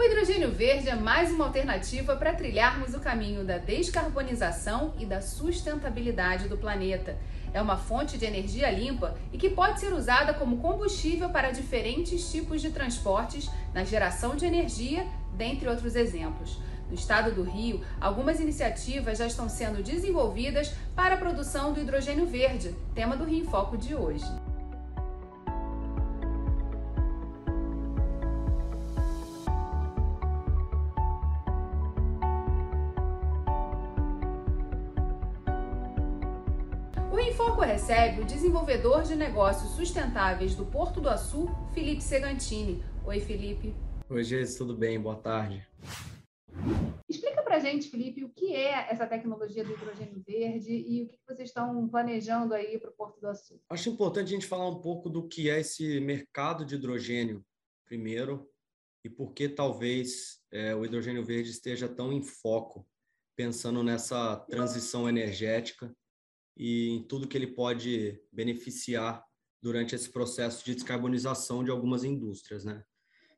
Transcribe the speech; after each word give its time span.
O 0.00 0.02
hidrogênio 0.02 0.50
verde 0.50 0.88
é 0.88 0.94
mais 0.94 1.30
uma 1.30 1.44
alternativa 1.44 2.16
para 2.16 2.32
trilharmos 2.32 2.94
o 2.94 3.00
caminho 3.00 3.44
da 3.44 3.58
descarbonização 3.58 4.94
e 4.98 5.04
da 5.04 5.20
sustentabilidade 5.20 6.48
do 6.48 6.56
planeta. 6.56 7.18
É 7.52 7.60
uma 7.60 7.76
fonte 7.76 8.16
de 8.16 8.24
energia 8.24 8.70
limpa 8.70 9.14
e 9.30 9.36
que 9.36 9.50
pode 9.50 9.78
ser 9.78 9.92
usada 9.92 10.32
como 10.32 10.56
combustível 10.56 11.28
para 11.28 11.50
diferentes 11.50 12.32
tipos 12.32 12.62
de 12.62 12.70
transportes 12.70 13.50
na 13.74 13.84
geração 13.84 14.34
de 14.34 14.46
energia, 14.46 15.06
dentre 15.34 15.68
outros 15.68 15.94
exemplos. 15.94 16.58
No 16.88 16.94
estado 16.94 17.34
do 17.34 17.42
Rio, 17.42 17.84
algumas 18.00 18.40
iniciativas 18.40 19.18
já 19.18 19.26
estão 19.26 19.50
sendo 19.50 19.82
desenvolvidas 19.82 20.72
para 20.96 21.16
a 21.16 21.18
produção 21.18 21.74
do 21.74 21.80
hidrogênio 21.80 22.24
verde, 22.24 22.74
tema 22.94 23.18
do 23.18 23.24
Rio 23.24 23.40
em 23.40 23.44
Foco 23.44 23.76
de 23.76 23.94
hoje. 23.94 24.24
Recebe 37.90 38.20
o 38.20 38.24
desenvolvedor 38.24 39.02
de 39.02 39.16
negócios 39.16 39.72
sustentáveis 39.72 40.54
do 40.54 40.64
Porto 40.64 41.00
do 41.00 41.08
Açu, 41.08 41.48
Felipe 41.74 42.00
Segantini. 42.00 42.84
Oi, 43.04 43.18
Felipe. 43.18 43.74
Oi, 44.08 44.22
Jesus, 44.22 44.56
tudo 44.56 44.76
bem? 44.76 45.00
Boa 45.00 45.16
tarde. 45.16 45.66
Explica 47.08 47.42
para 47.42 47.58
gente, 47.58 47.88
Felipe, 47.88 48.22
o 48.22 48.28
que 48.28 48.54
é 48.54 48.92
essa 48.92 49.08
tecnologia 49.08 49.64
do 49.64 49.72
hidrogênio 49.72 50.22
verde 50.24 50.72
e 50.72 51.02
o 51.02 51.08
que 51.08 51.18
vocês 51.26 51.48
estão 51.48 51.88
planejando 51.88 52.54
aí 52.54 52.78
para 52.78 52.90
o 52.90 52.92
Porto 52.92 53.20
do 53.20 53.26
Açu. 53.26 53.60
Acho 53.68 53.88
importante 53.90 54.28
a 54.28 54.34
gente 54.34 54.46
falar 54.46 54.68
um 54.68 54.80
pouco 54.80 55.10
do 55.10 55.26
que 55.26 55.50
é 55.50 55.58
esse 55.58 55.98
mercado 55.98 56.64
de 56.64 56.76
hidrogênio, 56.76 57.44
primeiro, 57.84 58.48
e 59.04 59.10
por 59.10 59.32
que 59.32 59.48
talvez 59.48 60.40
é, 60.52 60.76
o 60.76 60.84
hidrogênio 60.84 61.24
verde 61.24 61.50
esteja 61.50 61.88
tão 61.88 62.12
em 62.12 62.22
foco, 62.22 62.86
pensando 63.34 63.82
nessa 63.82 64.36
transição 64.48 65.08
energética 65.08 65.92
e 66.62 66.90
em 66.90 67.02
tudo 67.02 67.26
que 67.26 67.38
ele 67.38 67.46
pode 67.46 68.22
beneficiar 68.30 69.24
durante 69.62 69.94
esse 69.94 70.10
processo 70.10 70.62
de 70.62 70.74
descarbonização 70.74 71.64
de 71.64 71.70
algumas 71.70 72.04
indústrias, 72.04 72.66
né? 72.66 72.84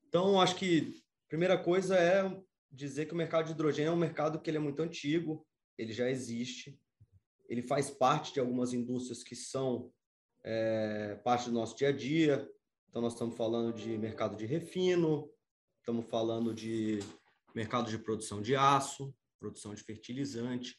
Então, 0.08 0.40
acho 0.40 0.56
que 0.56 1.00
a 1.26 1.28
primeira 1.28 1.56
coisa 1.56 1.96
é 1.96 2.36
dizer 2.68 3.06
que 3.06 3.14
o 3.14 3.16
mercado 3.16 3.46
de 3.46 3.52
hidrogênio 3.52 3.90
é 3.90 3.94
um 3.94 3.96
mercado 3.96 4.40
que 4.40 4.50
ele 4.50 4.56
é 4.56 4.60
muito 4.60 4.82
antigo, 4.82 5.46
ele 5.78 5.92
já 5.92 6.10
existe, 6.10 6.76
ele 7.48 7.62
faz 7.62 7.90
parte 7.90 8.34
de 8.34 8.40
algumas 8.40 8.72
indústrias 8.72 9.22
que 9.22 9.36
são 9.36 9.92
é, 10.42 11.14
parte 11.22 11.44
do 11.48 11.52
nosso 11.52 11.76
dia 11.76 11.90
a 11.90 11.92
dia. 11.92 12.50
Então, 12.88 13.00
nós 13.00 13.12
estamos 13.12 13.36
falando 13.36 13.72
de 13.72 13.96
mercado 13.98 14.36
de 14.36 14.46
refino, 14.46 15.30
estamos 15.78 16.06
falando 16.10 16.52
de 16.52 16.98
mercado 17.54 17.88
de 17.88 17.98
produção 17.98 18.42
de 18.42 18.56
aço, 18.56 19.14
produção 19.38 19.76
de 19.76 19.82
fertilizante. 19.84 20.76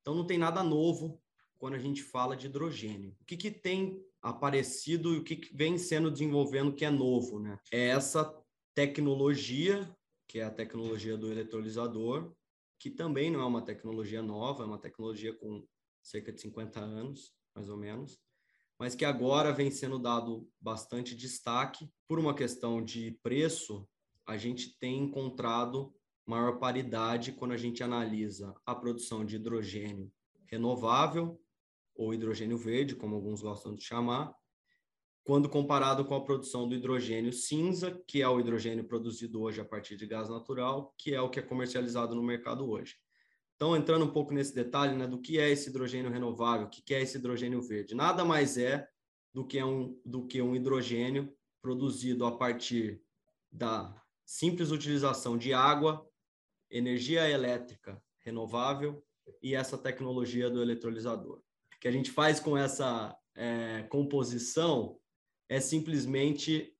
Então, 0.00 0.16
não 0.16 0.26
tem 0.26 0.38
nada 0.38 0.60
novo 0.64 1.22
quando 1.58 1.74
a 1.74 1.78
gente 1.78 2.02
fala 2.02 2.36
de 2.36 2.46
hidrogênio. 2.46 3.16
O 3.20 3.24
que, 3.24 3.36
que 3.36 3.50
tem 3.50 4.02
aparecido 4.22 5.14
e 5.14 5.18
o 5.18 5.24
que, 5.24 5.36
que 5.36 5.56
vem 5.56 5.76
sendo 5.76 6.10
desenvolvendo 6.10 6.72
que 6.72 6.84
é 6.84 6.90
novo? 6.90 7.38
Né? 7.38 7.58
É 7.72 7.88
essa 7.88 8.34
tecnologia 8.74 9.88
que 10.28 10.38
é 10.38 10.44
a 10.44 10.50
tecnologia 10.50 11.16
do 11.16 11.32
eletrolisador, 11.32 12.30
que 12.78 12.90
também 12.90 13.30
não 13.30 13.40
é 13.40 13.44
uma 13.46 13.62
tecnologia 13.62 14.22
nova, 14.22 14.62
é 14.62 14.66
uma 14.66 14.78
tecnologia 14.78 15.34
com 15.34 15.66
cerca 16.02 16.30
de 16.30 16.40
50 16.40 16.78
anos, 16.78 17.32
mais 17.54 17.70
ou 17.70 17.76
menos, 17.76 18.20
mas 18.78 18.94
que 18.94 19.04
agora 19.04 19.52
vem 19.52 19.70
sendo 19.70 19.98
dado 19.98 20.48
bastante 20.60 21.16
destaque. 21.16 21.90
Por 22.06 22.18
uma 22.18 22.34
questão 22.34 22.84
de 22.84 23.18
preço, 23.22 23.88
a 24.26 24.36
gente 24.36 24.78
tem 24.78 24.98
encontrado 24.98 25.92
maior 26.26 26.58
paridade 26.58 27.32
quando 27.32 27.52
a 27.52 27.56
gente 27.56 27.82
analisa 27.82 28.54
a 28.66 28.74
produção 28.74 29.24
de 29.24 29.36
hidrogênio 29.36 30.12
renovável, 30.46 31.40
ou 31.98 32.14
hidrogênio 32.14 32.56
verde, 32.56 32.94
como 32.94 33.16
alguns 33.16 33.42
gostam 33.42 33.74
de 33.74 33.82
chamar, 33.82 34.32
quando 35.24 35.48
comparado 35.48 36.04
com 36.04 36.14
a 36.14 36.24
produção 36.24 36.66
do 36.66 36.74
hidrogênio 36.74 37.32
cinza, 37.32 38.00
que 38.06 38.22
é 38.22 38.28
o 38.28 38.40
hidrogênio 38.40 38.84
produzido 38.84 39.42
hoje 39.42 39.60
a 39.60 39.64
partir 39.64 39.96
de 39.96 40.06
gás 40.06 40.30
natural, 40.30 40.94
que 40.96 41.12
é 41.12 41.20
o 41.20 41.28
que 41.28 41.40
é 41.40 41.42
comercializado 41.42 42.14
no 42.14 42.22
mercado 42.22 42.70
hoje. 42.70 42.94
Então, 43.56 43.76
entrando 43.76 44.04
um 44.04 44.12
pouco 44.12 44.32
nesse 44.32 44.54
detalhe 44.54 44.96
né, 44.96 45.06
do 45.06 45.20
que 45.20 45.38
é 45.38 45.50
esse 45.50 45.68
hidrogênio 45.68 46.10
renovável, 46.10 46.68
o 46.68 46.70
que 46.70 46.94
é 46.94 47.02
esse 47.02 47.18
hidrogênio 47.18 47.60
verde, 47.60 47.94
nada 47.94 48.24
mais 48.24 48.56
é 48.56 48.88
do 49.34 49.44
que 49.44 49.62
um, 49.62 50.00
do 50.04 50.24
que 50.24 50.40
um 50.40 50.54
hidrogênio 50.54 51.36
produzido 51.60 52.24
a 52.24 52.34
partir 52.38 53.02
da 53.50 54.00
simples 54.24 54.70
utilização 54.70 55.36
de 55.36 55.52
água, 55.52 56.08
energia 56.70 57.28
elétrica 57.28 58.00
renovável 58.20 59.04
e 59.42 59.54
essa 59.54 59.76
tecnologia 59.76 60.48
do 60.48 60.62
eletrolisador. 60.62 61.42
Que 61.80 61.88
a 61.88 61.92
gente 61.92 62.10
faz 62.10 62.40
com 62.40 62.56
essa 62.56 63.16
é, 63.36 63.84
composição 63.84 64.98
é 65.48 65.60
simplesmente 65.60 66.74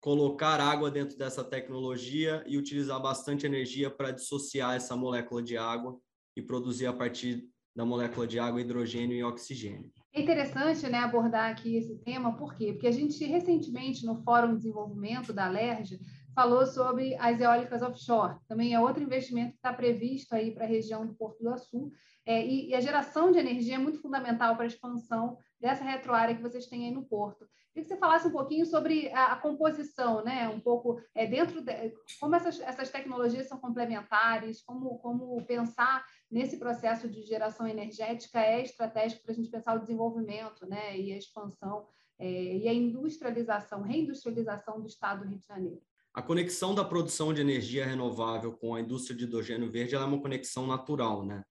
colocar 0.00 0.60
água 0.60 0.90
dentro 0.90 1.16
dessa 1.16 1.44
tecnologia 1.44 2.42
e 2.46 2.56
utilizar 2.56 3.00
bastante 3.00 3.46
energia 3.46 3.90
para 3.90 4.10
dissociar 4.10 4.76
essa 4.76 4.96
molécula 4.96 5.42
de 5.42 5.56
água 5.56 5.98
e 6.36 6.42
produzir 6.42 6.86
a 6.86 6.92
partir 6.92 7.48
da 7.74 7.84
molécula 7.84 8.26
de 8.26 8.38
água 8.38 8.60
hidrogênio 8.60 9.16
e 9.16 9.22
oxigênio. 9.22 9.92
É 10.12 10.20
interessante 10.20 10.88
né, 10.88 10.98
abordar 10.98 11.50
aqui 11.50 11.76
esse 11.76 11.96
tema, 11.98 12.36
por 12.36 12.54
quê? 12.54 12.72
Porque 12.72 12.86
a 12.86 12.92
gente 12.92 13.24
recentemente 13.24 14.04
no 14.04 14.16
Fórum 14.22 14.48
de 14.48 14.56
Desenvolvimento 14.56 15.32
da 15.32 15.48
LERJ 15.48 16.00
falou 16.38 16.64
sobre 16.64 17.16
as 17.16 17.40
eólicas 17.40 17.82
offshore. 17.82 18.38
Também 18.46 18.72
é 18.72 18.78
outro 18.78 19.02
investimento 19.02 19.50
que 19.50 19.56
está 19.56 19.72
previsto 19.72 20.36
aí 20.36 20.52
para 20.52 20.62
a 20.62 20.68
região 20.68 21.04
do 21.04 21.12
Porto 21.12 21.42
do 21.42 21.50
Açu. 21.50 21.90
É, 22.24 22.46
e, 22.46 22.68
e, 22.68 22.74
a 22.76 22.80
geração 22.80 23.32
de 23.32 23.40
energia 23.40 23.74
é 23.74 23.78
muito 23.78 24.00
fundamental 24.00 24.54
para 24.54 24.62
a 24.62 24.68
expansão 24.68 25.36
dessa 25.60 25.82
retroárea 25.82 26.36
que 26.36 26.42
vocês 26.42 26.66
têm 26.66 26.84
aí 26.84 26.94
no 26.94 27.04
Porto. 27.04 27.44
Queria 27.72 27.82
que 27.82 27.88
você 27.88 27.96
falasse 27.96 28.28
um 28.28 28.30
pouquinho 28.30 28.64
sobre 28.64 29.08
a, 29.12 29.32
a 29.32 29.36
composição, 29.36 30.22
né? 30.22 30.48
Um 30.48 30.60
pouco 30.60 31.00
é, 31.12 31.26
dentro 31.26 31.60
de, 31.60 31.72
como 32.20 32.36
essas, 32.36 32.60
essas 32.60 32.88
tecnologias 32.88 33.48
são 33.48 33.58
complementares, 33.58 34.62
como, 34.62 34.96
como 35.00 35.44
pensar 35.44 36.06
nesse 36.30 36.56
processo 36.56 37.08
de 37.08 37.22
geração 37.22 37.66
energética 37.66 38.40
é 38.40 38.62
estratégico 38.62 39.24
para 39.24 39.32
a 39.32 39.34
gente 39.34 39.50
pensar 39.50 39.74
o 39.74 39.80
desenvolvimento, 39.80 40.68
né? 40.68 40.96
E 40.96 41.12
a 41.12 41.18
expansão 41.18 41.88
é, 42.16 42.58
e 42.58 42.68
a 42.68 42.72
industrialização, 42.72 43.82
reindustrialização 43.82 44.80
do 44.80 44.86
Estado 44.86 45.24
do 45.24 45.30
Rio 45.30 45.40
de 45.40 45.46
Janeiro. 45.48 45.82
A 46.14 46.22
conexão 46.22 46.74
da 46.74 46.84
produção 46.84 47.32
de 47.32 47.40
energia 47.40 47.86
renovável 47.86 48.52
com 48.52 48.74
a 48.74 48.80
indústria 48.80 49.16
de 49.16 49.24
hidrogênio 49.24 49.70
verde 49.70 49.94
é 49.94 49.98
uma 49.98 50.20
conexão 50.20 50.66
natural, 50.66 51.24
né? 51.24 51.44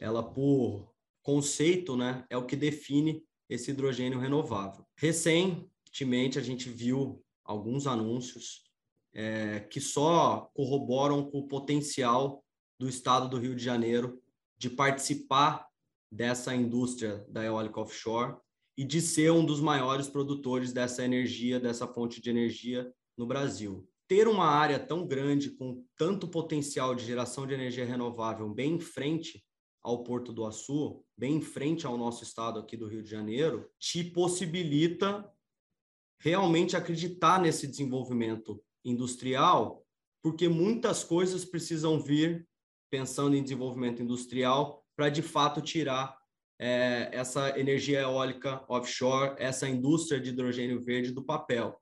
Ela, 0.00 0.22
por 0.22 0.92
conceito, 1.22 1.96
né, 1.96 2.24
é 2.30 2.36
o 2.36 2.46
que 2.46 2.56
define 2.56 3.22
esse 3.48 3.70
hidrogênio 3.70 4.18
renovável. 4.18 4.86
Recentemente, 4.96 6.38
a 6.38 6.42
gente 6.42 6.68
viu 6.70 7.22
alguns 7.44 7.86
anúncios 7.86 8.64
é, 9.12 9.60
que 9.60 9.80
só 9.80 10.50
corroboram 10.54 11.28
com 11.30 11.40
o 11.40 11.48
potencial 11.48 12.44
do 12.78 12.88
estado 12.88 13.28
do 13.28 13.38
Rio 13.38 13.54
de 13.54 13.62
Janeiro 13.62 14.22
de 14.56 14.70
participar 14.70 15.68
dessa 16.10 16.54
indústria 16.54 17.24
da 17.28 17.44
eólica 17.44 17.80
offshore 17.80 18.36
e 18.76 18.84
de 18.84 19.00
ser 19.00 19.30
um 19.30 19.44
dos 19.44 19.60
maiores 19.60 20.08
produtores 20.08 20.72
dessa 20.72 21.04
energia, 21.04 21.60
dessa 21.60 21.86
fonte 21.86 22.20
de 22.20 22.30
energia 22.30 22.92
no 23.16 23.26
Brasil. 23.26 23.86
Ter 24.10 24.26
uma 24.26 24.46
área 24.46 24.76
tão 24.76 25.06
grande 25.06 25.50
com 25.50 25.84
tanto 25.96 26.26
potencial 26.26 26.96
de 26.96 27.04
geração 27.04 27.46
de 27.46 27.54
energia 27.54 27.84
renovável 27.84 28.52
bem 28.52 28.74
em 28.74 28.80
frente 28.80 29.40
ao 29.80 30.02
Porto 30.02 30.32
do 30.32 30.44
Açu, 30.44 31.04
bem 31.16 31.36
em 31.36 31.40
frente 31.40 31.86
ao 31.86 31.96
nosso 31.96 32.24
estado 32.24 32.58
aqui 32.58 32.76
do 32.76 32.88
Rio 32.88 33.04
de 33.04 33.08
Janeiro, 33.08 33.70
te 33.78 34.02
possibilita 34.02 35.32
realmente 36.18 36.76
acreditar 36.76 37.40
nesse 37.40 37.68
desenvolvimento 37.68 38.60
industrial, 38.84 39.86
porque 40.20 40.48
muitas 40.48 41.04
coisas 41.04 41.44
precisam 41.44 42.02
vir 42.02 42.48
pensando 42.90 43.36
em 43.36 43.44
desenvolvimento 43.44 44.02
industrial 44.02 44.84
para 44.96 45.08
de 45.08 45.22
fato 45.22 45.60
tirar 45.60 46.18
é, 46.58 47.10
essa 47.12 47.56
energia 47.56 48.00
eólica 48.00 48.64
offshore, 48.68 49.36
essa 49.38 49.68
indústria 49.68 50.20
de 50.20 50.30
hidrogênio 50.30 50.80
verde 50.80 51.12
do 51.12 51.24
papel. 51.24 51.80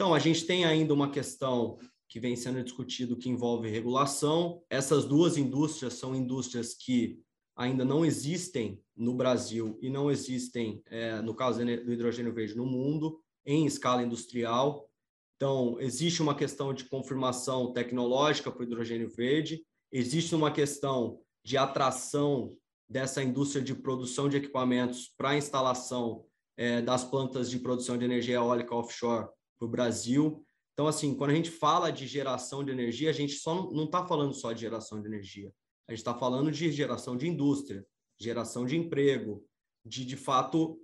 Então, 0.00 0.14
a 0.14 0.18
gente 0.18 0.46
tem 0.46 0.64
ainda 0.64 0.94
uma 0.94 1.10
questão 1.10 1.78
que 2.08 2.18
vem 2.18 2.34
sendo 2.34 2.64
discutido 2.64 3.18
que 3.18 3.28
envolve 3.28 3.68
regulação. 3.68 4.62
Essas 4.70 5.04
duas 5.04 5.36
indústrias 5.36 5.92
são 5.92 6.16
indústrias 6.16 6.72
que 6.72 7.20
ainda 7.54 7.84
não 7.84 8.02
existem 8.02 8.82
no 8.96 9.12
Brasil 9.12 9.78
e 9.82 9.90
não 9.90 10.10
existem, 10.10 10.82
é, 10.86 11.20
no 11.20 11.34
caso 11.34 11.58
do 11.62 11.92
hidrogênio 11.92 12.32
verde, 12.32 12.56
no 12.56 12.64
mundo, 12.64 13.20
em 13.44 13.66
escala 13.66 14.02
industrial. 14.02 14.88
Então, 15.36 15.76
existe 15.78 16.22
uma 16.22 16.34
questão 16.34 16.72
de 16.72 16.84
confirmação 16.84 17.70
tecnológica 17.74 18.50
para 18.50 18.62
o 18.62 18.64
hidrogênio 18.64 19.10
verde, 19.10 19.62
existe 19.92 20.34
uma 20.34 20.50
questão 20.50 21.20
de 21.44 21.58
atração 21.58 22.56
dessa 22.88 23.22
indústria 23.22 23.62
de 23.62 23.74
produção 23.74 24.30
de 24.30 24.38
equipamentos 24.38 25.12
para 25.14 25.32
a 25.32 25.36
instalação 25.36 26.24
é, 26.56 26.80
das 26.80 27.04
plantas 27.04 27.50
de 27.50 27.58
produção 27.58 27.98
de 27.98 28.06
energia 28.06 28.36
eólica 28.36 28.74
offshore 28.74 29.28
para 29.60 29.66
o 29.66 29.70
Brasil. 29.70 30.42
Então, 30.72 30.88
assim, 30.88 31.14
quando 31.14 31.30
a 31.30 31.34
gente 31.34 31.50
fala 31.50 31.92
de 31.92 32.06
geração 32.06 32.64
de 32.64 32.70
energia, 32.72 33.10
a 33.10 33.12
gente 33.12 33.34
só 33.34 33.70
não 33.70 33.84
está 33.84 34.06
falando 34.06 34.32
só 34.32 34.52
de 34.52 34.62
geração 34.62 35.00
de 35.00 35.06
energia. 35.06 35.52
A 35.86 35.92
gente 35.92 36.00
está 36.00 36.14
falando 36.14 36.50
de 36.50 36.72
geração 36.72 37.16
de 37.16 37.28
indústria, 37.28 37.86
geração 38.18 38.64
de 38.64 38.76
emprego, 38.76 39.44
de, 39.84 40.04
de 40.04 40.16
fato, 40.16 40.80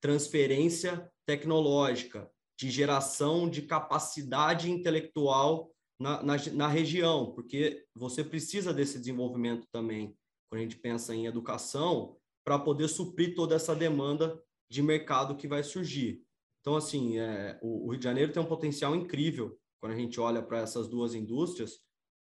transferência 0.00 1.10
tecnológica, 1.26 2.30
de 2.58 2.70
geração 2.70 3.48
de 3.48 3.62
capacidade 3.62 4.70
intelectual 4.70 5.70
na, 6.00 6.22
na, 6.22 6.36
na, 6.52 6.68
região, 6.68 7.32
porque 7.34 7.84
você 7.94 8.22
precisa 8.22 8.72
desse 8.72 8.98
desenvolvimento 8.98 9.66
também, 9.72 10.16
quando 10.48 10.60
a 10.60 10.62
gente 10.62 10.76
pensa 10.76 11.14
em 11.14 11.26
educação, 11.26 12.16
para 12.44 12.58
poder 12.58 12.88
suprir 12.88 13.34
toda 13.34 13.54
essa 13.54 13.74
demanda 13.74 14.40
de 14.70 14.82
mercado 14.82 15.36
que 15.36 15.48
vai 15.48 15.62
surgir. 15.62 16.23
Então, 16.64 16.76
assim, 16.76 17.18
é, 17.18 17.58
o, 17.60 17.86
o 17.86 17.90
Rio 17.90 17.98
de 17.98 18.04
Janeiro 18.04 18.32
tem 18.32 18.42
um 18.42 18.46
potencial 18.46 18.96
incrível 18.96 19.54
quando 19.78 19.92
a 19.92 19.96
gente 19.96 20.18
olha 20.18 20.42
para 20.42 20.60
essas 20.60 20.88
duas 20.88 21.14
indústrias, 21.14 21.72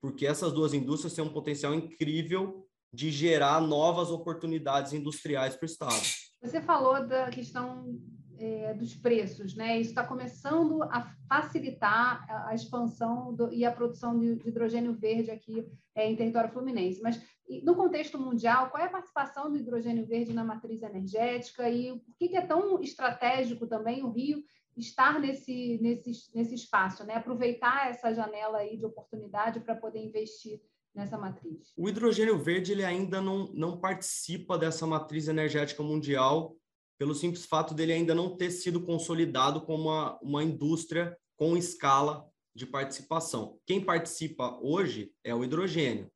porque 0.01 0.25
essas 0.25 0.53
duas 0.53 0.73
indústrias 0.73 1.13
têm 1.13 1.25
um 1.25 1.33
potencial 1.33 1.75
incrível 1.75 2.65
de 2.95 3.11
gerar 3.11 3.61
novas 3.61 4.11
oportunidades 4.11 4.93
industriais 4.93 5.57
para 5.57 5.65
o 5.65 5.67
Estado. 5.67 6.07
Você 6.41 6.61
falou 6.63 7.05
da 7.05 7.29
questão 7.31 8.01
é, 8.39 8.73
dos 8.75 8.95
preços, 8.95 9.57
né? 9.57 9.81
Isso 9.81 9.91
está 9.91 10.05
começando 10.05 10.85
a 10.85 11.13
facilitar 11.29 12.25
a, 12.47 12.55
expansão 12.55 13.35
do, 13.35 13.53
e 13.53 13.65
a 13.65 13.73
produção 13.73 14.17
de, 14.17 14.37
de, 14.37 14.49
hidrogênio 14.49 14.93
verde 14.93 15.33
aqui 15.33 15.67
é, 15.97 16.09
em 16.09 16.15
território 16.15 16.53
fluminense. 16.53 17.03
Mas 17.03 17.21
no 17.63 17.75
contexto 17.75 18.19
mundial, 18.19 18.71
qual 18.71 18.83
é 18.83 18.87
a 18.87 18.91
participação 18.91 19.51
do 19.51 19.57
hidrogênio 19.57 20.07
verde 20.07 20.33
na 20.33 20.45
matriz 20.45 20.83
energética 20.83 21.69
e 21.69 21.99
por 21.99 22.15
que, 22.17 22.37
é 22.37 22.47
tão 22.47 22.81
estratégico 22.81 23.67
também 23.67 24.03
o 24.03 24.11
Rio 24.11 24.43
estar 24.77 25.19
nesse, 25.19 25.79
nesse, 25.83 26.31
nesse 26.35 26.55
espaço, 26.55 27.05
né? 27.05 27.15
Aproveitar 27.15 27.91
essa 27.91 28.15
janela 28.15 28.59
aí 28.59 28.77
de 28.77 28.85
oportunidade 28.85 29.61
para 29.61 29.75
poder 29.75 29.99
investir 29.99 30.61
nessa 30.95 31.17
matriz. 31.17 31.73
O 31.77 31.89
hidrogênio 31.89 32.39
verde 32.39 32.73
ele 32.73 32.85
ainda 32.85 33.21
não, 33.21 33.47
não 33.55 33.81
participa 33.81 34.59
dessa 34.59 34.87
matriz 34.87 35.27
energética 35.27 35.83
mundial 35.83 36.57
pelo 36.99 37.15
simples 37.15 37.47
fato 37.47 37.75
dele 37.75 37.93
ainda 37.93 38.15
não 38.15 38.37
ter 38.37 38.51
sido 38.51 38.85
consolidado 38.85 39.61
como 39.63 39.85
uma, 39.85 40.19
uma 40.21 40.43
indústria 40.43 41.17
com 41.37 41.57
escala 41.57 42.29
de 42.55 42.67
participação. 42.67 43.59
Quem 43.65 43.81
participa 43.81 44.59
hoje 44.61 45.13
é 45.23 45.33
o 45.33 45.45
hidrogênio. 45.45 46.11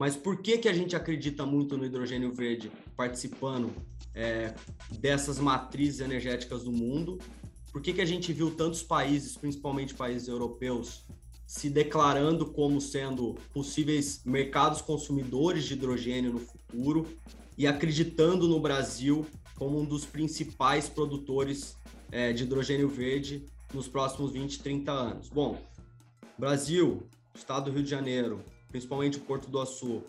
Mas 0.00 0.16
por 0.16 0.38
que, 0.38 0.56
que 0.56 0.66
a 0.66 0.72
gente 0.72 0.96
acredita 0.96 1.44
muito 1.44 1.76
no 1.76 1.84
hidrogênio 1.84 2.32
verde 2.32 2.72
participando 2.96 3.70
é, 4.14 4.54
dessas 4.98 5.38
matrizes 5.38 6.00
energéticas 6.00 6.64
do 6.64 6.72
mundo? 6.72 7.18
Por 7.70 7.82
que, 7.82 7.92
que 7.92 8.00
a 8.00 8.06
gente 8.06 8.32
viu 8.32 8.50
tantos 8.50 8.82
países, 8.82 9.36
principalmente 9.36 9.92
países 9.92 10.26
europeus, 10.26 11.04
se 11.46 11.68
declarando 11.68 12.46
como 12.46 12.80
sendo 12.80 13.36
possíveis 13.52 14.22
mercados 14.24 14.80
consumidores 14.80 15.64
de 15.64 15.74
hidrogênio 15.74 16.32
no 16.32 16.40
futuro 16.40 17.06
e 17.58 17.66
acreditando 17.66 18.48
no 18.48 18.58
Brasil 18.58 19.26
como 19.54 19.78
um 19.78 19.84
dos 19.84 20.06
principais 20.06 20.88
produtores 20.88 21.76
é, 22.10 22.32
de 22.32 22.44
hidrogênio 22.44 22.88
verde 22.88 23.44
nos 23.74 23.86
próximos 23.86 24.32
20, 24.32 24.60
30 24.60 24.90
anos. 24.90 25.28
Bom, 25.28 25.60
Brasil, 26.38 27.02
Estado 27.34 27.66
do 27.66 27.74
Rio 27.74 27.84
de 27.84 27.90
Janeiro, 27.90 28.42
principalmente 28.70 29.18
Porto 29.18 29.50
do 29.50 29.60
Açu, 29.60 30.02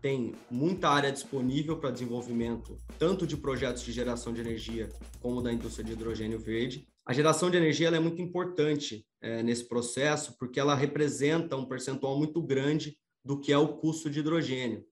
tem 0.00 0.34
muita 0.50 0.90
área 0.90 1.10
disponível 1.10 1.78
para 1.78 1.90
desenvolvimento, 1.90 2.76
tanto 2.98 3.26
de 3.26 3.36
projetos 3.36 3.82
de 3.82 3.90
geração 3.90 4.34
de 4.34 4.40
energia 4.40 4.88
como 5.20 5.40
da 5.40 5.50
indústria 5.52 5.84
de 5.84 5.92
hidrogênio 5.92 6.38
verde. 6.38 6.86
A 7.06 7.12
geração 7.14 7.50
de 7.50 7.56
energia 7.56 7.88
é 7.88 7.98
muito 7.98 8.20
importante 8.20 9.06
é, 9.22 9.42
nesse 9.42 9.66
processo, 9.66 10.36
porque 10.38 10.60
ela 10.60 10.74
representa 10.74 11.56
um 11.56 11.64
percentual 11.64 12.18
muito 12.18 12.42
grande 12.42 12.98
do 13.24 13.40
que 13.40 13.50
é 13.50 13.56
o 13.56 13.78
custo 13.78 14.10
de 14.10 14.20
hidrogênio. 14.20 14.84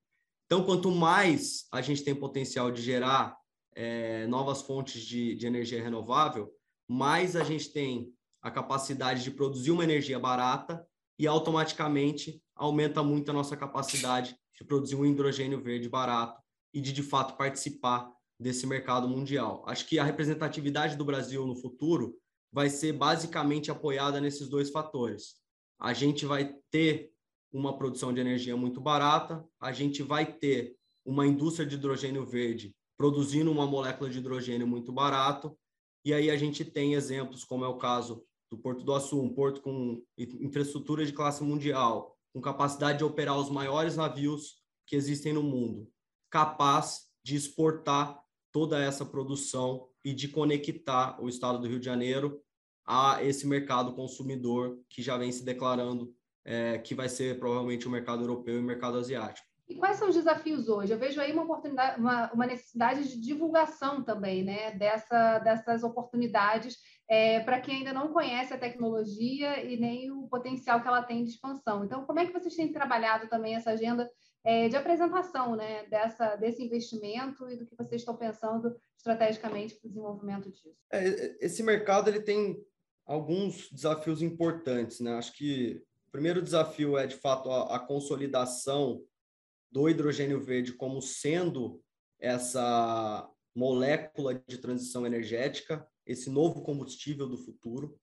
Então, 0.46 0.64
quanto 0.64 0.90
mais 0.90 1.66
a 1.70 1.82
gente 1.82 2.02
tem 2.02 2.14
potencial 2.14 2.70
de 2.70 2.80
gerar 2.80 3.36
é, 3.74 4.26
novas 4.26 4.62
fontes 4.62 5.02
de, 5.02 5.34
de 5.34 5.46
energia 5.46 5.82
renovável, 5.82 6.50
mais 6.88 7.36
a 7.36 7.44
gente 7.44 7.70
tem 7.70 8.10
a 8.40 8.50
capacidade 8.50 9.22
de 9.22 9.30
produzir 9.30 9.70
uma 9.70 9.84
energia 9.84 10.18
barata 10.18 10.86
e 11.18 11.26
automaticamente 11.26 12.42
aumenta 12.62 13.02
muito 13.02 13.28
a 13.28 13.34
nossa 13.34 13.56
capacidade 13.56 14.36
de 14.56 14.64
produzir 14.64 14.94
um 14.94 15.04
hidrogênio 15.04 15.60
verde 15.60 15.88
barato 15.88 16.40
e 16.72 16.80
de, 16.80 16.92
de 16.92 17.02
fato, 17.02 17.36
participar 17.36 18.08
desse 18.38 18.66
mercado 18.68 19.08
mundial. 19.08 19.64
Acho 19.66 19.84
que 19.86 19.98
a 19.98 20.04
representatividade 20.04 20.96
do 20.96 21.04
Brasil 21.04 21.44
no 21.44 21.56
futuro 21.56 22.16
vai 22.52 22.70
ser 22.70 22.92
basicamente 22.92 23.70
apoiada 23.70 24.20
nesses 24.20 24.48
dois 24.48 24.70
fatores. 24.70 25.34
A 25.80 25.92
gente 25.92 26.24
vai 26.24 26.54
ter 26.70 27.10
uma 27.52 27.76
produção 27.76 28.12
de 28.12 28.20
energia 28.20 28.56
muito 28.56 28.80
barata, 28.80 29.44
a 29.60 29.72
gente 29.72 30.02
vai 30.02 30.24
ter 30.24 30.76
uma 31.04 31.26
indústria 31.26 31.66
de 31.66 31.74
hidrogênio 31.74 32.24
verde 32.24 32.72
produzindo 32.96 33.50
uma 33.50 33.66
molécula 33.66 34.08
de 34.08 34.18
hidrogênio 34.18 34.68
muito 34.68 34.92
barato. 34.92 35.58
E 36.04 36.14
aí 36.14 36.30
a 36.30 36.36
gente 36.36 36.64
tem 36.64 36.94
exemplos, 36.94 37.42
como 37.42 37.64
é 37.64 37.68
o 37.68 37.76
caso 37.76 38.24
do 38.48 38.56
Porto 38.56 38.84
do 38.84 38.94
Açu, 38.94 39.20
um 39.20 39.34
porto 39.34 39.60
com 39.60 40.00
infraestrutura 40.16 41.04
de 41.04 41.12
classe 41.12 41.42
mundial, 41.42 42.16
com 42.32 42.40
capacidade 42.40 42.98
de 42.98 43.04
operar 43.04 43.38
os 43.38 43.50
maiores 43.50 43.96
navios 43.96 44.62
que 44.86 44.96
existem 44.96 45.32
no 45.32 45.42
mundo, 45.42 45.88
capaz 46.30 47.10
de 47.24 47.36
exportar 47.36 48.20
toda 48.50 48.82
essa 48.82 49.04
produção 49.04 49.88
e 50.04 50.12
de 50.12 50.28
conectar 50.28 51.22
o 51.22 51.28
estado 51.28 51.58
do 51.58 51.68
Rio 51.68 51.78
de 51.78 51.86
Janeiro 51.86 52.42
a 52.84 53.22
esse 53.22 53.46
mercado 53.46 53.94
consumidor 53.94 54.78
que 54.88 55.02
já 55.02 55.16
vem 55.16 55.30
se 55.30 55.44
declarando 55.44 56.14
é, 56.44 56.78
que 56.78 56.94
vai 56.94 57.08
ser 57.08 57.38
provavelmente 57.38 57.86
o 57.86 57.90
mercado 57.90 58.22
europeu 58.22 58.56
e 58.56 58.60
o 58.60 58.64
mercado 58.64 58.98
asiático. 58.98 59.46
E 59.68 59.76
quais 59.76 59.96
são 59.96 60.08
os 60.08 60.14
desafios 60.14 60.68
hoje? 60.68 60.92
Eu 60.92 60.98
vejo 60.98 61.20
aí 61.20 61.32
uma 61.32 61.44
oportunidade, 61.44 61.98
uma, 61.98 62.30
uma 62.32 62.46
necessidade 62.46 63.08
de 63.08 63.20
divulgação 63.20 64.02
também, 64.02 64.44
né? 64.44 64.72
Dessa, 64.72 65.38
dessas 65.38 65.84
oportunidades 65.84 66.76
é, 67.12 67.40
para 67.40 67.60
quem 67.60 67.76
ainda 67.76 67.92
não 67.92 68.10
conhece 68.10 68.54
a 68.54 68.58
tecnologia 68.58 69.62
e 69.62 69.76
nem 69.76 70.10
o 70.10 70.26
potencial 70.28 70.80
que 70.80 70.88
ela 70.88 71.02
tem 71.02 71.22
de 71.22 71.32
expansão. 71.32 71.84
Então, 71.84 72.06
como 72.06 72.18
é 72.18 72.24
que 72.26 72.32
vocês 72.32 72.56
têm 72.56 72.72
trabalhado 72.72 73.28
também 73.28 73.54
essa 73.54 73.72
agenda 73.72 74.10
é, 74.42 74.66
de 74.66 74.76
apresentação, 74.76 75.54
né? 75.54 75.84
Dessa, 75.90 76.36
desse 76.36 76.62
investimento 76.62 77.46
e 77.50 77.56
do 77.58 77.66
que 77.66 77.76
vocês 77.76 78.00
estão 78.00 78.16
pensando 78.16 78.74
estrategicamente 78.96 79.74
para 79.74 79.88
o 79.88 79.90
desenvolvimento 79.90 80.50
disso? 80.50 80.74
É, 80.90 81.36
esse 81.44 81.62
mercado 81.62 82.08
ele 82.08 82.22
tem 82.22 82.56
alguns 83.04 83.70
desafios 83.70 84.22
importantes, 84.22 84.98
né? 85.00 85.12
Acho 85.18 85.34
que 85.34 85.84
o 86.08 86.12
primeiro 86.12 86.40
desafio 86.40 86.96
é 86.96 87.06
de 87.06 87.16
fato 87.16 87.50
a, 87.50 87.76
a 87.76 87.78
consolidação 87.78 89.04
do 89.70 89.86
hidrogênio 89.86 90.40
verde 90.40 90.72
como 90.72 91.02
sendo 91.02 91.78
essa 92.18 93.28
molécula 93.54 94.42
de 94.48 94.56
transição 94.56 95.06
energética, 95.06 95.86
esse 96.06 96.30
novo 96.30 96.62
combustível 96.62 97.28
do 97.28 97.36
futuro. 97.36 97.98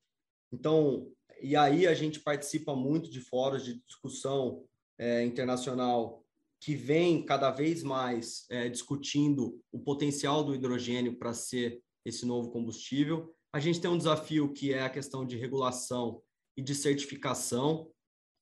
Então, 0.52 1.12
e 1.42 1.56
aí 1.56 1.88
a 1.88 1.94
gente 1.94 2.20
participa 2.20 2.76
muito 2.76 3.10
de 3.10 3.22
fóruns 3.22 3.64
de 3.64 3.82
discussão 3.86 4.64
é, 4.98 5.24
internacional 5.24 6.24
que 6.62 6.76
vem 6.76 7.26
cada 7.26 7.52
vez 7.52 7.84
mais 7.84 8.46
é, 8.50 8.68
discutindo 8.68 9.62
o 9.72 9.80
potencial 9.80 10.44
do 10.44 10.54
hidrogênio 10.54 11.18
para 11.18 11.34
ser 11.34 11.82
esse 12.04 12.26
novo 12.26 12.52
combustível. 12.52 13.34
A 13.54 13.60
gente 13.60 13.80
tem 13.80 13.90
um 13.90 13.98
desafio 13.98 14.52
que 14.52 14.74
é 14.74 14.84
a 14.84 14.90
questão 14.90 15.26
de 15.26 15.38
regulação 15.38 16.22
e 16.58 16.62
de 16.62 16.76
certificação 16.76 17.90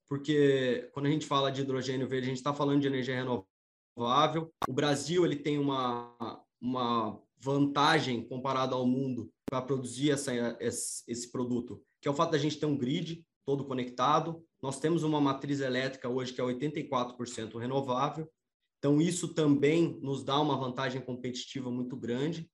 porque 0.10 0.90
quando 0.94 1.08
a 1.08 1.10
gente 1.10 1.26
fala 1.26 1.52
de 1.52 1.62
hidrogênio 1.62 2.08
verde, 2.08 2.28
a 2.28 2.30
gente 2.30 2.38
está 2.38 2.54
falando 2.54 2.82
de 2.82 2.88
energia 2.88 3.16
renovável. 3.16 4.54
O 4.68 4.74
Brasil 4.74 5.26
ele 5.26 5.36
tem 5.36 5.58
uma, 5.60 6.44
uma 6.62 7.22
vantagem 7.38 8.26
comparado 8.28 8.74
ao 8.74 8.88
mundo 8.88 9.30
para 9.50 9.62
produzir 9.62 10.12
essa, 10.12 10.34
esse, 10.60 11.04
esse 11.08 11.32
produto, 11.32 11.82
que 12.02 12.08
é 12.08 12.12
o 12.12 12.14
fato 12.14 12.32
da 12.32 12.38
gente 12.38 12.60
ter 12.60 12.66
um 12.66 12.78
grid 12.78 13.26
todo 13.46 13.66
conectado. 13.66 14.44
Nós 14.62 14.80
temos 14.80 15.04
uma 15.04 15.22
matriz 15.22 15.62
elétrica 15.62 16.10
hoje 16.10 16.34
que 16.34 16.42
é 16.42 16.44
84% 16.44 17.58
renovável. 17.58 18.30
Então, 18.78 19.02
isso 19.02 19.34
também 19.34 19.98
nos 20.02 20.24
dá 20.24 20.40
uma 20.40 20.58
vantagem 20.58 21.02
competitiva 21.02 21.72
muito 21.72 21.96
grande. 21.96 22.50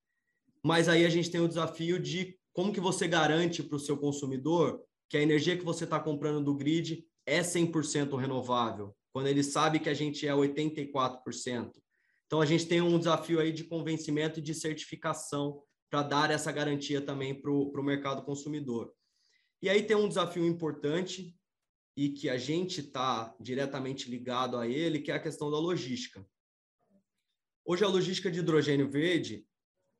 Mas 0.63 0.87
aí 0.87 1.05
a 1.05 1.09
gente 1.09 1.29
tem 1.29 1.41
o 1.41 1.47
desafio 1.47 1.99
de 1.99 2.37
como 2.53 2.71
que 2.71 2.79
você 2.79 3.07
garante 3.07 3.63
para 3.63 3.75
o 3.75 3.79
seu 3.79 3.97
consumidor 3.97 4.81
que 5.09 5.17
a 5.17 5.21
energia 5.21 5.57
que 5.57 5.65
você 5.65 5.83
está 5.83 5.99
comprando 5.99 6.45
do 6.45 6.55
grid 6.55 7.05
é 7.25 7.41
100% 7.41 8.15
renovável, 8.17 8.95
quando 9.11 9.27
ele 9.27 9.43
sabe 9.43 9.79
que 9.79 9.89
a 9.89 9.93
gente 9.93 10.27
é 10.27 10.31
84%. 10.31 11.71
Então, 12.25 12.39
a 12.39 12.45
gente 12.45 12.67
tem 12.67 12.81
um 12.81 12.97
desafio 12.97 13.39
aí 13.39 13.51
de 13.51 13.63
convencimento 13.63 14.39
e 14.39 14.43
de 14.43 14.53
certificação 14.53 15.61
para 15.93 16.01
dar 16.01 16.31
essa 16.31 16.51
garantia 16.51 16.99
também 16.99 17.39
para 17.39 17.51
o 17.51 17.83
mercado 17.83 18.23
consumidor. 18.23 18.91
E 19.61 19.69
aí 19.69 19.83
tem 19.83 19.95
um 19.95 20.07
desafio 20.07 20.43
importante 20.43 21.37
e 21.95 22.09
que 22.09 22.27
a 22.31 22.35
gente 22.35 22.79
está 22.79 23.35
diretamente 23.39 24.09
ligado 24.09 24.57
a 24.57 24.67
ele, 24.67 25.01
que 25.01 25.11
é 25.11 25.13
a 25.13 25.21
questão 25.21 25.51
da 25.51 25.59
logística. 25.59 26.27
Hoje, 27.63 27.83
a 27.83 27.87
logística 27.87 28.31
de 28.31 28.39
hidrogênio 28.39 28.89
verde, 28.89 29.45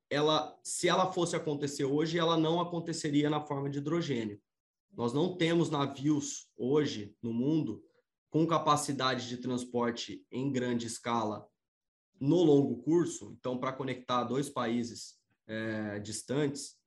ela, 0.10 0.60
se 0.64 0.90
ela 0.90 1.12
fosse 1.12 1.36
acontecer 1.36 1.86
hoje, 1.86 2.18
ela 2.18 2.38
não 2.38 2.60
aconteceria 2.60 3.30
na 3.30 3.46
forma 3.46 3.70
de 3.70 3.78
hidrogênio 3.78 4.42
Nós 4.92 5.14
não 5.14 5.38
temos 5.38 5.70
navios 5.70 6.50
hoje 6.58 7.16
no 7.22 7.32
mundo 7.32 7.84
com 8.32 8.48
capacidade 8.48 9.30
de 9.30 9.38
transporte 9.38 10.26
em 10.32 10.52
grande 10.52 10.88
escala 10.88 11.48
no 12.20 12.42
longo 12.42 12.82
curso, 12.82 13.38
então 13.40 13.60
para 13.60 13.74
conectar 13.74 14.24
dois 14.24 14.50
países 14.50 15.22
é, 15.48 16.00
distantes, 16.00 16.78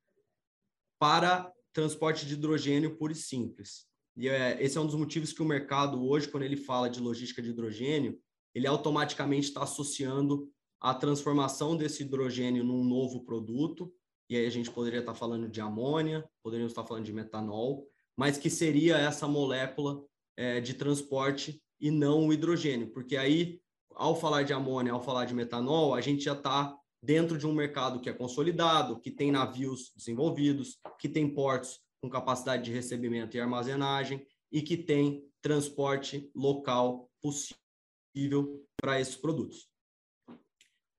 para 0.99 1.53
transporte 1.73 2.25
de 2.25 2.35
hidrogênio 2.35 2.97
puro 2.97 3.13
e 3.13 3.17
simples. 3.17 3.87
E 4.17 4.29
é, 4.29 4.63
esse 4.63 4.79
é 4.79 4.81
um 4.81 4.87
dos 4.87 4.95
motivos 4.95 5.33
que 5.33 5.43
o 5.43 5.47
mercado 5.47 6.03
hoje, 6.03 6.29
quando 6.29 6.45
ele 6.45 6.57
fala 6.57 6.89
de 6.89 7.01
logística 7.01 7.43
de 7.43 7.51
hidrogênio, 7.51 8.19
ele 8.55 8.67
automaticamente 8.67 9.49
está 9.49 9.63
associando 9.63 10.51
a 10.81 10.95
transformação 10.95 11.77
desse 11.77 12.03
hidrogênio 12.03 12.65
num 12.65 12.83
novo 12.83 13.25
produto, 13.25 13.93
e 14.29 14.37
aí 14.37 14.47
a 14.47 14.51
gente 14.51 14.71
poderia 14.71 15.01
estar 15.01 15.15
falando 15.15 15.49
de 15.49 15.61
amônia, 15.61 16.29
poderíamos 16.43 16.73
estar 16.73 16.85
falando 16.85 17.05
de 17.05 17.13
metanol, 17.13 17.87
mas 18.17 18.39
que 18.39 18.49
seria 18.49 18.97
essa 18.97 19.29
molécula 19.29 20.03
é, 20.37 20.61
de 20.61 20.75
transporte 20.75 21.63
e 21.79 21.91
não 21.91 22.27
o 22.27 22.33
hidrogênio, 22.33 22.91
porque 22.93 23.17
aí, 23.17 23.61
ao 23.91 24.19
falar 24.19 24.43
de 24.43 24.53
amônia, 24.53 24.93
ao 24.93 25.03
falar 25.03 25.27
de 25.27 25.35
metanol, 25.35 25.95
a 25.95 26.01
gente 26.01 26.25
já 26.25 26.33
está 26.33 26.77
dentro 27.03 27.38
de 27.38 27.47
um 27.47 27.53
mercado 27.53 28.00
que 28.00 28.09
é 28.09 28.12
consolidado, 28.12 29.00
que 29.00 29.11
tem 29.11 29.31
navios 29.31 29.93
desenvolvidos, 29.97 30.79
que 30.99 31.09
tem 31.09 31.33
portos 31.33 31.81
com 32.00 32.11
capacidade 32.11 32.65
de 32.65 32.73
recebimento 32.73 33.37
e 33.37 33.41
armazenagem 33.41 34.26
e 34.50 34.62
que 34.62 34.76
tem 34.76 35.25
transporte 35.41 36.31
local 36.35 37.11
possível 37.21 38.65
para 38.81 39.00
esses 39.00 39.17
produtos. 39.17 39.69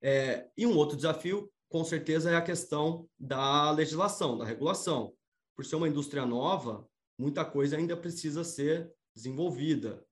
É, 0.00 0.48
e 0.56 0.66
um 0.66 0.76
outro 0.76 0.96
desafio, 0.96 1.50
com 1.68 1.84
certeza, 1.84 2.30
é 2.30 2.36
a 2.36 2.42
questão 2.42 3.08
da 3.18 3.70
legislação, 3.70 4.38
da 4.38 4.44
regulação. 4.44 5.12
Por 5.56 5.64
ser 5.64 5.76
uma 5.76 5.88
indústria 5.88 6.24
nova, 6.24 6.88
muita 7.18 7.44
coisa 7.44 7.76
ainda 7.76 7.96
precisa 7.96 8.44
ser 8.44 8.92
desenvolvida, 9.14 10.04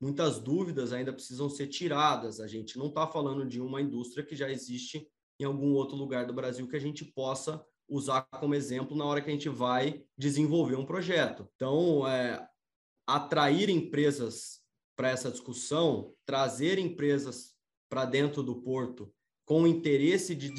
muitas 0.00 0.38
dúvidas 0.38 0.92
ainda 0.92 1.12
precisam 1.12 1.50
ser 1.50 1.66
tiradas. 1.66 2.40
A 2.40 2.46
gente 2.46 2.78
não 2.78 2.86
está 2.86 3.06
falando 3.06 3.46
de 3.46 3.60
uma 3.60 3.80
indústria 3.80 4.24
que 4.24 4.34
já 4.34 4.50
existe 4.50 5.06
em 5.38 5.44
algum 5.44 5.72
outro 5.72 5.96
lugar 5.96 6.26
do 6.26 6.32
Brasil 6.32 6.68
que 6.68 6.76
a 6.76 6.80
gente 6.80 7.04
possa 7.04 7.64
usar 7.88 8.22
como 8.22 8.54
exemplo 8.54 8.96
na 8.96 9.04
hora 9.04 9.20
que 9.20 9.28
a 9.28 9.32
gente 9.32 9.48
vai 9.48 10.02
desenvolver 10.16 10.76
um 10.76 10.86
projeto. 10.86 11.48
Então, 11.54 12.06
é, 12.06 12.46
atrair 13.06 13.68
empresas 13.68 14.60
para 14.96 15.10
essa 15.10 15.30
discussão, 15.30 16.14
trazer 16.24 16.78
empresas 16.78 17.54
para 17.88 18.04
dentro 18.04 18.42
do 18.42 18.62
porto 18.62 19.12
com 19.44 19.66
interesse 19.66 20.34
de 20.34 20.52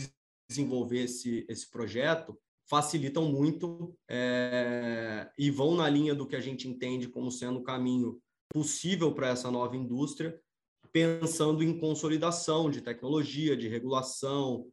desenvolver 0.48 1.04
esse, 1.04 1.46
esse 1.50 1.70
projeto 1.70 2.38
facilitam 2.68 3.26
muito 3.26 3.98
é, 4.10 5.30
e 5.38 5.50
vão 5.50 5.76
na 5.76 5.88
linha 5.90 6.16
do 6.16 6.28
que 6.28 6.36
a 6.36 6.42
gente 6.42 6.68
entende 6.68 7.08
como 7.08 7.32
sendo 7.32 7.60
o 7.60 7.64
caminho 7.64 8.20
possível 8.50 9.14
para 9.14 9.30
essa 9.30 9.52
nova 9.52 9.76
indústria, 9.76 10.40
pensando 10.96 11.62
em 11.62 11.78
consolidação 11.78 12.70
de 12.70 12.80
tecnologia, 12.80 13.58
de 13.58 13.68
regulação, 13.68 14.72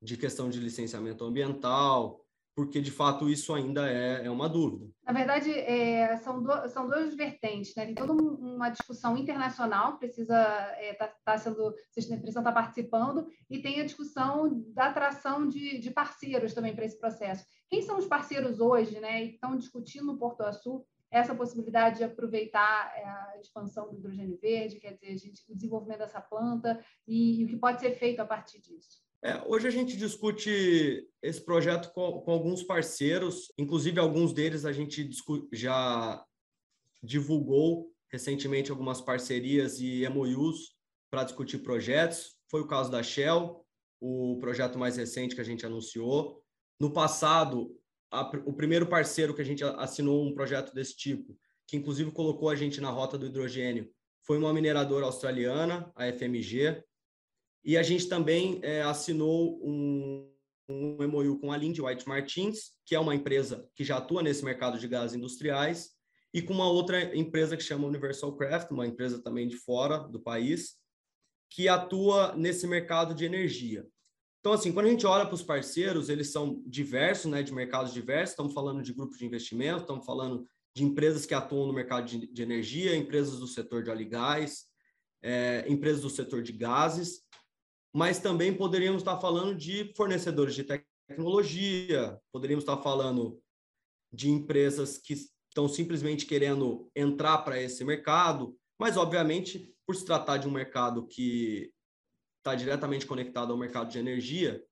de 0.00 0.16
questão 0.16 0.48
de 0.48 0.60
licenciamento 0.60 1.24
ambiental, 1.24 2.24
porque 2.54 2.80
de 2.80 2.92
fato 2.92 3.28
isso 3.28 3.52
ainda 3.52 3.90
é, 3.90 4.24
é 4.24 4.30
uma 4.30 4.48
dúvida. 4.48 4.88
Na 5.04 5.12
verdade, 5.12 5.50
é, 5.50 6.16
são, 6.18 6.40
do, 6.40 6.68
são 6.68 6.86
duas 6.86 7.16
vertentes, 7.16 7.74
né? 7.74 7.86
Tem 7.86 7.94
toda 7.96 8.12
uma 8.12 8.68
discussão 8.68 9.16
internacional 9.16 9.98
precisa 9.98 10.36
é, 10.78 10.94
tá, 10.94 11.12
tá 11.24 11.36
sendo, 11.36 11.70
a 11.70 11.72
precisa 11.90 12.20
estar 12.20 12.42
tá 12.44 12.52
participando, 12.52 13.26
e 13.50 13.58
tem 13.60 13.80
a 13.80 13.84
discussão 13.84 14.62
da 14.72 14.90
atração 14.90 15.48
de, 15.48 15.80
de 15.80 15.90
parceiros 15.90 16.54
também 16.54 16.72
para 16.72 16.84
esse 16.84 17.00
processo. 17.00 17.44
Quem 17.68 17.82
são 17.82 17.98
os 17.98 18.06
parceiros 18.06 18.60
hoje, 18.60 19.00
né? 19.00 19.24
E 19.24 19.34
estão 19.34 19.56
discutindo 19.56 20.06
no 20.06 20.18
Porto 20.18 20.42
Açu 20.42 20.86
essa 21.12 21.34
possibilidade 21.34 21.98
de 21.98 22.04
aproveitar 22.04 22.92
é, 22.96 23.04
a 23.04 23.38
expansão 23.38 23.90
do 23.90 23.98
hidrogênio 23.98 24.38
verde, 24.40 24.80
quer 24.80 24.94
dizer, 24.94 25.18
gente, 25.18 25.44
o 25.46 25.54
desenvolvimento 25.54 25.98
dessa 25.98 26.20
planta 26.20 26.82
e, 27.06 27.40
e 27.40 27.44
o 27.44 27.48
que 27.48 27.56
pode 27.56 27.80
ser 27.80 27.92
feito 27.92 28.20
a 28.20 28.24
partir 28.24 28.58
disso. 28.60 29.02
É, 29.22 29.40
hoje 29.46 29.68
a 29.68 29.70
gente 29.70 29.96
discute 29.96 31.06
esse 31.22 31.44
projeto 31.44 31.92
com, 31.92 32.22
com, 32.22 32.32
alguns 32.32 32.62
parceiros, 32.62 33.52
inclusive 33.58 34.00
alguns 34.00 34.32
deles 34.32 34.64
a 34.64 34.72
gente 34.72 35.08
já 35.52 36.24
divulgou 37.02 37.92
recentemente 38.10 38.70
algumas 38.70 39.00
parcerias 39.00 39.78
e 39.80 40.08
MOUs 40.08 40.74
para 41.10 41.24
discutir 41.24 41.58
projetos. 41.58 42.36
Foi 42.50 42.62
o 42.62 42.66
caso 42.66 42.90
da 42.90 43.02
Shell, 43.02 43.64
o 44.00 44.38
projeto 44.40 44.78
mais 44.78 44.96
recente 44.96 45.34
que 45.34 45.40
a 45.40 45.44
gente 45.44 45.64
anunciou. 45.64 46.42
No 46.80 46.92
passado, 46.92 47.70
a, 48.12 48.30
o 48.44 48.52
primeiro 48.52 48.86
parceiro 48.86 49.34
que 49.34 49.40
a 49.40 49.44
gente 49.44 49.64
assinou 49.64 50.24
um 50.24 50.34
projeto 50.34 50.74
desse 50.74 50.94
tipo, 50.94 51.36
que 51.66 51.76
inclusive 51.76 52.10
colocou 52.12 52.50
a 52.50 52.54
gente 52.54 52.80
na 52.80 52.90
rota 52.90 53.16
do 53.16 53.26
hidrogênio, 53.26 53.90
foi 54.24 54.38
uma 54.38 54.52
mineradora 54.52 55.06
australiana, 55.06 55.90
a 55.96 56.06
FMG, 56.12 56.84
e 57.64 57.76
a 57.76 57.82
gente 57.82 58.08
também 58.08 58.60
é, 58.62 58.82
assinou 58.82 59.58
um, 59.66 60.30
um 60.68 61.08
MOU 61.08 61.40
com 61.40 61.50
a 61.50 61.56
Lindy 61.56 61.80
White 61.80 62.06
Martins, 62.06 62.72
que 62.84 62.94
é 62.94 63.00
uma 63.00 63.14
empresa 63.14 63.68
que 63.74 63.82
já 63.82 63.96
atua 63.96 64.22
nesse 64.22 64.44
mercado 64.44 64.78
de 64.78 64.86
gases 64.86 65.16
industriais, 65.16 65.90
e 66.34 66.42
com 66.42 66.52
uma 66.52 66.68
outra 66.68 67.16
empresa 67.16 67.56
que 67.56 67.62
chama 67.62 67.86
Universal 67.86 68.36
Craft, 68.36 68.70
uma 68.70 68.86
empresa 68.86 69.22
também 69.22 69.48
de 69.48 69.56
fora 69.56 69.98
do 69.98 70.20
país, 70.20 70.76
que 71.50 71.68
atua 71.68 72.34
nesse 72.36 72.66
mercado 72.66 73.14
de 73.14 73.24
energia. 73.24 73.86
Então, 74.42 74.54
assim, 74.54 74.72
quando 74.72 74.86
a 74.86 74.90
gente 74.90 75.06
olha 75.06 75.24
para 75.24 75.36
os 75.36 75.42
parceiros, 75.42 76.08
eles 76.08 76.32
são 76.32 76.60
diversos, 76.66 77.30
né, 77.30 77.44
de 77.44 77.54
mercados 77.54 77.94
diversos. 77.94 78.30
Estamos 78.30 78.52
falando 78.52 78.82
de 78.82 78.92
grupos 78.92 79.16
de 79.16 79.24
investimento, 79.24 79.82
estamos 79.82 80.04
falando 80.04 80.44
de 80.74 80.82
empresas 80.82 81.24
que 81.24 81.32
atuam 81.32 81.68
no 81.68 81.72
mercado 81.72 82.06
de, 82.06 82.26
de 82.26 82.42
energia, 82.42 82.96
empresas 82.96 83.38
do 83.38 83.46
setor 83.46 83.84
de 83.84 83.90
óleo 83.90 84.02
e 84.02 84.08
gás, 84.08 84.64
é, 85.22 85.64
empresas 85.68 86.02
do 86.02 86.10
setor 86.10 86.42
de 86.42 86.50
gases, 86.50 87.22
mas 87.94 88.18
também 88.18 88.52
poderíamos 88.52 89.02
estar 89.02 89.20
falando 89.20 89.54
de 89.54 89.92
fornecedores 89.96 90.56
de 90.56 90.64
tecnologia, 90.64 92.18
poderíamos 92.32 92.64
estar 92.64 92.78
falando 92.78 93.40
de 94.12 94.28
empresas 94.28 94.98
que 94.98 95.12
estão 95.48 95.68
simplesmente 95.68 96.26
querendo 96.26 96.90
entrar 96.96 97.38
para 97.38 97.62
esse 97.62 97.84
mercado, 97.84 98.56
mas, 98.76 98.96
obviamente, 98.96 99.72
por 99.86 99.94
se 99.94 100.04
tratar 100.04 100.38
de 100.38 100.48
um 100.48 100.50
mercado 100.50 101.06
que 101.06 101.70
está 102.42 102.56
diretamente 102.56 103.06
conectado 103.06 103.52
ao 103.52 103.58
mercado 103.58 103.88
de 103.88 103.98
energia, 103.98 104.62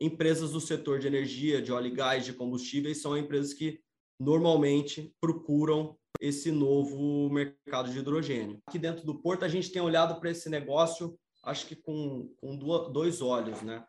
empresas 0.00 0.52
do 0.52 0.60
setor 0.60 1.00
de 1.00 1.08
energia, 1.08 1.60
de 1.60 1.72
óleo 1.72 1.88
e 1.88 1.90
gás, 1.90 2.24
de 2.24 2.32
combustíveis, 2.32 3.02
são 3.02 3.18
empresas 3.18 3.52
que 3.52 3.80
normalmente 4.18 5.12
procuram 5.20 5.98
esse 6.20 6.52
novo 6.52 7.28
mercado 7.28 7.90
de 7.90 7.98
hidrogênio. 7.98 8.62
Aqui 8.66 8.78
dentro 8.78 9.04
do 9.04 9.20
Porto, 9.20 9.44
a 9.44 9.48
gente 9.48 9.70
tem 9.70 9.82
olhado 9.82 10.20
para 10.20 10.30
esse 10.30 10.48
negócio, 10.48 11.18
acho 11.42 11.66
que 11.66 11.74
com, 11.74 12.32
com 12.36 12.56
dois 12.56 13.20
olhos, 13.20 13.60
né? 13.60 13.84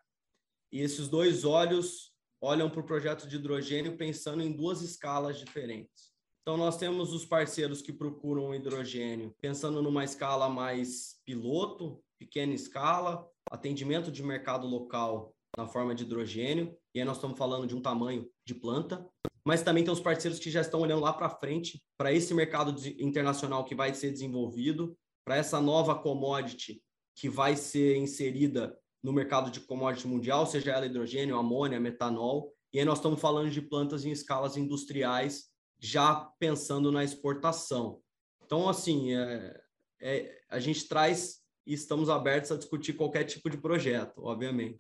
E 0.72 0.82
esses 0.82 1.08
dois 1.08 1.46
olhos 1.46 2.12
olham 2.41 2.70
para 2.70 2.82
o 2.82 2.86
projeto 2.86 3.27
de 3.27 3.36
hidrogênio 3.36 3.96
pensando 3.98 4.41
em 4.41 4.51
duas 4.51 4.82
escalas 4.82 5.38
diferentes. 5.38 6.12
Então, 6.41 6.58
nós 6.58 6.77
temos 6.77 7.13
os 7.13 7.25
parceiros 7.25 7.82
que 7.82 7.94
procuram 7.94 8.53
hidrogênio 8.56 9.36
pensando 9.39 9.82
numa 9.82 10.03
escala 10.03 10.50
mais 10.50 11.20
piloto, 11.25 12.01
pequena 12.17 12.53
escala, 12.53 13.27
atendimento 13.50 14.12
de 14.12 14.24
mercado 14.24 14.67
local 14.67 15.33
na 15.57 15.67
forma 15.67 15.95
de 15.95 16.03
hidrogênio, 16.03 16.77
e 16.93 17.00
aí 17.00 17.05
nós 17.05 17.17
estamos 17.17 17.38
falando 17.38 17.65
de 17.65 17.75
um 17.75 17.81
tamanho 17.81 18.29
de 18.45 18.53
planta, 18.53 19.07
mas 19.45 19.63
também 19.63 19.83
tem 19.83 19.93
os 19.93 20.00
parceiros 20.00 20.39
que 20.39 20.51
já 20.51 20.62
estão 20.62 20.81
olhando 20.81 21.01
lá 21.01 21.13
para 21.13 21.29
frente, 21.29 21.81
para 21.97 22.12
esse 22.12 22.33
mercado 22.33 22.75
internacional 23.00 23.63
que 23.63 23.74
vai 23.74 23.93
ser 23.93 24.12
desenvolvido, 24.12 24.97
para 25.25 25.38
essa 25.38 25.59
nova 25.59 25.95
commodity 25.95 26.81
que 27.15 27.29
vai 27.29 27.55
ser 27.55 27.97
inserida 27.97 28.77
no 29.03 29.12
mercado 29.12 29.50
de 29.50 29.62
commodity 29.62 30.07
mundial, 30.07 30.45
seja 30.45 30.71
ela 30.71 30.86
hidrogênio, 30.86 31.38
amônia, 31.38 31.79
metanol, 31.79 32.53
e 32.74 32.79
aí 32.79 32.86
nós 32.86 33.00
estamos 33.00 33.19
falando 33.19 33.50
de 33.50 33.62
plantas 33.62 34.05
em 34.05 34.12
escalas 34.12 34.57
industriais, 34.57 35.45
já 35.79 36.15
pensando 36.39 36.91
na 36.91 37.03
exportação. 37.03 38.01
Então, 38.43 38.67
assim, 38.69 39.15
é, 39.15 39.62
é, 40.01 40.41
a 40.50 40.59
gente 40.59 40.88
traz 40.88 41.41
e 41.67 41.74
estamos 41.74 42.09
abertos 42.09 42.51
a 42.51 42.55
discutir 42.55 42.93
qualquer 42.93 43.25
tipo 43.25 43.50
de 43.50 43.57
projeto, 43.57 44.13
obviamente. 44.24 44.77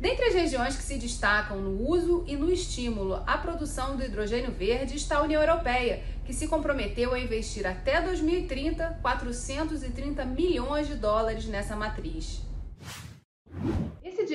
Dentre 0.00 0.26
as 0.26 0.34
regiões 0.34 0.76
que 0.76 0.82
se 0.82 0.98
destacam 0.98 1.60
no 1.60 1.88
uso 1.88 2.24
e 2.26 2.36
no 2.36 2.50
estímulo 2.50 3.22
à 3.26 3.38
produção 3.38 3.96
do 3.96 4.02
hidrogênio 4.02 4.50
verde 4.50 4.96
está 4.96 5.18
a 5.18 5.22
União 5.22 5.40
Europeia, 5.40 6.02
que 6.24 6.32
se 6.32 6.48
comprometeu 6.48 7.14
a 7.14 7.20
investir 7.20 7.66
até 7.66 8.02
2030 8.02 8.98
430 9.00 10.24
milhões 10.24 10.88
de 10.88 10.96
dólares 10.96 11.46
nessa 11.46 11.76
matriz 11.76 12.42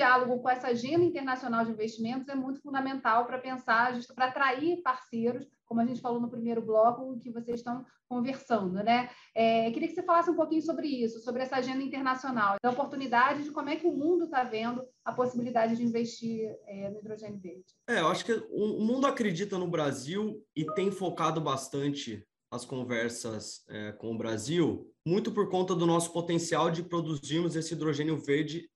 diálogo 0.00 0.40
com 0.40 0.48
essa 0.48 0.68
agenda 0.68 1.04
internacional 1.04 1.64
de 1.64 1.72
investimentos 1.72 2.26
é 2.28 2.34
muito 2.34 2.62
fundamental 2.62 3.26
para 3.26 3.38
pensar, 3.38 3.92
para 4.14 4.26
atrair 4.26 4.80
parceiros, 4.82 5.46
como 5.66 5.80
a 5.80 5.84
gente 5.84 6.00
falou 6.00 6.18
no 6.18 6.30
primeiro 6.30 6.62
bloco, 6.62 7.20
que 7.20 7.30
vocês 7.30 7.60
estão 7.60 7.84
conversando, 8.08 8.82
né? 8.82 9.10
É, 9.34 9.70
queria 9.70 9.88
que 9.88 9.94
você 9.94 10.02
falasse 10.02 10.30
um 10.30 10.34
pouquinho 10.34 10.62
sobre 10.62 10.88
isso, 10.88 11.20
sobre 11.20 11.42
essa 11.42 11.56
agenda 11.56 11.82
internacional, 11.82 12.56
da 12.62 12.70
oportunidade 12.70 13.44
de 13.44 13.50
como 13.50 13.68
é 13.68 13.76
que 13.76 13.86
o 13.86 13.92
mundo 13.92 14.24
está 14.24 14.42
vendo 14.42 14.82
a 15.04 15.12
possibilidade 15.12 15.76
de 15.76 15.84
investir 15.84 16.50
é, 16.66 16.88
no 16.88 16.98
hidrogênio 16.98 17.38
verde. 17.38 17.66
É, 17.86 18.00
eu 18.00 18.08
acho 18.08 18.24
que 18.24 18.32
o 18.50 18.80
mundo 18.80 19.06
acredita 19.06 19.58
no 19.58 19.68
Brasil 19.68 20.42
e 20.56 20.64
tem 20.74 20.90
focado 20.90 21.40
bastante 21.40 22.26
as 22.50 22.64
conversas 22.64 23.64
é, 23.68 23.92
com 23.92 24.12
o 24.12 24.18
Brasil, 24.18 24.90
muito 25.06 25.30
por 25.30 25.48
conta 25.48 25.74
do 25.74 25.86
nosso 25.86 26.12
potencial 26.12 26.68
de 26.70 26.82
produzirmos 26.82 27.54
esse 27.54 27.74
hidrogênio 27.74 28.16
verde 28.16 28.68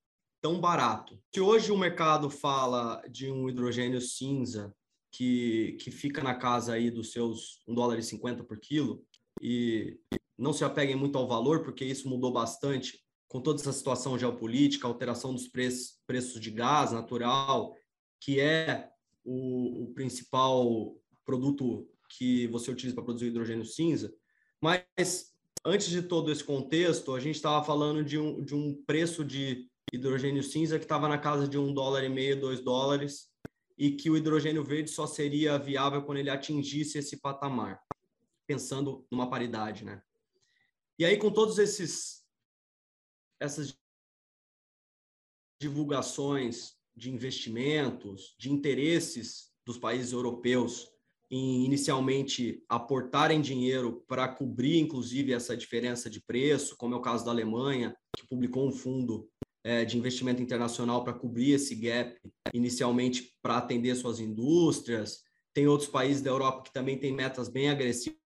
tão 0.45 0.61
barato. 0.61 1.19
Se 1.35 1.41
hoje 1.41 1.73
o 1.73 1.79
mercado 1.79 2.29
fala 2.29 3.03
de 3.09 3.31
um 3.31 3.49
hidrogênio 3.49 3.99
cinza 3.99 4.77
que, 5.11 5.79
que 5.81 5.91
fica 5.91 6.23
na 6.23 6.35
casa 6.35 6.75
aí 6.75 6.91
dos 6.91 7.13
seus 7.13 7.63
1 7.67 7.75
dólar 7.75 7.99
e 7.99 8.03
50 8.03 8.45
por 8.45 8.61
quilo, 8.61 9.03
e 9.41 9.99
não 10.37 10.53
se 10.53 10.63
apeguem 10.63 10.97
muito 10.97 11.17
ao 11.17 11.27
valor, 11.27 11.63
porque 11.63 11.83
isso 11.83 12.11
mudou 12.11 12.31
bastante 12.31 13.03
com 13.27 13.41
toda 13.41 13.59
essa 13.59 13.73
situação 13.73 14.19
geopolítica, 14.19 14.87
alteração 14.87 15.33
dos 15.33 15.49
preços, 15.49 15.99
preços 16.07 16.39
de 16.39 16.51
gás 16.51 16.93
natural, 16.93 17.75
que 18.21 18.39
é 18.39 18.91
o, 19.25 19.85
o 19.85 19.95
principal 19.95 20.95
produto 21.25 21.89
que 22.07 22.49
você 22.49 22.71
utiliza 22.71 22.95
para 22.95 23.05
produzir 23.05 23.29
hidrogênio 23.29 23.65
cinza. 23.65 24.15
Mas 24.61 25.33
antes 25.65 25.89
de 25.89 26.03
todo 26.03 26.31
esse 26.31 26.45
contexto, 26.45 27.15
a 27.15 27.21
gente 27.21 27.37
estava 27.37 27.65
falando 27.65 28.05
de 28.05 28.19
um, 28.19 28.45
de 28.45 28.55
um 28.55 28.75
preço 28.85 29.25
de 29.25 29.73
hidrogênio 29.95 30.43
cinza 30.43 30.79
que 30.79 30.85
estava 30.85 31.09
na 31.09 31.19
casa 31.19 31.49
de 31.49 31.59
um 31.59 31.73
dólar 31.73 32.05
e 32.05 32.09
meio, 32.09 32.41
dois 32.41 32.61
dólares, 32.61 33.29
e 33.77 33.91
que 33.91 34.11
o 34.11 34.17
hidrogênio 34.17 34.63
verde 34.63 34.91
só 34.91 35.07
seria 35.07 35.59
viável 35.59 36.03
quando 36.03 36.19
ele 36.19 36.31
atingisse 36.31 36.99
esse 36.99 37.17
patamar, 37.17 37.81
pensando 38.47 39.07
numa 39.11 39.29
paridade, 39.29 39.85
né? 39.85 40.03
E 40.99 41.05
aí, 41.05 41.17
com 41.17 41.31
todos 41.31 41.59
esses 41.59 42.25
essas 43.41 43.77
divulgações 45.61 46.77
de 46.97 47.11
investimentos, 47.11 48.35
de 48.39 48.51
interesses 48.51 49.53
dos 49.67 49.77
países 49.77 50.13
europeus 50.13 50.89
em 51.31 51.65
inicialmente 51.65 52.63
aportarem 52.69 53.41
dinheiro 53.41 54.05
para 54.07 54.29
cobrir, 54.29 54.79
inclusive, 54.79 55.33
essa 55.33 55.57
diferença 55.57 56.09
de 56.09 56.21
preço, 56.21 56.77
como 56.77 56.95
é 56.95 56.97
o 56.97 57.03
caso 57.03 57.25
da 57.25 57.31
Alemanha, 57.31 57.97
que 58.17 58.27
publicou 58.27 58.69
um 58.69 58.73
fundo 58.73 59.29
de 59.87 59.97
investimento 59.97 60.43
internacional 60.43 61.03
para 61.03 61.15
cobrir 61.15 61.53
esse 61.53 61.75
gap, 61.75 62.21
inicialmente 62.53 63.35
para 63.41 63.57
atender 63.57 63.95
suas 63.95 64.21
indústrias. 64.21 65.23
Tem 65.55 65.67
outros 65.67 65.89
países 65.89 66.21
da 66.21 66.31
Europa 66.31 66.65
que 66.65 66.73
também 66.73 66.99
têm 66.99 67.15
metas 67.15 67.49
bem 67.49 67.71
agressivas 67.71 68.19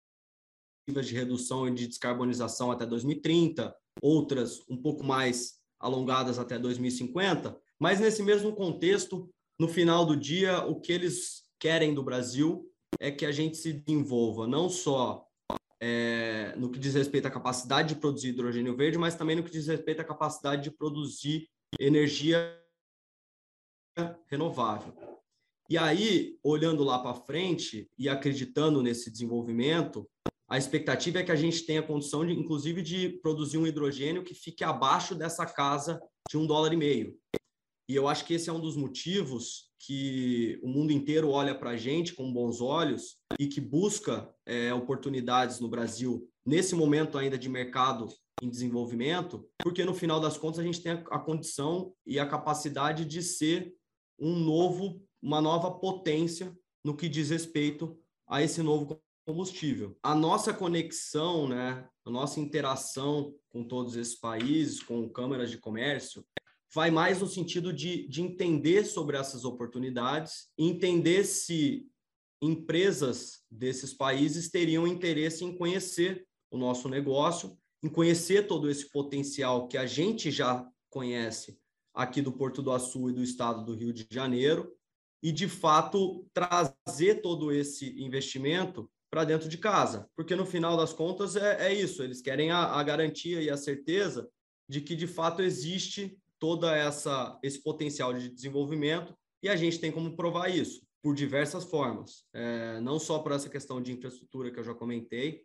de 0.88 1.14
redução 1.14 1.68
e 1.68 1.74
de 1.74 1.86
descarbonização 1.86 2.72
até 2.72 2.84
2030, 2.84 3.72
outras 4.02 4.62
um 4.68 4.76
pouco 4.76 5.04
mais 5.04 5.58
alongadas 5.78 6.38
até 6.38 6.58
2050. 6.58 7.56
Mas 7.78 8.00
nesse 8.00 8.22
mesmo 8.22 8.52
contexto, 8.52 9.30
no 9.60 9.68
final 9.68 10.04
do 10.04 10.16
dia, 10.16 10.64
o 10.64 10.80
que 10.80 10.92
eles 10.92 11.44
querem 11.60 11.94
do 11.94 12.02
Brasil 12.02 12.68
é 12.98 13.12
que 13.12 13.26
a 13.26 13.30
gente 13.30 13.56
se 13.56 13.72
desenvolva 13.72 14.46
não 14.46 14.68
só 14.68 15.27
é, 15.80 16.54
no 16.56 16.70
que 16.70 16.78
diz 16.78 16.94
respeito 16.94 17.26
à 17.26 17.30
capacidade 17.30 17.94
de 17.94 18.00
produzir 18.00 18.28
hidrogênio 18.28 18.76
verde, 18.76 18.98
mas 18.98 19.14
também 19.14 19.36
no 19.36 19.42
que 19.42 19.50
diz 19.50 19.66
respeito 19.66 20.00
à 20.00 20.04
capacidade 20.04 20.62
de 20.62 20.70
produzir 20.70 21.48
energia 21.78 22.56
renovável. 24.26 24.94
E 25.68 25.76
aí, 25.76 26.38
olhando 26.42 26.82
lá 26.82 26.98
para 26.98 27.14
frente 27.14 27.90
e 27.98 28.08
acreditando 28.08 28.82
nesse 28.82 29.10
desenvolvimento, 29.10 30.08
a 30.48 30.56
expectativa 30.56 31.18
é 31.18 31.22
que 31.22 31.32
a 31.32 31.36
gente 31.36 31.66
tenha 31.66 31.82
condição, 31.82 32.26
de, 32.26 32.32
inclusive, 32.32 32.80
de 32.80 33.10
produzir 33.20 33.58
um 33.58 33.66
hidrogênio 33.66 34.24
que 34.24 34.34
fique 34.34 34.64
abaixo 34.64 35.14
dessa 35.14 35.44
casa 35.44 36.00
de 36.28 36.38
um 36.38 36.46
dólar 36.46 36.72
e 36.72 36.76
meio. 36.76 37.18
E 37.88 37.94
eu 37.94 38.06
acho 38.06 38.24
que 38.26 38.34
esse 38.34 38.50
é 38.50 38.52
um 38.52 38.60
dos 38.60 38.76
motivos 38.76 39.70
que 39.78 40.60
o 40.62 40.68
mundo 40.68 40.92
inteiro 40.92 41.30
olha 41.30 41.54
para 41.54 41.70
a 41.70 41.76
gente 41.76 42.14
com 42.14 42.30
bons 42.30 42.60
olhos 42.60 43.16
e 43.38 43.46
que 43.46 43.60
busca 43.60 44.28
é, 44.44 44.74
oportunidades 44.74 45.58
no 45.58 45.68
Brasil 45.68 46.28
nesse 46.44 46.74
momento 46.74 47.16
ainda 47.16 47.38
de 47.38 47.48
mercado 47.48 48.08
em 48.42 48.48
desenvolvimento, 48.48 49.48
porque 49.58 49.84
no 49.84 49.94
final 49.94 50.20
das 50.20 50.36
contas 50.36 50.60
a 50.60 50.62
gente 50.62 50.82
tem 50.82 50.92
a 50.92 51.18
condição 51.18 51.92
e 52.06 52.18
a 52.18 52.26
capacidade 52.26 53.04
de 53.04 53.22
ser 53.22 53.74
um 54.18 54.38
novo, 54.38 55.02
uma 55.22 55.40
nova 55.40 55.70
potência 55.70 56.56
no 56.84 56.96
que 56.96 57.08
diz 57.08 57.30
respeito 57.30 57.98
a 58.28 58.42
esse 58.42 58.62
novo 58.62 59.00
combustível. 59.26 59.96
A 60.02 60.14
nossa 60.14 60.52
conexão, 60.52 61.48
né, 61.48 61.88
a 62.04 62.10
nossa 62.10 62.38
interação 62.40 63.34
com 63.50 63.64
todos 63.64 63.96
esses 63.96 64.14
países, 64.14 64.82
com 64.82 65.08
câmaras 65.08 65.50
de 65.50 65.58
comércio, 65.58 66.24
vai 66.74 66.90
mais 66.90 67.20
no 67.20 67.26
sentido 67.26 67.72
de, 67.72 68.06
de 68.08 68.22
entender 68.22 68.84
sobre 68.84 69.16
essas 69.16 69.44
oportunidades, 69.44 70.48
entender 70.56 71.24
se 71.24 71.86
empresas 72.42 73.42
desses 73.50 73.92
países 73.92 74.50
teriam 74.50 74.86
interesse 74.86 75.44
em 75.44 75.56
conhecer 75.56 76.26
o 76.50 76.58
nosso 76.58 76.88
negócio, 76.88 77.58
em 77.82 77.88
conhecer 77.88 78.46
todo 78.46 78.70
esse 78.70 78.90
potencial 78.90 79.66
que 79.66 79.76
a 79.76 79.86
gente 79.86 80.30
já 80.30 80.66
conhece 80.90 81.58
aqui 81.94 82.22
do 82.22 82.32
Porto 82.32 82.62
do 82.62 82.72
Açu 82.72 83.10
e 83.10 83.12
do 83.12 83.22
estado 83.22 83.64
do 83.64 83.74
Rio 83.74 83.92
de 83.92 84.06
Janeiro, 84.10 84.72
e 85.22 85.32
de 85.32 85.48
fato 85.48 86.24
trazer 86.32 87.20
todo 87.22 87.50
esse 87.52 88.00
investimento 88.00 88.88
para 89.10 89.24
dentro 89.24 89.48
de 89.48 89.58
casa, 89.58 90.08
porque 90.14 90.36
no 90.36 90.46
final 90.46 90.76
das 90.76 90.92
contas 90.92 91.34
é, 91.34 91.68
é 91.68 91.74
isso, 91.74 92.02
eles 92.02 92.20
querem 92.20 92.50
a, 92.50 92.64
a 92.64 92.82
garantia 92.82 93.42
e 93.42 93.50
a 93.50 93.56
certeza 93.56 94.30
de 94.68 94.80
que 94.80 94.94
de 94.94 95.06
fato 95.06 95.42
existe 95.42 96.16
toda 96.38 96.76
essa 96.76 97.38
esse 97.42 97.62
potencial 97.62 98.12
de 98.12 98.28
desenvolvimento 98.28 99.14
e 99.42 99.48
a 99.48 99.56
gente 99.56 99.78
tem 99.78 99.92
como 99.92 100.16
provar 100.16 100.48
isso 100.48 100.80
por 101.02 101.14
diversas 101.14 101.64
formas, 101.64 102.24
é, 102.34 102.80
não 102.80 102.98
só 102.98 103.20
por 103.20 103.32
essa 103.32 103.48
questão 103.48 103.80
de 103.80 103.92
infraestrutura 103.92 104.50
que 104.50 104.58
eu 104.58 104.64
já 104.64 104.74
comentei, 104.74 105.42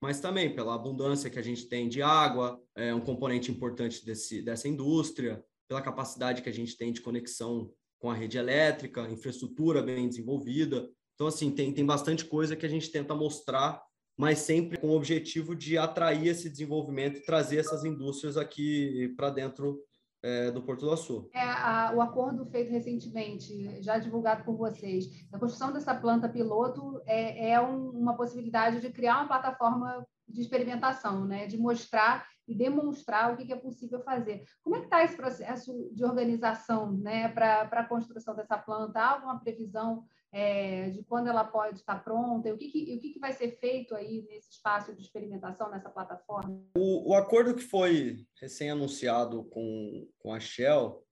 mas 0.00 0.20
também 0.20 0.54
pela 0.54 0.74
abundância 0.74 1.30
que 1.30 1.38
a 1.38 1.42
gente 1.42 1.68
tem 1.68 1.88
de 1.88 2.02
água, 2.02 2.60
é 2.76 2.94
um 2.94 3.00
componente 3.00 3.50
importante 3.50 4.04
desse, 4.04 4.42
dessa 4.42 4.68
indústria, 4.68 5.42
pela 5.68 5.82
capacidade 5.82 6.42
que 6.42 6.48
a 6.48 6.52
gente 6.52 6.76
tem 6.76 6.92
de 6.92 7.00
conexão 7.00 7.70
com 7.98 8.10
a 8.10 8.14
rede 8.14 8.38
elétrica, 8.38 9.08
infraestrutura 9.10 9.82
bem 9.82 10.08
desenvolvida. 10.08 10.88
Então, 11.14 11.26
assim, 11.26 11.50
tem, 11.50 11.72
tem 11.72 11.84
bastante 11.84 12.24
coisa 12.24 12.54
que 12.54 12.64
a 12.64 12.68
gente 12.68 12.90
tenta 12.90 13.14
mostrar, 13.14 13.82
mas 14.16 14.38
sempre 14.38 14.78
com 14.78 14.88
o 14.88 14.96
objetivo 14.96 15.54
de 15.54 15.76
atrair 15.76 16.28
esse 16.28 16.48
desenvolvimento 16.48 17.18
e 17.18 17.24
trazer 17.24 17.58
essas 17.58 17.84
indústrias 17.84 18.36
aqui 18.36 19.12
para 19.16 19.30
dentro 19.30 19.82
é, 20.22 20.50
do 20.50 20.62
Porto 20.62 20.86
do 20.86 20.92
Açu. 20.92 21.28
É, 21.32 21.42
a, 21.42 21.92
o 21.94 22.00
acordo 22.00 22.46
feito 22.46 22.70
recentemente, 22.70 23.82
já 23.82 23.98
divulgado 23.98 24.44
por 24.44 24.56
vocês, 24.56 25.06
a 25.32 25.38
construção 25.38 25.72
dessa 25.72 25.94
planta 25.94 26.28
piloto 26.28 27.00
é, 27.06 27.50
é 27.50 27.60
um, 27.60 27.90
uma 27.90 28.16
possibilidade 28.16 28.80
de 28.80 28.90
criar 28.90 29.18
uma 29.18 29.28
plataforma 29.28 30.06
de 30.26 30.40
experimentação, 30.40 31.24
né? 31.24 31.46
de 31.46 31.56
mostrar 31.56 32.26
e 32.46 32.54
demonstrar 32.54 33.32
o 33.32 33.36
que 33.36 33.52
é 33.52 33.56
possível 33.56 34.02
fazer. 34.02 34.42
Como 34.62 34.76
é 34.76 34.78
que 34.80 34.86
está 34.86 35.04
esse 35.04 35.16
processo 35.16 35.90
de 35.92 36.04
organização 36.04 36.92
né, 36.92 37.28
para 37.28 37.68
a 37.70 37.84
construção 37.84 38.34
dessa 38.34 38.56
planta? 38.56 38.98
Há 38.98 39.10
alguma 39.10 39.38
previsão 39.38 40.04
é, 40.32 40.90
de 40.90 41.02
quando 41.04 41.28
ela 41.28 41.44
pode 41.44 41.78
estar 41.78 42.02
pronta, 42.04 42.52
o 42.52 42.58
que, 42.58 42.68
que 42.68 42.96
o 42.96 43.00
que, 43.00 43.10
que, 43.14 43.18
vai 43.18 43.32
ser 43.32 43.58
feito 43.58 43.94
aí 43.94 44.26
nesse 44.28 44.50
espaço 44.50 44.94
de 44.94 45.02
experimentação, 45.02 45.70
nessa 45.70 45.88
plataforma? 45.88 46.62
O, 46.76 47.10
o 47.10 47.14
acordo 47.14 47.54
que 47.54 47.62
foi 47.62 48.26
recém-anunciado 48.40 49.44
com, 49.44 50.06
com 50.18 50.34
a 50.34 50.40
Shell, 50.40 51.02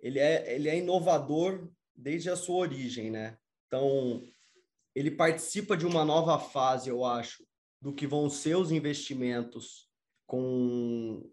ele 0.00 0.18
é, 0.18 0.54
ele 0.54 0.68
é 0.68 0.76
inovador 0.76 1.70
desde 1.94 2.30
a 2.30 2.36
sua 2.36 2.56
origem, 2.56 3.10
né? 3.10 3.38
Então, 3.66 4.22
ele 4.94 5.10
participa 5.10 5.76
de 5.76 5.86
uma 5.86 6.04
nova 6.04 6.38
fase, 6.38 6.90
eu 6.90 7.04
acho, 7.04 7.44
do 7.80 7.94
que 7.94 8.06
vão 8.06 8.28
ser 8.28 8.56
os 8.56 8.70
investimentos 8.70 9.88
com 10.26 11.30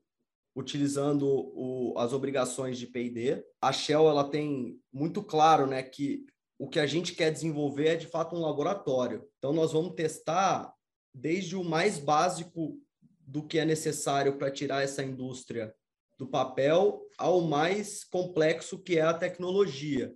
utilizando 0.56 1.28
o, 1.28 1.94
as 1.98 2.14
obrigações 2.14 2.80
de 2.80 2.88
P&D. 2.88 3.46
A 3.62 3.72
Shell 3.72 4.08
ela 4.08 4.28
tem 4.28 4.80
muito 4.92 5.22
claro, 5.22 5.68
né, 5.68 5.84
que 5.84 6.26
o 6.60 6.68
que 6.68 6.80
a 6.80 6.86
gente 6.86 7.14
quer 7.14 7.32
desenvolver 7.32 7.88
é 7.88 7.96
de 7.96 8.08
fato 8.08 8.36
um 8.36 8.42
laboratório. 8.42 9.28
Então, 9.38 9.54
nós 9.54 9.74
vamos 9.74 9.94
testar 9.94 10.74
desde 11.14 11.56
o 11.56 11.64
mais 11.64 12.00
básico 12.00 12.80
do 13.20 13.46
que 13.46 13.60
é 13.60 13.66
necessário 13.66 14.38
para 14.38 14.52
tirar 14.52 14.84
essa 14.84 15.04
indústria 15.04 15.76
do 16.18 16.28
papel 16.28 17.06
ao 17.18 17.42
mais 17.42 18.04
complexo 18.04 18.80
que 18.80 18.98
é 18.98 19.02
a 19.02 19.14
tecnologia. 19.14 20.14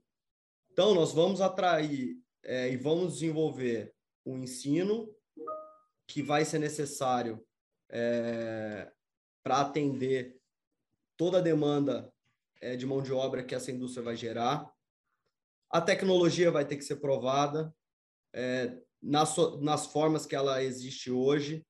Então, 0.72 0.96
nós 0.96 1.12
vamos 1.12 1.42
atrair 1.42 2.18
é, 2.44 2.72
e 2.72 2.78
vamos 2.78 3.14
desenvolver 3.14 3.94
o 4.26 4.38
ensino 4.38 5.14
que 6.08 6.24
vai 6.24 6.44
ser 6.44 6.60
necessário 6.60 7.46
é, 7.90 8.92
para 9.44 9.62
atender 9.62 10.38
toda 11.18 11.38
a 11.38 11.42
demanda 11.42 12.12
é, 12.60 12.76
de 12.76 12.86
mão 12.86 13.02
de 13.02 13.14
obra 13.14 13.44
que 13.44 13.54
essa 13.54 13.72
indústria 13.72 14.04
vai 14.04 14.16
gerar. 14.16 14.72
A 15.72 15.80
tecnologia 15.80 16.52
vai 16.52 16.66
ter 16.66 16.76
que 16.76 16.84
ser 16.84 16.98
provada 16.98 17.74
é, 18.34 18.78
nas, 19.02 19.36
nas 19.62 19.86
formas 19.86 20.26
que 20.26 20.36
ela 20.36 20.62
existe 20.62 21.10
hoje. 21.10 21.66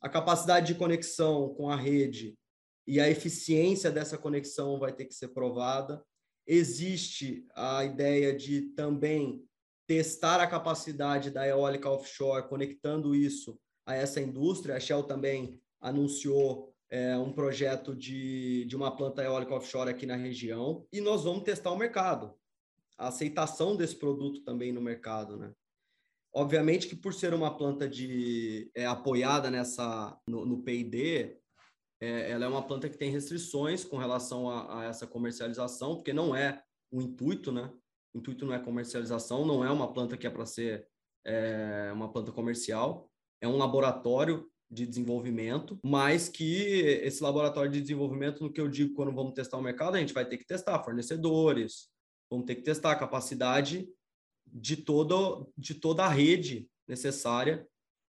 A 0.00 0.08
capacidade 0.08 0.66
de 0.66 0.78
conexão 0.78 1.54
com 1.54 1.70
a 1.70 1.76
rede 1.76 2.38
e 2.86 3.00
a 3.00 3.08
eficiência 3.08 3.90
dessa 3.90 4.18
conexão 4.18 4.78
vai 4.78 4.92
ter 4.92 5.06
que 5.06 5.14
ser 5.14 5.28
provada. 5.28 6.04
Existe 6.46 7.46
a 7.54 7.84
ideia 7.84 8.36
de 8.36 8.62
também 8.74 9.42
testar 9.86 10.40
a 10.40 10.46
capacidade 10.46 11.30
da 11.30 11.46
eólica 11.46 11.88
offshore, 11.88 12.48
conectando 12.48 13.14
isso 13.14 13.58
a 13.86 13.94
essa 13.94 14.20
indústria. 14.20 14.76
A 14.76 14.80
Shell 14.80 15.04
também 15.04 15.58
anunciou 15.80 16.72
é, 16.90 17.16
um 17.16 17.32
projeto 17.32 17.94
de, 17.94 18.64
de 18.66 18.76
uma 18.76 18.94
planta 18.94 19.22
eólica 19.22 19.54
offshore 19.54 19.90
aqui 19.90 20.06
na 20.06 20.16
região 20.16 20.86
e 20.92 21.00
nós 21.00 21.24
vamos 21.24 21.42
testar 21.42 21.72
o 21.72 21.78
mercado, 21.78 22.34
a 22.98 23.08
aceitação 23.08 23.76
desse 23.76 23.96
produto 23.96 24.42
também 24.42 24.72
no 24.72 24.80
mercado, 24.80 25.36
né? 25.36 25.52
Obviamente 26.34 26.86
que 26.86 26.94
por 26.94 27.14
ser 27.14 27.32
uma 27.32 27.56
planta 27.56 27.88
de 27.88 28.70
é, 28.74 28.84
apoiada 28.84 29.50
nessa 29.50 30.18
no, 30.28 30.44
no 30.44 30.62
PID, 30.62 31.34
é, 32.00 32.30
ela 32.30 32.44
é 32.44 32.48
uma 32.48 32.66
planta 32.66 32.88
que 32.88 32.98
tem 32.98 33.10
restrições 33.10 33.84
com 33.84 33.96
relação 33.96 34.50
a, 34.50 34.80
a 34.80 34.84
essa 34.84 35.06
comercialização, 35.06 35.96
porque 35.96 36.12
não 36.12 36.36
é 36.36 36.62
o 36.90 37.00
intuito, 37.00 37.50
né? 37.50 37.72
O 38.14 38.18
intuito 38.18 38.44
não 38.44 38.54
é 38.54 38.58
comercialização, 38.58 39.46
não 39.46 39.64
é 39.64 39.70
uma 39.70 39.92
planta 39.92 40.16
que 40.16 40.26
é 40.26 40.30
para 40.30 40.44
ser 40.44 40.86
é, 41.24 41.90
uma 41.92 42.12
planta 42.12 42.30
comercial, 42.32 43.10
é 43.40 43.48
um 43.48 43.56
laboratório 43.56 44.46
de 44.70 44.86
desenvolvimento, 44.86 45.78
mas 45.82 46.28
que 46.28 46.80
esse 47.02 47.22
laboratório 47.22 47.70
de 47.70 47.80
desenvolvimento, 47.80 48.42
no 48.42 48.52
que 48.52 48.60
eu 48.60 48.68
digo 48.68 48.94
quando 48.94 49.14
vamos 49.14 49.32
testar 49.32 49.56
o 49.56 49.62
mercado, 49.62 49.96
a 49.96 50.00
gente 50.00 50.12
vai 50.12 50.28
ter 50.28 50.38
que 50.38 50.46
testar 50.46 50.82
fornecedores, 50.82 51.88
vamos 52.30 52.46
ter 52.46 52.56
que 52.56 52.62
testar 52.62 52.92
a 52.92 52.98
capacidade 52.98 53.88
de, 54.46 54.76
todo, 54.76 55.52
de 55.56 55.74
toda 55.74 56.04
a 56.04 56.08
rede 56.08 56.68
necessária 56.86 57.66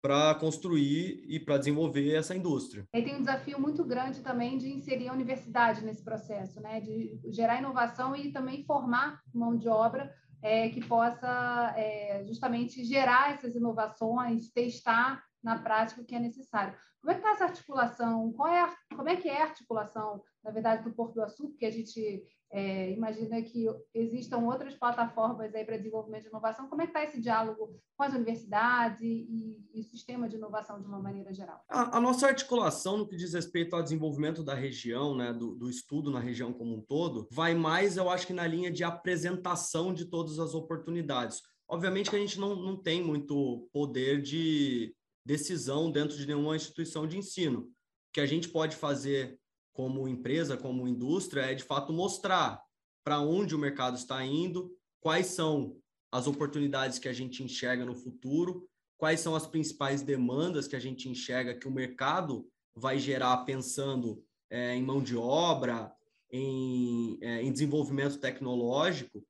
para 0.00 0.34
construir 0.36 1.24
e 1.26 1.40
para 1.40 1.58
desenvolver 1.58 2.14
essa 2.14 2.34
indústria. 2.34 2.86
E 2.94 3.02
tem 3.02 3.16
um 3.16 3.20
desafio 3.20 3.60
muito 3.60 3.84
grande 3.84 4.20
também 4.20 4.56
de 4.56 4.72
inserir 4.72 5.08
a 5.08 5.12
universidade 5.12 5.84
nesse 5.84 6.04
processo, 6.04 6.60
né? 6.60 6.80
de 6.80 7.18
gerar 7.30 7.58
inovação 7.58 8.14
e 8.14 8.32
também 8.32 8.64
formar 8.64 9.20
mão 9.34 9.56
de 9.56 9.68
obra 9.68 10.14
é, 10.40 10.68
que 10.68 10.84
possa 10.86 11.74
é, 11.76 12.24
justamente 12.26 12.84
gerar 12.84 13.34
essas 13.34 13.56
inovações, 13.56 14.52
testar 14.52 15.22
na 15.42 15.58
prática 15.58 16.00
o 16.00 16.04
que 16.04 16.14
é 16.14 16.20
necessário. 16.20 16.76
Como 17.00 17.12
é 17.12 17.14
que 17.14 17.20
está 17.20 17.32
essa 17.32 17.44
articulação? 17.44 18.32
Qual 18.32 18.48
é 18.48 18.60
a, 18.60 18.76
como 18.94 19.08
é 19.08 19.16
que 19.16 19.28
é 19.28 19.42
a 19.42 19.46
articulação, 19.46 20.22
na 20.44 20.50
verdade, 20.50 20.84
do 20.84 20.92
Porto 20.92 21.14
do 21.14 21.22
Açúcar, 21.22 21.56
que 21.58 21.66
a 21.66 21.70
gente 21.70 22.22
é, 22.50 22.92
imagina 22.92 23.42
que 23.42 23.66
existam 23.92 24.38
outras 24.38 24.74
plataformas 24.74 25.54
aí 25.54 25.64
para 25.64 25.76
desenvolvimento 25.76 26.22
de 26.22 26.28
inovação. 26.28 26.66
Como 26.66 26.80
é 26.80 26.86
que 26.86 26.90
está 26.90 27.04
esse 27.04 27.20
diálogo 27.20 27.78
com 27.94 28.02
as 28.02 28.14
universidades 28.14 29.02
e, 29.02 29.58
e, 29.74 29.80
o 29.80 29.82
sistema 29.82 30.28
de 30.28 30.36
inovação 30.36 30.80
de 30.80 30.86
uma 30.86 31.00
maneira 31.00 31.32
geral? 31.34 31.62
A, 31.68 31.98
a, 31.98 32.00
nossa 32.00 32.26
articulação 32.26 32.96
no 32.96 33.06
que 33.06 33.16
diz 33.16 33.34
respeito 33.34 33.76
ao 33.76 33.82
desenvolvimento 33.82 34.42
da 34.42 34.54
região, 34.54 35.14
né, 35.14 35.32
do, 35.32 35.54
do, 35.54 35.68
estudo 35.68 36.10
na 36.10 36.20
região 36.20 36.52
como 36.52 36.74
um 36.74 36.80
todo, 36.80 37.28
vai 37.30 37.54
mais, 37.54 37.98
eu 37.98 38.08
acho 38.08 38.26
que 38.26 38.32
na 38.32 38.46
linha 38.46 38.70
de 38.70 38.82
apresentação 38.82 39.92
de 39.92 40.06
todas 40.06 40.38
as 40.38 40.54
oportunidades. 40.54 41.42
Obviamente 41.68 42.08
que 42.08 42.16
a 42.16 42.20
gente 42.20 42.40
não, 42.40 42.56
não 42.56 42.76
tem 42.76 43.02
muito 43.02 43.68
poder 43.74 44.22
de 44.22 44.94
decisão 45.22 45.90
dentro 45.90 46.16
de 46.16 46.26
nenhuma 46.26 46.56
instituição 46.56 47.06
de 47.06 47.18
ensino. 47.18 47.60
O 47.60 47.68
que 48.14 48.20
a 48.20 48.26
gente 48.26 48.48
pode 48.48 48.74
fazer 48.74 49.38
como 49.78 50.08
empresa, 50.08 50.56
como 50.56 50.88
indústria, 50.88 51.42
é 51.42 51.54
de 51.54 51.62
fato 51.62 51.92
mostrar 51.92 52.60
para 53.04 53.20
onde 53.20 53.54
o 53.54 53.58
mercado 53.58 53.96
está 53.96 54.24
indo, 54.24 54.76
quais 55.00 55.26
são 55.26 55.76
as 56.10 56.26
oportunidades 56.26 56.98
que 56.98 57.08
a 57.08 57.12
gente 57.12 57.44
enxerga 57.44 57.84
no 57.84 57.94
futuro, 57.94 58.68
quais 58.96 59.20
são 59.20 59.36
as 59.36 59.46
principais 59.46 60.02
demandas 60.02 60.66
que 60.66 60.74
a 60.74 60.80
gente 60.80 61.08
enxerga 61.08 61.54
que 61.54 61.68
o 61.68 61.70
mercado 61.70 62.44
vai 62.74 62.98
gerar 62.98 63.44
pensando 63.44 64.20
é, 64.50 64.74
em 64.74 64.82
mão 64.82 65.00
de 65.00 65.16
obra, 65.16 65.94
em, 66.28 67.16
é, 67.20 67.40
em 67.44 67.52
desenvolvimento 67.52 68.18
tecnológico, 68.18 69.24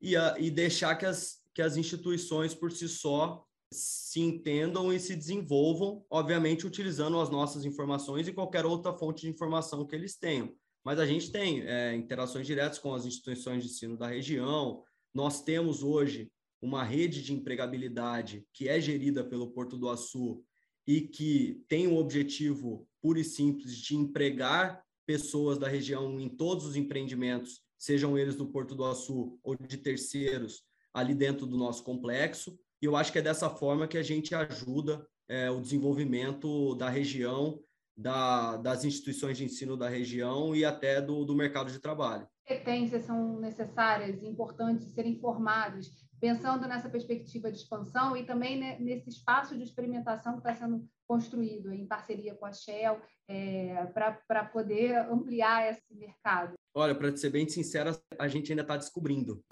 e, 0.00 0.16
a, 0.16 0.34
e 0.38 0.50
deixar 0.50 0.94
que 0.96 1.04
as, 1.04 1.42
que 1.54 1.60
as 1.60 1.76
instituições 1.76 2.54
por 2.54 2.72
si 2.72 2.88
só 2.88 3.44
se 3.72 4.20
entendam 4.20 4.92
e 4.92 4.98
se 4.98 5.14
desenvolvam, 5.14 6.04
obviamente 6.10 6.66
utilizando 6.66 7.20
as 7.20 7.30
nossas 7.30 7.64
informações 7.64 8.26
e 8.26 8.32
qualquer 8.32 8.66
outra 8.66 8.92
fonte 8.92 9.22
de 9.22 9.28
informação 9.28 9.86
que 9.86 9.94
eles 9.94 10.16
tenham. 10.16 10.52
Mas 10.84 10.98
a 10.98 11.06
gente 11.06 11.30
tem 11.30 11.62
é, 11.62 11.94
interações 11.94 12.46
diretas 12.46 12.78
com 12.78 12.94
as 12.94 13.04
instituições 13.04 13.62
de 13.62 13.68
ensino 13.68 13.96
da 13.96 14.08
região. 14.08 14.82
Nós 15.14 15.42
temos 15.42 15.82
hoje 15.82 16.30
uma 16.60 16.82
rede 16.82 17.22
de 17.22 17.32
empregabilidade 17.32 18.44
que 18.52 18.68
é 18.68 18.80
gerida 18.80 19.24
pelo 19.24 19.50
Porto 19.50 19.76
do 19.76 19.88
Açu 19.88 20.42
e 20.86 21.02
que 21.02 21.62
tem 21.68 21.86
o 21.86 21.96
objetivo 21.96 22.88
puro 23.00 23.18
e 23.18 23.24
simples 23.24 23.76
de 23.76 23.94
empregar 23.94 24.82
pessoas 25.06 25.58
da 25.58 25.68
região 25.68 26.20
em 26.20 26.28
todos 26.28 26.64
os 26.64 26.76
empreendimentos, 26.76 27.62
sejam 27.78 28.18
eles 28.18 28.36
do 28.36 28.46
Porto 28.46 28.74
do 28.74 28.84
Açu 28.84 29.38
ou 29.42 29.56
de 29.56 29.76
terceiros, 29.76 30.62
ali 30.92 31.14
dentro 31.14 31.46
do 31.46 31.56
nosso 31.56 31.82
complexo. 31.82 32.58
E 32.82 32.86
eu 32.86 32.96
acho 32.96 33.12
que 33.12 33.18
é 33.18 33.22
dessa 33.22 33.50
forma 33.50 33.86
que 33.86 33.98
a 33.98 34.02
gente 34.02 34.34
ajuda 34.34 35.06
é, 35.28 35.50
o 35.50 35.60
desenvolvimento 35.60 36.74
da 36.74 36.88
região, 36.88 37.62
da, 37.96 38.56
das 38.56 38.84
instituições 38.84 39.36
de 39.36 39.44
ensino 39.44 39.76
da 39.76 39.88
região 39.88 40.56
e 40.56 40.64
até 40.64 41.00
do, 41.00 41.24
do 41.24 41.36
mercado 41.36 41.70
de 41.70 41.78
trabalho. 41.78 42.26
Competências 42.46 43.04
são 43.04 43.38
necessárias, 43.38 44.22
importantes 44.22 44.88
serem 44.88 45.20
formadas, 45.20 45.88
pensando 46.18 46.66
nessa 46.66 46.88
perspectiva 46.88 47.50
de 47.50 47.58
expansão 47.58 48.16
e 48.16 48.24
também 48.24 48.80
nesse 48.80 49.08
espaço 49.10 49.56
de 49.56 49.62
experimentação 49.62 50.32
que 50.32 50.38
está 50.38 50.54
sendo 50.54 50.86
construído 51.06 51.72
em 51.72 51.86
parceria 51.86 52.34
com 52.34 52.46
a 52.46 52.52
Shell 52.52 53.00
é, 53.28 53.86
para 53.86 54.44
poder 54.44 54.96
ampliar 55.10 55.70
esse 55.70 55.94
mercado? 55.94 56.54
Olha, 56.74 56.94
para 56.94 57.16
ser 57.16 57.30
bem 57.30 57.48
sincera, 57.48 57.96
a 58.18 58.28
gente 58.28 58.50
ainda 58.50 58.62
está 58.62 58.76
descobrindo, 58.76 59.42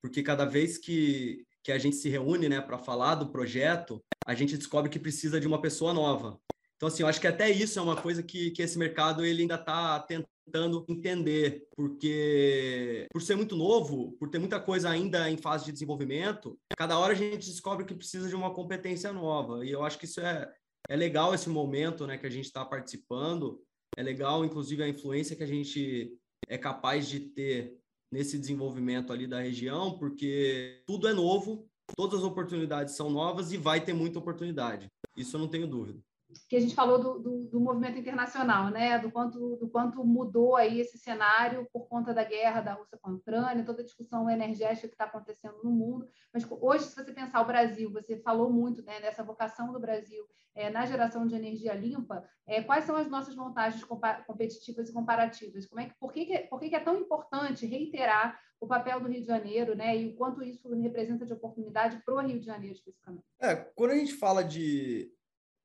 porque 0.00 0.22
cada 0.22 0.44
vez 0.44 0.78
que 0.78 1.44
que 1.62 1.72
a 1.72 1.78
gente 1.78 1.96
se 1.96 2.08
reúne 2.08 2.48
né, 2.48 2.60
para 2.60 2.78
falar 2.78 3.16
do 3.16 3.30
projeto, 3.30 4.02
a 4.26 4.34
gente 4.34 4.56
descobre 4.56 4.90
que 4.90 4.98
precisa 4.98 5.40
de 5.40 5.46
uma 5.46 5.60
pessoa 5.60 5.92
nova. 5.92 6.40
Então, 6.76 6.88
assim, 6.88 7.02
eu 7.02 7.08
acho 7.08 7.20
que 7.20 7.26
até 7.26 7.50
isso 7.50 7.78
é 7.78 7.82
uma 7.82 7.96
coisa 7.96 8.22
que, 8.22 8.50
que 8.52 8.62
esse 8.62 8.78
mercado 8.78 9.24
ele 9.24 9.42
ainda 9.42 9.56
está 9.56 10.00
tentando 10.00 10.84
entender, 10.88 11.66
porque 11.76 13.06
por 13.12 13.20
ser 13.20 13.36
muito 13.36 13.54
novo, 13.54 14.12
por 14.12 14.30
ter 14.30 14.38
muita 14.38 14.58
coisa 14.58 14.88
ainda 14.88 15.30
em 15.30 15.36
fase 15.36 15.66
de 15.66 15.72
desenvolvimento, 15.72 16.58
cada 16.76 16.98
hora 16.98 17.12
a 17.12 17.16
gente 17.16 17.50
descobre 17.50 17.84
que 17.84 17.94
precisa 17.94 18.28
de 18.28 18.34
uma 18.34 18.54
competência 18.54 19.12
nova. 19.12 19.64
E 19.64 19.70
eu 19.70 19.84
acho 19.84 19.98
que 19.98 20.06
isso 20.06 20.20
é, 20.20 20.50
é 20.88 20.96
legal 20.96 21.34
esse 21.34 21.50
momento 21.50 22.06
né, 22.06 22.16
que 22.16 22.26
a 22.26 22.30
gente 22.30 22.46
está 22.46 22.64
participando, 22.64 23.62
é 23.96 24.02
legal, 24.02 24.44
inclusive, 24.44 24.82
a 24.82 24.88
influência 24.88 25.36
que 25.36 25.42
a 25.42 25.46
gente 25.46 26.10
é 26.48 26.56
capaz 26.56 27.08
de 27.08 27.20
ter 27.20 27.76
nesse 28.10 28.38
desenvolvimento 28.38 29.12
ali 29.12 29.26
da 29.26 29.40
região, 29.40 29.96
porque 29.98 30.82
tudo 30.86 31.06
é 31.06 31.12
novo, 31.12 31.66
todas 31.96 32.20
as 32.20 32.24
oportunidades 32.24 32.94
são 32.94 33.10
novas 33.10 33.52
e 33.52 33.56
vai 33.56 33.80
ter 33.80 33.92
muita 33.92 34.18
oportunidade. 34.18 34.88
Isso 35.16 35.36
eu 35.36 35.40
não 35.40 35.48
tenho 35.48 35.66
dúvida 35.66 36.00
que 36.48 36.56
a 36.56 36.60
gente 36.60 36.74
falou 36.74 36.98
do, 36.98 37.18
do, 37.18 37.46
do, 37.46 37.60
movimento 37.60 37.98
internacional, 37.98 38.70
né? 38.70 38.98
Do 38.98 39.10
quanto, 39.10 39.56
do 39.56 39.68
quanto 39.68 40.04
mudou 40.04 40.56
aí 40.56 40.80
esse 40.80 40.98
cenário 40.98 41.66
por 41.72 41.88
conta 41.88 42.12
da 42.12 42.24
guerra 42.24 42.60
da 42.60 42.74
Rússia 42.74 42.98
com 43.00 43.10
a 43.10 43.14
Ucrânia, 43.14 43.64
toda 43.64 43.82
a 43.82 43.84
discussão 43.84 44.28
energética 44.28 44.88
que 44.88 44.94
está 44.94 45.04
acontecendo 45.04 45.62
no 45.62 45.70
mundo. 45.70 46.06
Mas 46.32 46.46
hoje, 46.50 46.84
se 46.84 46.94
você 46.94 47.12
pensar 47.12 47.40
o 47.40 47.46
Brasil, 47.46 47.90
você 47.92 48.16
falou 48.20 48.50
muito 48.50 48.82
né, 48.82 49.00
dessa 49.00 49.22
vocação 49.22 49.72
do 49.72 49.80
Brasil 49.80 50.24
é, 50.54 50.70
na 50.70 50.84
geração 50.86 51.26
de 51.26 51.34
energia 51.34 51.74
limpa. 51.74 52.24
É, 52.46 52.62
quais 52.62 52.84
são 52.84 52.96
as 52.96 53.08
nossas 53.08 53.34
vantagens 53.34 53.84
competitivas 54.26 54.88
e 54.88 54.92
comparativas? 54.92 55.66
Como 55.66 55.80
é 55.80 55.86
que, 55.86 55.94
por 55.98 56.12
que, 56.12 56.26
que, 56.26 56.38
por 56.40 56.60
que, 56.60 56.68
que 56.68 56.76
é 56.76 56.80
tão 56.80 56.96
importante 56.96 57.66
reiterar 57.66 58.38
o 58.60 58.66
papel 58.66 59.00
do 59.00 59.08
Rio 59.08 59.20
de 59.20 59.26
Janeiro, 59.26 59.74
né? 59.74 59.96
E 59.96 60.08
o 60.08 60.16
quanto 60.16 60.42
isso 60.42 60.68
representa 60.74 61.24
de 61.24 61.32
oportunidade 61.32 62.02
para 62.04 62.14
o 62.14 62.20
Rio 62.20 62.38
de 62.38 62.44
Janeiro 62.44 62.74
especificamente? 62.74 63.24
É, 63.40 63.56
quando 63.56 63.92
a 63.92 63.96
gente 63.96 64.12
fala 64.14 64.44
de 64.44 65.10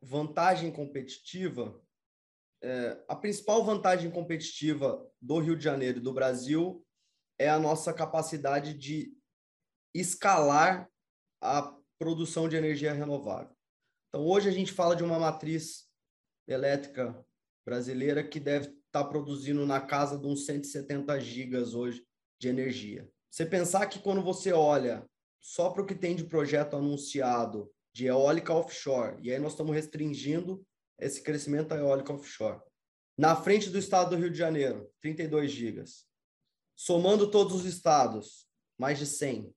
vantagem 0.06 0.72
competitiva, 0.72 1.82
é, 2.62 3.04
a 3.08 3.16
principal 3.16 3.66
vantagem 3.66 4.12
competitiva 4.12 5.06
do 5.20 5.40
Rio 5.40 5.58
de 5.58 5.64
Janeiro 5.64 5.98
e 5.98 6.02
do 6.02 6.14
Brasil 6.14 6.86
é 7.40 7.50
a 7.50 7.60
nossa 7.60 7.92
capacidade 7.92 8.74
de 8.76 9.18
escalar 9.94 10.90
a 11.42 11.76
produção 11.98 12.48
de 12.48 12.56
energia 12.56 12.94
renovável. 12.94 13.56
Então, 14.10 14.26
hoje 14.26 14.48
a 14.48 14.52
gente 14.52 14.72
fala 14.72 14.96
de 14.96 15.04
uma 15.04 15.20
matriz 15.20 15.90
elétrica 16.48 17.26
brasileira 17.66 18.24
que 18.24 18.40
deve 18.40 18.68
estar 18.68 19.04
tá 19.04 19.06
produzindo 19.06 19.66
na 19.66 19.82
casa 19.82 20.18
de 20.20 20.28
uns 20.28 20.46
170 20.46 21.20
gigas 21.20 21.74
hoje 21.74 22.06
de 22.40 22.48
energia. 22.48 23.10
Você 23.30 23.46
pensar 23.46 23.88
que 23.88 24.00
quando 24.00 24.22
você 24.22 24.54
olha 24.54 25.04
só 25.42 25.72
para 25.72 25.82
o 25.82 25.86
que 25.86 25.96
tem 25.96 26.16
de 26.16 26.26
projeto 26.26 26.76
anunciado 26.76 27.74
de 27.96 28.08
eólica 28.08 28.54
offshore. 28.54 29.18
E 29.22 29.32
aí 29.32 29.40
nós 29.40 29.54
estamos 29.54 29.74
restringindo 29.74 30.62
esse 31.00 31.22
crescimento 31.22 31.70
da 31.70 31.78
eólica 31.78 32.12
offshore. 32.12 32.60
Na 33.18 33.38
frente 33.38 33.70
do 33.70 33.80
estado 33.80 34.10
do 34.10 34.18
Rio 34.18 34.30
de 34.30 34.38
Janeiro, 34.38 34.92
32 35.00 35.50
gigas. 35.50 36.06
somando 36.76 37.32
todos 37.32 37.56
os 37.56 37.64
estados, 37.64 38.50
mais 38.78 39.00
de 39.00 39.06
100. 39.06 39.50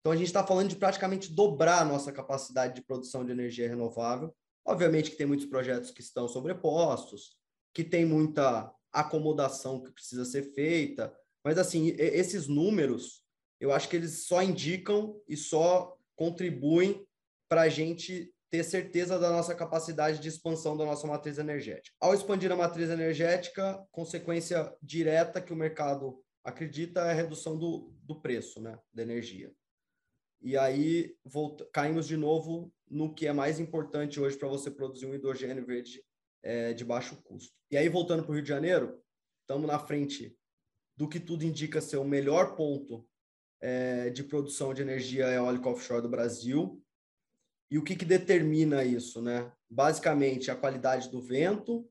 Então, 0.00 0.12
a 0.12 0.16
gente 0.16 0.28
está 0.28 0.46
falando 0.46 0.68
de 0.68 0.76
praticamente 0.76 1.32
dobrar 1.32 1.82
a 1.82 1.84
nossa 1.84 2.12
capacidade 2.12 2.76
de 2.76 2.82
produção 2.82 3.24
de 3.24 3.32
energia 3.32 3.68
renovável. 3.68 4.32
Obviamente 4.64 5.10
que 5.10 5.16
tem 5.16 5.26
muitos 5.26 5.46
projetos 5.46 5.90
que 5.90 6.00
estão 6.00 6.28
sobrepostos, 6.28 7.36
que 7.74 7.82
tem 7.82 8.04
muita 8.04 8.72
acomodação 8.92 9.82
que 9.82 9.90
precisa 9.90 10.24
ser 10.24 10.54
feita, 10.54 11.12
mas, 11.44 11.58
assim, 11.58 11.88
esses 11.98 12.46
números, 12.46 13.24
eu 13.58 13.72
acho 13.72 13.88
que 13.88 13.96
eles 13.96 14.26
só 14.28 14.40
indicam 14.40 15.20
e 15.28 15.36
só 15.36 15.98
contribuem 16.14 17.04
para 17.48 17.62
a 17.62 17.68
gente 17.68 18.32
ter 18.50 18.62
certeza 18.62 19.18
da 19.18 19.30
nossa 19.30 19.54
capacidade 19.54 20.20
de 20.20 20.28
expansão 20.28 20.76
da 20.76 20.84
nossa 20.84 21.06
matriz 21.06 21.38
energética. 21.38 21.96
Ao 22.00 22.14
expandir 22.14 22.52
a 22.52 22.56
matriz 22.56 22.88
energética, 22.88 23.84
consequência 23.90 24.72
direta 24.80 25.40
que 25.40 25.52
o 25.52 25.56
mercado 25.56 26.22
acredita 26.44 27.00
é 27.00 27.10
a 27.10 27.14
redução 27.14 27.58
do, 27.58 27.92
do 28.02 28.20
preço 28.20 28.60
né, 28.60 28.78
da 28.92 29.02
energia. 29.02 29.52
E 30.40 30.56
aí 30.58 31.16
volta, 31.24 31.66
caímos 31.72 32.06
de 32.06 32.16
novo 32.16 32.70
no 32.88 33.14
que 33.14 33.26
é 33.26 33.32
mais 33.32 33.58
importante 33.58 34.20
hoje 34.20 34.36
para 34.36 34.46
você 34.46 34.70
produzir 34.70 35.06
um 35.06 35.14
hidrogênio 35.14 35.64
verde 35.64 36.04
é, 36.42 36.74
de 36.74 36.84
baixo 36.84 37.20
custo. 37.24 37.52
E 37.70 37.76
aí, 37.76 37.88
voltando 37.88 38.22
para 38.22 38.30
o 38.30 38.34
Rio 38.34 38.42
de 38.42 38.48
Janeiro, 38.50 39.02
estamos 39.40 39.66
na 39.66 39.78
frente 39.78 40.36
do 40.96 41.08
que 41.08 41.18
tudo 41.18 41.44
indica 41.44 41.80
ser 41.80 41.96
o 41.96 42.04
melhor 42.04 42.54
ponto 42.54 43.08
é, 43.60 44.10
de 44.10 44.22
produção 44.22 44.74
de 44.74 44.82
energia 44.82 45.26
eólica 45.28 45.70
offshore 45.70 46.02
do 46.02 46.08
Brasil. 46.08 46.83
E 47.74 47.78
o 47.78 47.82
que, 47.82 47.96
que 47.96 48.04
determina 48.04 48.84
isso? 48.84 49.20
Né? 49.20 49.50
Basicamente, 49.68 50.48
a 50.48 50.54
qualidade 50.54 51.10
do 51.10 51.20
vento, 51.20 51.84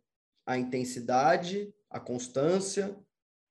a 0.45 0.57
intensidade, 0.57 1.75
a 1.89 1.99
constância 1.99 2.97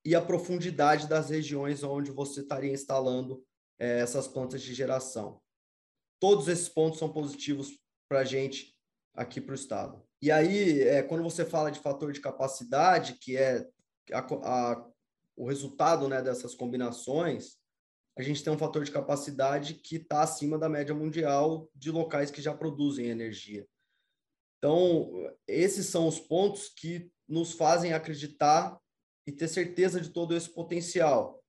e 0.03 0.15
a 0.15 0.23
profundidade 0.23 1.07
das 1.07 1.29
regiões 1.29 1.83
onde 1.83 2.11
você 2.11 2.41
estaria 2.41 2.73
instalando 2.73 3.45
é, 3.79 4.01
essas 4.01 4.27
plantas 4.27 4.63
de 4.63 4.73
geração. 4.73 5.43
Todos 6.19 6.49
esses 6.49 6.71
pontos 6.71 6.99
são 6.99 7.13
positivos 7.13 7.79
para 8.09 8.21
a 8.21 8.25
gente 8.25 8.75
aqui 9.15 9.39
para 9.39 9.53
o 9.53 9.55
Estado. 9.55 10.03
E 10.23 10.31
aí, 10.31 10.81
é, 10.81 11.03
quando 11.03 11.23
você 11.23 11.45
fala 11.45 11.71
de 11.71 11.81
fator 11.81 12.13
de 12.13 12.21
capacidade, 12.23 13.19
que 13.21 13.37
é 13.37 13.69
a, 14.11 14.21
a, 14.21 14.91
o 15.37 15.47
resultado 15.47 16.09
né, 16.09 16.23
dessas 16.23 16.55
combinações, 16.55 17.59
a 18.17 18.23
gente 18.23 18.45
tem 18.45 18.53
um 18.53 18.59
fator 18.59 18.85
de 18.85 18.91
capacidade 18.91 19.75
que 19.75 19.97
está 19.97 20.23
acima 20.23 20.59
da 20.59 20.69
média 20.69 20.95
mundial 20.95 21.71
de 21.75 21.91
locais 21.91 22.31
que 22.31 22.43
já 22.43 22.55
produzem 22.55 23.07
energia. 23.07 23.67
Então, 24.59 25.11
esses 25.47 25.87
são 25.87 26.07
os 26.07 26.21
pontos 26.21 26.69
que 26.69 27.11
nos 27.27 27.53
fazem 27.53 27.93
acreditar 27.93 28.79
e 29.27 29.33
ter 29.33 29.49
certeza 29.49 30.01
de 30.01 30.11
todo 30.11 30.37
esse 30.37 30.49
potencial. 30.51 31.43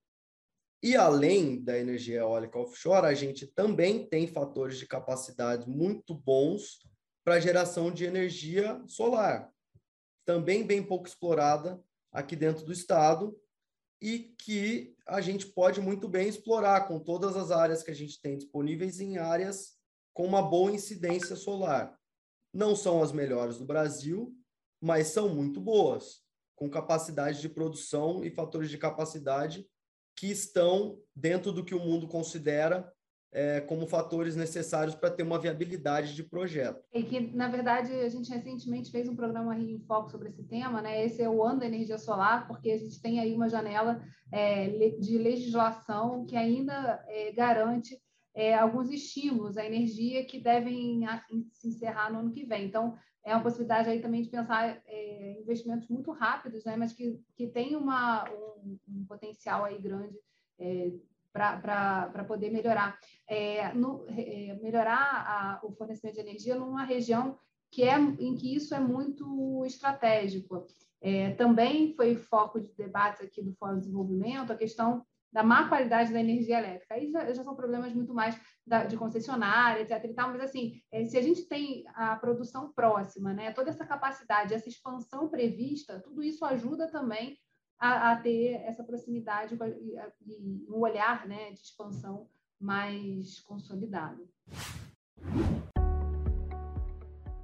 E 0.81 0.95
além 0.95 1.63
da 1.63 1.77
energia 1.77 2.19
eólica 2.19 2.59
offshore, 2.59 3.07
a 3.07 3.13
gente 3.13 3.47
também 3.47 4.07
tem 4.07 4.27
fatores 4.27 4.77
de 4.77 4.87
capacidade 4.87 5.69
muito 5.69 6.13
bons 6.13 6.79
para 7.23 7.39
geração 7.39 7.91
de 7.91 8.03
energia 8.03 8.81
solar, 8.87 9.49
também 10.25 10.65
bem 10.65 10.83
pouco 10.83 11.07
explorada 11.07 11.81
aqui 12.11 12.35
dentro 12.35 12.65
do 12.65 12.73
estado 12.73 13.37
e 14.03 14.35
que 14.37 14.97
a 15.07 15.21
gente 15.21 15.45
pode 15.45 15.79
muito 15.79 16.09
bem 16.09 16.27
explorar 16.27 16.89
com 16.89 16.99
todas 16.99 17.37
as 17.37 17.51
áreas 17.51 17.81
que 17.81 17.89
a 17.89 17.95
gente 17.95 18.21
tem 18.21 18.37
disponíveis 18.37 18.99
em 18.99 19.17
áreas 19.17 19.77
com 20.13 20.25
uma 20.25 20.41
boa 20.41 20.69
incidência 20.69 21.37
solar. 21.37 21.97
Não 22.53 22.75
são 22.75 23.01
as 23.01 23.13
melhores 23.13 23.57
do 23.57 23.63
Brasil, 23.63 24.35
mas 24.81 25.07
são 25.07 25.29
muito 25.29 25.61
boas, 25.61 26.21
com 26.53 26.69
capacidade 26.69 27.39
de 27.39 27.47
produção 27.47 28.25
e 28.25 28.29
fatores 28.29 28.69
de 28.69 28.77
capacidade 28.77 29.65
que 30.17 30.27
estão 30.27 31.01
dentro 31.15 31.53
do 31.53 31.63
que 31.63 31.73
o 31.73 31.79
mundo 31.79 32.05
considera 32.05 32.92
é, 33.33 33.59
como 33.61 33.87
fatores 33.87 34.35
necessários 34.35 34.95
para 34.95 35.09
ter 35.09 35.23
uma 35.23 35.39
viabilidade 35.39 36.15
de 36.15 36.23
projeto. 36.23 36.85
E 36.93 37.03
que, 37.03 37.19
na 37.35 37.47
verdade, 37.47 37.91
a 37.91 38.07
gente 38.07 38.29
recentemente 38.29 38.91
fez 38.91 39.09
um 39.09 39.15
programa 39.15 39.57
em 39.57 39.79
Foco 39.79 40.11
sobre 40.11 40.29
esse 40.29 40.43
tema, 40.43 40.81
né? 40.81 41.03
Esse 41.03 41.21
é 41.21 41.29
o 41.29 41.43
ano 41.43 41.59
da 41.59 41.65
energia 41.65 41.97
solar, 41.97 42.47
porque 42.47 42.71
a 42.71 42.77
gente 42.77 43.01
tem 43.01 43.19
aí 43.19 43.33
uma 43.33 43.49
janela 43.49 44.01
é, 44.31 44.69
de 44.99 45.17
legislação 45.17 46.25
que 46.25 46.35
ainda 46.35 47.03
é, 47.07 47.31
garante 47.31 47.99
é, 48.35 48.53
alguns 48.53 48.89
estímulos 48.89 49.57
à 49.57 49.65
energia 49.65 50.25
que 50.25 50.39
devem 50.39 51.01
se 51.51 51.67
encerrar 51.67 52.11
no 52.11 52.19
ano 52.19 52.31
que 52.31 52.45
vem. 52.45 52.65
Então, 52.65 52.95
é 53.25 53.33
uma 53.33 53.43
possibilidade 53.43 53.89
aí 53.89 53.99
também 53.99 54.21
de 54.21 54.29
pensar 54.29 54.81
é, 54.85 55.39
investimentos 55.39 55.87
muito 55.87 56.11
rápidos, 56.11 56.63
né? 56.65 56.75
Mas 56.75 56.93
que, 56.93 57.19
que 57.35 57.47
tem 57.47 57.75
uma, 57.75 58.29
um, 58.29 58.77
um 58.87 59.05
potencial 59.05 59.65
aí 59.65 59.79
grande 59.79 60.19
é, 60.59 60.91
para 61.33 62.25
poder 62.27 62.51
melhorar. 62.51 62.97
É, 63.27 63.73
no, 63.73 64.05
é, 64.07 64.57
melhorar 64.61 65.01
a, 65.01 65.59
o 65.63 65.71
fornecimento 65.73 66.15
de 66.15 66.21
energia 66.21 66.55
numa 66.55 66.83
região 66.83 67.37
que 67.71 67.83
é, 67.83 67.97
em 67.97 68.35
que 68.35 68.55
isso 68.55 68.75
é 68.75 68.79
muito 68.79 69.65
estratégico. 69.65 70.65
É, 71.01 71.31
também 71.31 71.93
foi 71.95 72.15
foco 72.15 72.61
de 72.61 72.71
debates 72.75 73.21
aqui 73.21 73.41
do 73.41 73.53
Fórum 73.55 73.73
de 73.73 73.81
Desenvolvimento 73.81 74.53
a 74.53 74.55
questão 74.55 75.03
da 75.33 75.41
má 75.41 75.67
qualidade 75.67 76.13
da 76.13 76.19
energia 76.19 76.59
elétrica. 76.59 76.93
Aí 76.93 77.09
já, 77.09 77.33
já 77.33 77.43
são 77.43 77.55
problemas 77.55 77.91
muito 77.91 78.13
mais 78.13 78.39
da, 78.65 78.85
de 78.85 78.95
concessionária, 78.95 79.81
etc. 79.81 80.13
Tal, 80.13 80.31
mas, 80.31 80.41
assim, 80.41 80.79
é, 80.91 81.03
se 81.05 81.17
a 81.17 81.21
gente 81.21 81.47
tem 81.47 81.83
a 81.95 82.15
produção 82.15 82.71
próxima, 82.71 83.33
né, 83.33 83.51
toda 83.51 83.71
essa 83.71 83.85
capacidade, 83.85 84.53
essa 84.53 84.69
expansão 84.69 85.27
prevista, 85.27 85.99
tudo 85.99 86.21
isso 86.21 86.45
ajuda 86.45 86.87
também 86.91 87.35
a, 87.83 88.13
a 88.13 88.15
ter 88.15 88.61
essa 88.65 88.81
proximidade 88.81 89.57
e, 89.61 89.97
e 90.25 90.65
um 90.69 90.79
olhar 90.79 91.27
né, 91.27 91.51
de 91.51 91.59
expansão 91.59 92.27
mais 92.57 93.41
consolidado. 93.41 94.25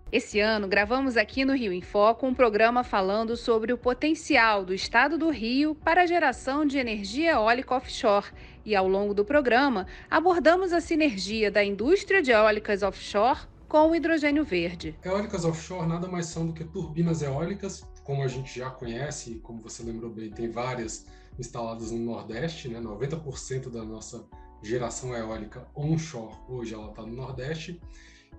Esse 0.09 0.39
ano, 0.39 0.67
gravamos 0.67 1.17
aqui 1.17 1.43
no 1.43 1.53
Rio 1.53 1.73
em 1.73 1.81
Foco 1.81 2.25
um 2.25 2.33
programa 2.33 2.85
falando 2.85 3.35
sobre 3.35 3.73
o 3.73 3.77
potencial 3.77 4.63
do 4.63 4.73
estado 4.73 5.17
do 5.17 5.29
Rio 5.29 5.75
para 5.75 6.03
a 6.03 6.07
geração 6.07 6.65
de 6.65 6.79
energia 6.79 7.33
eólica 7.33 7.75
offshore. 7.75 8.31
E 8.65 8.75
ao 8.75 8.87
longo 8.87 9.13
do 9.13 9.25
programa, 9.25 9.87
abordamos 10.09 10.71
a 10.71 10.79
sinergia 10.79 11.51
da 11.51 11.63
indústria 11.63 12.21
de 12.21 12.31
eólicas 12.31 12.81
offshore 12.81 13.41
com 13.67 13.91
o 13.91 13.95
hidrogênio 13.95 14.43
verde. 14.43 14.97
Eólicas 15.03 15.45
offshore 15.45 15.87
nada 15.87 16.07
mais 16.07 16.25
são 16.25 16.47
do 16.47 16.53
que 16.53 16.63
turbinas 16.63 17.21
eólicas 17.21 17.87
como 18.09 18.23
a 18.23 18.27
gente 18.27 18.57
já 18.57 18.71
conhece, 18.71 19.35
como 19.35 19.61
você 19.61 19.83
lembrou 19.83 20.09
bem, 20.09 20.31
tem 20.31 20.49
várias 20.49 21.05
instaladas 21.37 21.91
no 21.91 21.99
Nordeste, 21.99 22.67
né? 22.67 22.81
90% 22.81 23.69
da 23.69 23.85
nossa 23.85 24.25
geração 24.63 25.15
eólica 25.15 25.67
onshore 25.75 26.35
hoje 26.47 26.73
ela 26.73 26.89
está 26.89 27.03
no 27.03 27.13
Nordeste. 27.13 27.79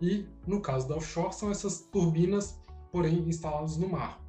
E 0.02 0.26
no 0.44 0.60
caso 0.60 0.88
da 0.88 0.96
offshore 0.96 1.32
são 1.32 1.52
essas 1.52 1.82
turbinas, 1.82 2.58
porém 2.90 3.20
instaladas 3.28 3.76
no 3.76 3.88
mar. 3.88 4.20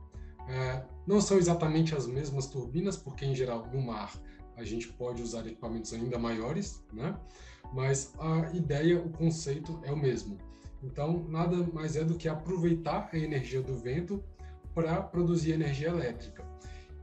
É, 0.48 0.84
não 1.08 1.20
são 1.20 1.40
exatamente 1.40 1.96
as 1.96 2.06
mesmas 2.06 2.46
turbinas, 2.46 2.96
porque 2.96 3.26
em 3.26 3.34
geral 3.34 3.68
no 3.74 3.82
mar 3.82 4.14
a 4.56 4.64
gente 4.64 4.90
pode 4.90 5.24
usar 5.24 5.48
equipamentos 5.48 5.92
ainda 5.92 6.20
maiores, 6.20 6.84
né? 6.94 7.20
Mas 7.74 8.14
a 8.20 8.56
ideia, 8.56 9.00
o 9.00 9.10
conceito 9.10 9.80
é 9.82 9.92
o 9.92 9.98
mesmo. 9.98 10.38
Então, 10.84 11.26
nada 11.28 11.58
mais 11.74 11.96
é 11.96 12.04
do 12.04 12.14
que 12.14 12.30
aproveitar 12.30 13.10
a 13.12 13.18
energia 13.18 13.64
do 13.64 13.76
vento 13.76 14.24
para 14.74 15.02
produzir 15.02 15.52
energia 15.52 15.90
elétrica. 15.90 16.46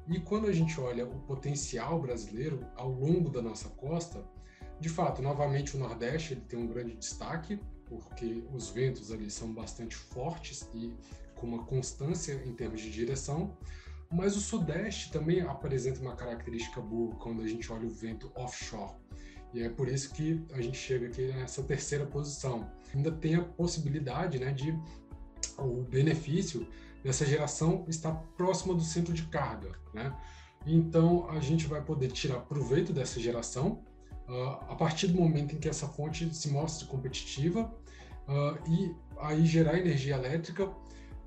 E 0.09 0.19
quando 0.21 0.47
a 0.47 0.53
gente 0.53 0.81
olha 0.81 1.07
o 1.07 1.21
potencial 1.21 2.01
brasileiro 2.01 2.67
ao 2.77 2.91
longo 2.91 3.29
da 3.29 3.43
nossa 3.43 3.69
costa, 3.71 4.25
de 4.81 4.89
fato, 4.89 5.21
novamente 5.21 5.77
o 5.77 5.79
Nordeste 5.79 6.35
ele 6.35 6.41
tem 6.43 6.59
um 6.59 6.67
grande 6.67 6.95
destaque, 6.95 7.61
porque 7.87 8.43
os 8.53 8.71
ventos 8.71 9.13
ali 9.13 9.31
são 9.31 9.53
bastante 9.53 9.97
fortes 9.97 10.69
e 10.75 10.95
com 11.35 11.47
uma 11.47 11.65
constância 11.65 12.43
em 12.45 12.55
termos 12.55 12.81
de 12.81 12.91
direção, 12.91 13.57
mas 14.11 14.37
o 14.37 14.41
Sudeste 14.41 15.13
também 15.13 15.41
apresenta 15.43 16.01
uma 16.01 16.17
característica 16.17 16.81
boa 16.81 17.15
quando 17.17 17.43
a 17.43 17.47
gente 17.47 17.71
olha 17.71 17.87
o 17.87 17.91
vento 17.91 18.33
offshore. 18.35 18.95
E 19.53 19.63
é 19.63 19.69
por 19.69 19.89
isso 19.89 20.13
que 20.13 20.43
a 20.53 20.61
gente 20.61 20.77
chega 20.77 21.07
aqui 21.07 21.27
nessa 21.29 21.63
terceira 21.63 22.07
posição. 22.07 22.71
Ainda 22.95 23.11
tem 23.11 23.35
a 23.35 23.43
possibilidade 23.43 24.39
né, 24.39 24.53
de 24.53 24.75
o 25.59 25.83
benefício 25.83 26.67
dessa 27.03 27.25
geração 27.25 27.85
está 27.89 28.13
próxima 28.13 28.75
do 28.75 28.83
centro 28.83 29.13
de 29.13 29.23
carga, 29.25 29.73
né? 29.95 30.15
Então 30.67 31.29
a 31.31 31.41
gente 31.41 31.67
vai 31.67 31.83
poder 31.83 32.11
tirar 32.11 32.41
proveito 32.41 32.93
dessa 32.93 33.21
geração 33.21 33.83
uh, 34.29 34.73
a 34.73 34.77
partir 34.77 35.09
do 35.09 35.21
momento 35.21 35.55
em 35.55 35.59
que 35.59 35.69
essa 35.69 35.87
fonte 35.87 36.35
se 36.35 36.51
mostre 36.51 36.87
competitiva 36.87 37.73
uh, 38.29 38.71
e 38.71 38.95
aí 39.21 39.47
gerar 39.47 39.79
energia 39.79 40.15
elétrica 40.15 40.71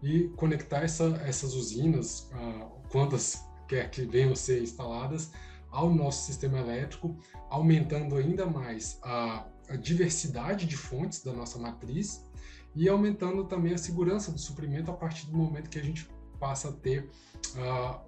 e 0.02 0.30
conectar 0.36 0.84
essa, 0.84 1.06
essas 1.26 1.54
usinas, 1.54 2.30
uh, 2.34 2.70
quantas 2.90 3.44
quer 3.68 3.90
que 3.90 4.02
venham 4.04 4.36
ser 4.36 4.62
instaladas, 4.62 5.32
ao 5.72 5.90
nosso 5.94 6.26
sistema 6.26 6.60
elétrico, 6.60 7.16
aumentando 7.50 8.18
ainda 8.18 8.46
mais 8.46 9.00
a, 9.02 9.48
a 9.70 9.76
diversidade 9.78 10.66
de 10.66 10.76
fontes 10.76 11.24
da 11.24 11.32
nossa 11.32 11.58
matriz 11.58 12.26
e 12.76 12.88
aumentando 12.88 13.44
também 13.46 13.74
a 13.74 13.78
segurança 13.78 14.32
do 14.32 14.40
suprimento 14.40 14.90
a 14.92 14.94
partir 14.94 15.28
do 15.28 15.38
momento 15.38 15.70
que 15.70 15.80
a 15.80 15.84
gente 15.84 16.10
passa 16.40 16.70
a 16.70 16.72
ter 16.72 17.10
uh, 17.56 18.00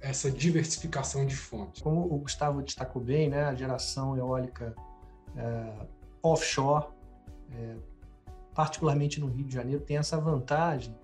essa 0.00 0.30
diversificação 0.30 1.26
de 1.26 1.34
fontes? 1.34 1.82
Como 1.82 2.02
o 2.02 2.18
Gustavo 2.18 2.62
destacou 2.62 3.02
bem, 3.02 3.28
né, 3.28 3.44
a 3.44 3.54
geração 3.54 4.16
eólica 4.16 4.74
é, 5.36 5.86
offshore, 6.22 6.86
é, 7.52 7.76
particularmente 8.54 9.20
no 9.20 9.26
Rio 9.26 9.44
de 9.46 9.54
Janeiro, 9.54 9.80
tem 9.80 9.96
essa 9.96 10.18
vantagem 10.18 10.94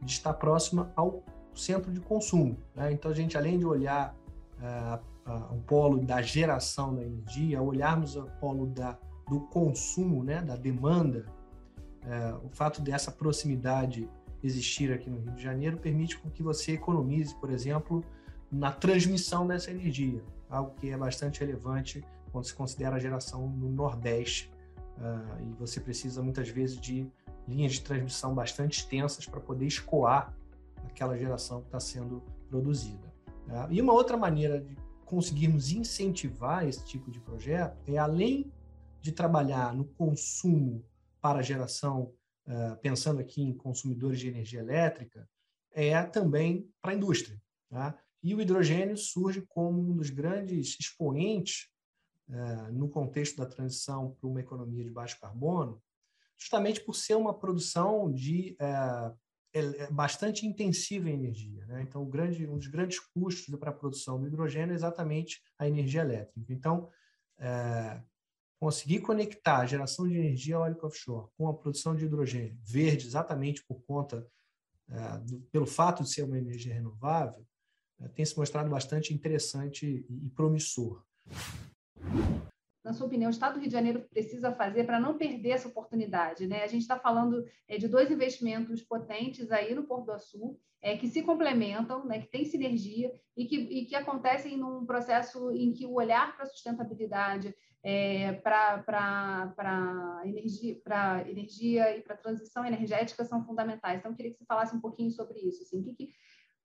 de 0.00 0.12
estar 0.12 0.32
próxima 0.34 0.90
ao 0.96 1.22
centro 1.54 1.92
de 1.92 2.00
consumo. 2.00 2.56
Né? 2.74 2.92
Então, 2.92 3.10
a 3.10 3.14
gente, 3.14 3.36
além 3.36 3.58
de 3.58 3.66
olhar 3.66 4.14
é, 4.60 4.98
o 5.50 5.58
polo 5.62 6.04
da 6.04 6.22
geração 6.22 6.94
da 6.94 7.02
energia, 7.02 7.60
olharmos 7.60 8.16
o 8.16 8.24
polo 8.40 8.66
da, 8.66 8.98
do 9.28 9.40
consumo, 9.40 10.22
né, 10.22 10.42
da 10.42 10.56
demanda, 10.56 11.26
é, 12.06 12.34
o 12.42 12.48
fato 12.50 12.80
dessa 12.80 13.10
proximidade 13.10 14.08
existir 14.42 14.92
aqui 14.92 15.08
no 15.08 15.20
Rio 15.20 15.32
de 15.32 15.42
Janeiro 15.42 15.78
permite 15.78 16.18
que 16.34 16.42
você 16.42 16.72
economize, 16.72 17.34
por 17.36 17.50
exemplo, 17.50 18.04
na 18.52 18.70
transmissão 18.70 19.46
dessa 19.46 19.70
energia, 19.70 20.22
algo 20.50 20.74
que 20.74 20.90
é 20.90 20.96
bastante 20.96 21.40
relevante 21.40 22.04
quando 22.30 22.44
se 22.44 22.54
considera 22.54 22.96
a 22.96 22.98
geração 22.98 23.48
no 23.48 23.70
Nordeste, 23.70 24.52
uh, 24.98 25.42
e 25.42 25.52
você 25.54 25.80
precisa 25.80 26.22
muitas 26.22 26.48
vezes 26.48 26.78
de 26.78 27.10
linhas 27.48 27.72
de 27.72 27.80
transmissão 27.82 28.34
bastante 28.34 28.80
extensas 28.80 29.26
para 29.26 29.40
poder 29.40 29.66
escoar 29.66 30.34
aquela 30.84 31.16
geração 31.16 31.60
que 31.60 31.66
está 31.66 31.80
sendo 31.80 32.22
produzida. 32.48 33.12
Uh, 33.48 33.70
e 33.72 33.80
uma 33.80 33.92
outra 33.92 34.16
maneira 34.16 34.60
de 34.60 34.76
conseguirmos 35.04 35.72
incentivar 35.72 36.66
esse 36.66 36.84
tipo 36.84 37.10
de 37.10 37.20
projeto 37.20 37.76
é, 37.86 37.96
além 37.96 38.52
de 39.00 39.12
trabalhar 39.12 39.74
no 39.74 39.84
consumo 39.84 40.82
para 41.24 41.40
geração, 41.40 42.12
uh, 42.46 42.76
pensando 42.82 43.18
aqui 43.18 43.40
em 43.40 43.56
consumidores 43.56 44.20
de 44.20 44.28
energia 44.28 44.60
elétrica, 44.60 45.26
é 45.72 46.02
também 46.02 46.70
para 46.82 46.92
a 46.92 46.94
indústria. 46.94 47.40
Tá? 47.70 47.98
E 48.22 48.34
o 48.34 48.42
hidrogênio 48.42 48.94
surge 48.98 49.40
como 49.40 49.80
um 49.80 49.96
dos 49.96 50.10
grandes 50.10 50.76
expoentes 50.78 51.70
uh, 52.28 52.70
no 52.70 52.90
contexto 52.90 53.38
da 53.38 53.46
transição 53.46 54.14
para 54.20 54.28
uma 54.28 54.40
economia 54.40 54.84
de 54.84 54.90
baixo 54.90 55.18
carbono, 55.18 55.82
justamente 56.36 56.82
por 56.82 56.94
ser 56.94 57.14
uma 57.14 57.32
produção 57.32 58.12
de 58.12 58.54
uh, 58.60 59.94
bastante 59.94 60.46
intensiva 60.46 61.08
em 61.08 61.14
energia. 61.14 61.64
Né? 61.64 61.86
Então, 61.88 62.04
grande, 62.04 62.46
um 62.46 62.58
dos 62.58 62.66
grandes 62.66 63.00
custos 63.00 63.58
para 63.58 63.70
a 63.70 63.74
produção 63.74 64.20
do 64.20 64.26
hidrogênio 64.26 64.74
é 64.74 64.76
exatamente 64.76 65.42
a 65.58 65.66
energia 65.66 66.02
elétrica. 66.02 66.52
Então, 66.52 66.90
é, 67.38 67.98
conseguir 68.64 69.00
conectar 69.00 69.58
a 69.58 69.66
geração 69.66 70.08
de 70.08 70.16
energia 70.16 70.54
eólica 70.54 70.86
offshore 70.86 71.28
com 71.36 71.46
a 71.46 71.52
produção 71.52 71.94
de 71.94 72.06
hidrogênio 72.06 72.56
verde, 72.64 73.06
exatamente 73.06 73.62
por 73.62 73.82
conta, 73.82 74.26
é, 74.88 75.18
do, 75.18 75.40
pelo 75.52 75.66
fato 75.66 76.02
de 76.02 76.08
ser 76.08 76.22
uma 76.22 76.38
energia 76.38 76.72
renovável, 76.72 77.46
é, 78.00 78.08
tem 78.08 78.24
se 78.24 78.34
mostrado 78.38 78.70
bastante 78.70 79.12
interessante 79.12 80.06
e, 80.08 80.26
e 80.26 80.30
promissor 80.30 81.04
na 82.82 82.92
sua 82.92 83.06
opinião, 83.06 83.28
o 83.28 83.30
Estado 83.30 83.54
do 83.54 83.60
Rio 83.60 83.68
de 83.68 83.72
Janeiro 83.72 84.06
precisa 84.10 84.52
fazer 84.52 84.84
para 84.84 85.00
não 85.00 85.16
perder 85.16 85.50
essa 85.50 85.68
oportunidade? 85.68 86.46
Né? 86.46 86.62
A 86.62 86.66
gente 86.66 86.82
está 86.82 86.98
falando 86.98 87.42
é, 87.66 87.78
de 87.78 87.88
dois 87.88 88.10
investimentos 88.10 88.82
potentes 88.82 89.50
aí 89.50 89.74
no 89.74 89.84
Porto 89.84 90.04
do 90.04 90.12
Açu, 90.12 90.58
é, 90.82 90.94
que 90.94 91.08
se 91.08 91.22
complementam, 91.22 92.04
né, 92.04 92.20
que 92.20 92.26
tem 92.26 92.44
sinergia 92.44 93.10
e 93.34 93.46
que, 93.46 93.56
e 93.56 93.86
que 93.86 93.96
acontecem 93.96 94.58
num 94.58 94.84
processo 94.84 95.50
em 95.52 95.72
que 95.72 95.86
o 95.86 95.94
olhar 95.94 96.36
para 96.36 96.44
a 96.44 96.46
sustentabilidade, 96.46 97.56
é, 97.84 98.32
para 98.32 100.22
energia, 100.24 100.80
energia 101.28 101.96
e 101.96 102.00
para 102.00 102.16
transição 102.16 102.64
energética 102.64 103.24
são 103.24 103.44
fundamentais. 103.44 103.98
Então, 103.98 104.10
eu 104.10 104.16
queria 104.16 104.32
que 104.32 104.38
você 104.38 104.46
falasse 104.46 104.74
um 104.74 104.80
pouquinho 104.80 105.10
sobre 105.10 105.38
isso. 105.40 105.62
Assim, 105.62 105.80
o 105.80 105.84
que, 105.84 105.92
que 105.92 106.14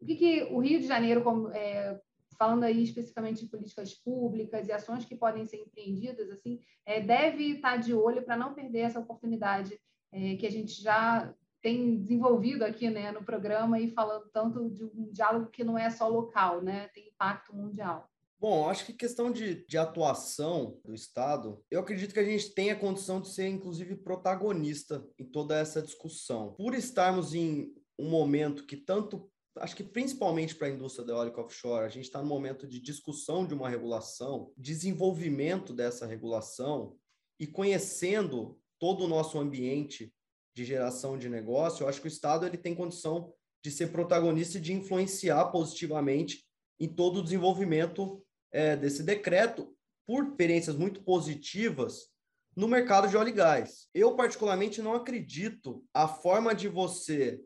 o 0.02 0.06
que, 0.06 0.16
que, 0.16 0.44
o 0.44 0.60
Rio 0.60 0.80
de 0.80 0.88
Janeiro, 0.88 1.22
como, 1.22 1.50
é, 1.50 2.00
falando 2.38 2.64
aí 2.64 2.82
especificamente 2.82 3.44
de 3.44 3.50
políticas 3.50 3.94
públicas 3.94 4.68
e 4.68 4.72
ações 4.72 5.04
que 5.04 5.16
podem 5.16 5.46
ser 5.46 5.58
empreendidas, 5.58 6.30
assim, 6.32 6.62
é, 6.86 7.02
deve 7.02 7.56
estar 7.56 7.76
de 7.76 7.94
olho 7.94 8.24
para 8.24 8.38
não 8.38 8.54
perder 8.54 8.80
essa 8.80 9.00
oportunidade 9.00 9.78
é, 10.14 10.38
que 10.38 10.48
a 10.48 10.52
gente 10.52 10.82
já 10.82 11.34
tem 11.62 11.98
desenvolvido 11.98 12.64
aqui 12.64 12.90
né, 12.90 13.12
no 13.12 13.24
programa 13.24 13.78
e 13.78 13.92
falando 13.92 14.30
tanto 14.32 14.70
de 14.70 14.86
um 14.86 15.12
diálogo 15.12 15.52
que 15.52 15.66
não 15.66 15.78
é 15.78 15.90
só 15.90 16.08
local, 16.08 16.62
né, 16.62 16.88
tem 16.94 17.10
impacto 17.10 17.54
mundial. 17.54 18.10
Bom, 18.40 18.70
acho 18.70 18.86
que 18.86 18.94
questão 18.94 19.32
de, 19.32 19.66
de 19.66 19.78
atuação 19.78 20.80
do 20.86 20.96
Estado, 20.96 21.62
eu 21.70 21.82
acredito 21.82 22.14
que 22.14 22.20
a 22.20 22.24
gente 22.24 22.52
tem 22.52 22.72
a 22.72 22.80
condição 22.80 23.20
de 23.20 23.28
ser, 23.28 23.50
inclusive, 23.50 23.98
protagonista 23.98 25.06
em 25.20 25.26
toda 25.26 25.58
essa 25.58 25.82
discussão. 25.82 26.54
Por 26.54 26.74
estarmos 26.74 27.34
em 27.34 27.74
um 27.98 28.10
momento 28.10 28.66
que 28.66 28.78
tanto 28.78 29.30
acho 29.58 29.76
que 29.76 29.84
principalmente 29.84 30.56
para 30.56 30.68
a 30.68 30.72
indústria 30.72 31.06
da 31.06 31.14
eólica 31.14 31.42
offshore, 31.42 31.86
a 31.86 31.90
gente 31.90 32.06
está 32.06 32.22
no 32.22 32.28
momento 32.28 32.66
de 32.66 32.80
discussão 32.80 33.46
de 33.46 33.54
uma 33.54 33.68
regulação, 33.68 34.54
desenvolvimento 34.56 35.74
dessa 35.74 36.06
regulação 36.06 36.96
e 37.38 37.46
conhecendo 37.46 38.58
todo 38.80 39.04
o 39.04 39.08
nosso 39.08 39.38
ambiente 39.38 40.14
de 40.56 40.64
geração 40.64 41.18
de 41.18 41.28
negócio, 41.28 41.84
eu 41.84 41.90
acho 41.90 42.00
que 42.00 42.08
o 42.08 42.10
Estado 42.10 42.46
ele 42.46 42.58
tem 42.58 42.74
condição 42.74 43.34
de 43.64 43.72
ser 43.72 43.92
protagonista 43.92 44.58
e 44.58 44.62
de 44.62 44.72
influenciar 44.72 45.46
positivamente 45.52 46.46
em 46.80 46.88
todo 46.88 47.20
o 47.20 47.24
desenvolvimento 47.24 48.24
é, 48.52 48.76
desse 48.76 49.04
decreto, 49.04 49.76
por 50.06 50.26
experiências 50.26 50.76
muito 50.76 51.04
positivas 51.04 52.10
no 52.56 52.68
mercado 52.68 53.08
de 53.08 53.16
óleo 53.16 53.30
e 53.30 53.34
gás. 53.34 53.88
Eu, 53.94 54.16
particularmente, 54.16 54.82
não 54.82 54.94
acredito 54.94 55.84
a 55.94 56.08
forma 56.08 56.54
de 56.54 56.68
você 56.68 57.42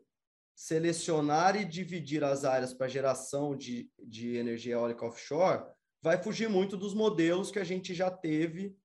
selecionar 0.56 1.56
e 1.56 1.64
dividir 1.64 2.22
as 2.22 2.44
áreas 2.44 2.72
para 2.72 2.88
geração 2.88 3.56
de, 3.56 3.90
de 3.98 4.36
energia 4.36 4.74
eólica 4.74 5.04
offshore 5.04 5.64
vai 6.04 6.22
fugir 6.22 6.48
muito 6.48 6.76
dos 6.76 6.94
modelos 6.94 7.50
que 7.50 7.58
a 7.58 7.64
gente 7.64 7.94
já 7.94 8.10
teve 8.10 8.76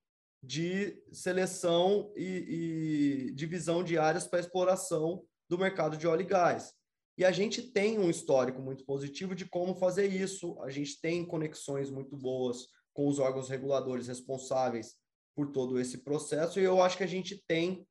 de 0.42 1.02
seleção 1.12 2.10
e, 2.16 3.26
e 3.28 3.32
divisão 3.32 3.84
de 3.84 3.98
áreas 3.98 4.26
para 4.26 4.40
exploração 4.40 5.22
do 5.46 5.58
mercado 5.58 5.98
de 5.98 6.06
óleo 6.06 6.22
e 6.22 6.24
gás. 6.24 6.72
E 7.18 7.24
a 7.24 7.32
gente 7.32 7.62
tem 7.62 7.98
um 7.98 8.08
histórico 8.08 8.62
muito 8.62 8.84
positivo 8.84 9.34
de 9.34 9.44
como 9.44 9.74
fazer 9.74 10.06
isso, 10.06 10.60
a 10.62 10.70
gente 10.70 11.00
tem 11.00 11.24
conexões 11.24 11.90
muito 11.90 12.16
boas 12.16 12.66
com 12.92 13.08
os 13.08 13.18
órgãos 13.18 13.48
reguladores 13.48 14.08
responsáveis 14.08 14.94
por 15.36 15.52
todo 15.52 15.78
esse 15.78 15.98
processo, 15.98 16.58
e 16.58 16.64
eu 16.64 16.82
acho 16.82 16.96
que 16.96 17.04
a 17.04 17.08
gente 17.08 17.42
tem 17.46 17.86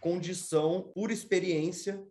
condição, 0.00 0.92
por 0.94 1.10
experiência, 1.10 2.04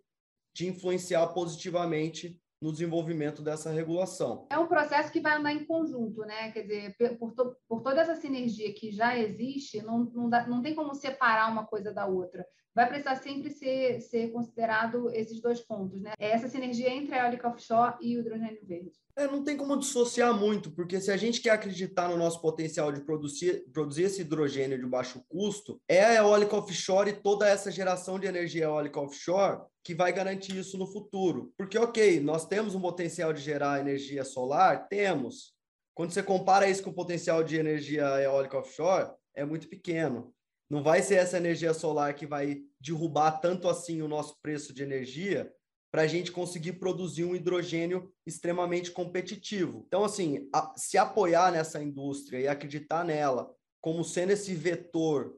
de 0.53 0.67
influenciar 0.67 1.27
positivamente 1.27 2.39
no 2.61 2.71
desenvolvimento 2.71 3.41
dessa 3.41 3.71
regulação. 3.71 4.47
É 4.51 4.59
um 4.59 4.67
processo 4.67 5.11
que 5.11 5.19
vai 5.19 5.37
andar 5.37 5.51
em 5.51 5.65
conjunto, 5.65 6.21
né? 6.21 6.51
Quer 6.51 6.61
dizer, 6.61 7.17
por, 7.17 7.33
to, 7.33 7.55
por 7.67 7.81
toda 7.81 8.01
essa 8.01 8.15
sinergia 8.15 8.71
que 8.73 8.91
já 8.91 9.17
existe, 9.17 9.81
não, 9.81 10.03
não, 10.13 10.29
dá, 10.29 10.45
não 10.47 10.61
tem 10.61 10.75
como 10.75 10.93
separar 10.93 11.51
uma 11.51 11.65
coisa 11.65 11.91
da 11.91 12.05
outra. 12.05 12.45
Vai 12.73 12.87
precisar 12.87 13.15
sempre 13.17 13.49
ser, 13.49 13.99
ser 13.99 14.31
considerado 14.31 15.09
esses 15.13 15.41
dois 15.41 15.59
pontos, 15.59 16.01
né? 16.01 16.13
É 16.17 16.31
essa 16.31 16.47
sinergia 16.47 16.89
entre 16.89 17.13
a 17.13 17.25
eólica 17.25 17.49
offshore 17.49 17.95
e 18.01 18.15
o 18.15 18.21
hidrogênio 18.21 18.59
verde. 18.63 18.91
É, 19.15 19.27
não 19.27 19.43
tem 19.43 19.57
como 19.57 19.77
dissociar 19.77 20.33
muito, 20.33 20.71
porque 20.71 21.01
se 21.01 21.11
a 21.11 21.17
gente 21.17 21.41
quer 21.41 21.49
acreditar 21.49 22.07
no 22.07 22.17
nosso 22.17 22.41
potencial 22.41 22.91
de 22.91 23.01
produzir, 23.01 23.65
produzir 23.73 24.03
esse 24.03 24.21
hidrogênio 24.21 24.79
de 24.79 24.85
baixo 24.85 25.21
custo, 25.27 25.81
é 25.87 26.03
a 26.03 26.15
eólica 26.15 26.55
offshore 26.55 27.09
e 27.09 27.13
toda 27.13 27.47
essa 27.47 27.69
geração 27.69 28.17
de 28.17 28.27
energia 28.27 28.63
eólica 28.63 29.01
offshore 29.01 29.61
que 29.83 29.93
vai 29.93 30.13
garantir 30.13 30.55
isso 30.55 30.77
no 30.77 30.87
futuro. 30.87 31.53
Porque, 31.57 31.77
ok, 31.77 32.21
nós 32.21 32.47
temos 32.47 32.73
um 32.73 32.81
potencial 32.81 33.33
de 33.33 33.41
gerar 33.41 33.81
energia 33.81 34.23
solar? 34.23 34.87
Temos. 34.87 35.53
Quando 35.93 36.11
você 36.11 36.23
compara 36.23 36.69
isso 36.69 36.83
com 36.83 36.91
o 36.91 36.95
potencial 36.95 37.43
de 37.43 37.57
energia 37.57 38.05
eólica 38.21 38.57
offshore, 38.57 39.11
é 39.35 39.43
muito 39.43 39.67
pequeno. 39.67 40.33
Não 40.71 40.81
vai 40.81 41.03
ser 41.03 41.15
essa 41.15 41.35
energia 41.35 41.73
solar 41.73 42.15
que 42.15 42.25
vai 42.25 42.63
derrubar 42.79 43.41
tanto 43.41 43.67
assim 43.67 44.01
o 44.01 44.07
nosso 44.07 44.39
preço 44.41 44.73
de 44.73 44.81
energia, 44.81 45.53
para 45.91 46.03
a 46.03 46.07
gente 46.07 46.31
conseguir 46.31 46.79
produzir 46.79 47.25
um 47.25 47.35
hidrogênio 47.35 48.09
extremamente 48.25 48.89
competitivo. 48.89 49.83
Então, 49.85 50.05
assim, 50.05 50.47
a, 50.55 50.73
se 50.77 50.97
apoiar 50.97 51.51
nessa 51.51 51.83
indústria 51.83 52.39
e 52.39 52.47
acreditar 52.47 53.03
nela 53.03 53.53
como 53.81 54.01
sendo 54.01 54.31
esse 54.31 54.55
vetor 54.55 55.37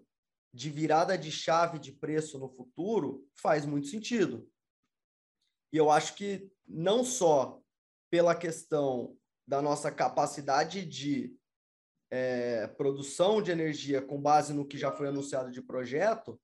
de 0.53 0.69
virada 0.69 1.17
de 1.17 1.31
chave 1.31 1.79
de 1.79 1.91
preço 1.93 2.37
no 2.37 2.47
futuro, 2.47 3.27
faz 3.33 3.65
muito 3.65 3.87
sentido. 3.87 4.47
E 5.73 5.77
eu 5.77 5.89
acho 5.89 6.13
que 6.13 6.47
não 6.67 7.03
só 7.03 7.59
pela 8.11 8.35
questão 8.35 9.17
da 9.47 9.63
nossa 9.63 9.91
capacidade 9.91 10.85
de 10.85 11.35
é, 12.15 12.67
produção 12.67 13.41
de 13.41 13.49
energia 13.49 13.99
com 13.99 14.21
base 14.21 14.53
no 14.53 14.67
que 14.67 14.77
já 14.77 14.91
foi 14.91 15.07
anunciado 15.07 15.49
de 15.49 15.63
projeto, 15.63 16.39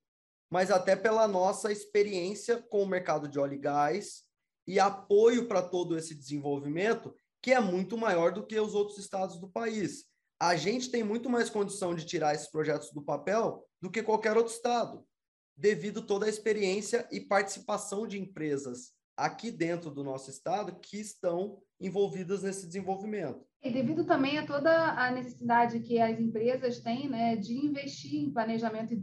mas 0.49 0.71
até 0.71 0.95
pela 0.95 1.27
nossa 1.27 1.71
experiência 1.71 2.59
com 2.71 2.81
o 2.81 2.87
mercado 2.87 3.27
de 3.27 3.37
óleo 3.37 3.53
e 3.53 3.59
gás 3.59 4.23
e 4.65 4.79
apoio 4.79 5.47
para 5.47 5.61
todo 5.61 5.95
esse 5.95 6.15
desenvolvimento, 6.15 7.15
que 7.39 7.51
é 7.51 7.59
muito 7.59 7.95
maior 7.95 8.31
do 8.31 8.47
que 8.47 8.59
os 8.59 8.73
outros 8.73 8.97
estados 8.97 9.39
do 9.39 9.47
país. 9.47 10.05
A 10.41 10.55
gente 10.55 10.89
tem 10.89 11.03
muito 11.03 11.29
mais 11.29 11.51
condição 11.51 11.93
de 11.93 12.03
tirar 12.03 12.33
esses 12.33 12.49
projetos 12.49 12.91
do 12.91 13.03
papel 13.03 13.63
do 13.79 13.91
que 13.91 14.01
qualquer 14.01 14.35
outro 14.35 14.51
estado, 14.51 15.05
devido 15.55 16.01
toda 16.01 16.25
a 16.25 16.29
experiência 16.29 17.07
e 17.11 17.21
participação 17.21 18.07
de 18.07 18.19
empresas 18.19 18.91
aqui 19.15 19.51
dentro 19.51 19.91
do 19.91 20.03
nosso 20.03 20.31
estado 20.31 20.79
que 20.79 20.99
estão 20.99 21.61
envolvidas 21.79 22.41
nesse 22.41 22.65
desenvolvimento. 22.65 23.48
E 23.61 23.69
devido 23.69 24.05
também 24.05 24.37
a 24.37 24.45
toda 24.45 24.71
a 24.93 25.11
necessidade 25.11 25.81
que 25.81 25.99
as 25.99 26.17
empresas 26.17 26.79
têm 26.79 27.09
né, 27.09 27.35
de 27.35 27.53
investir 27.53 28.15
em 28.15 28.31
planejamento 28.31 28.93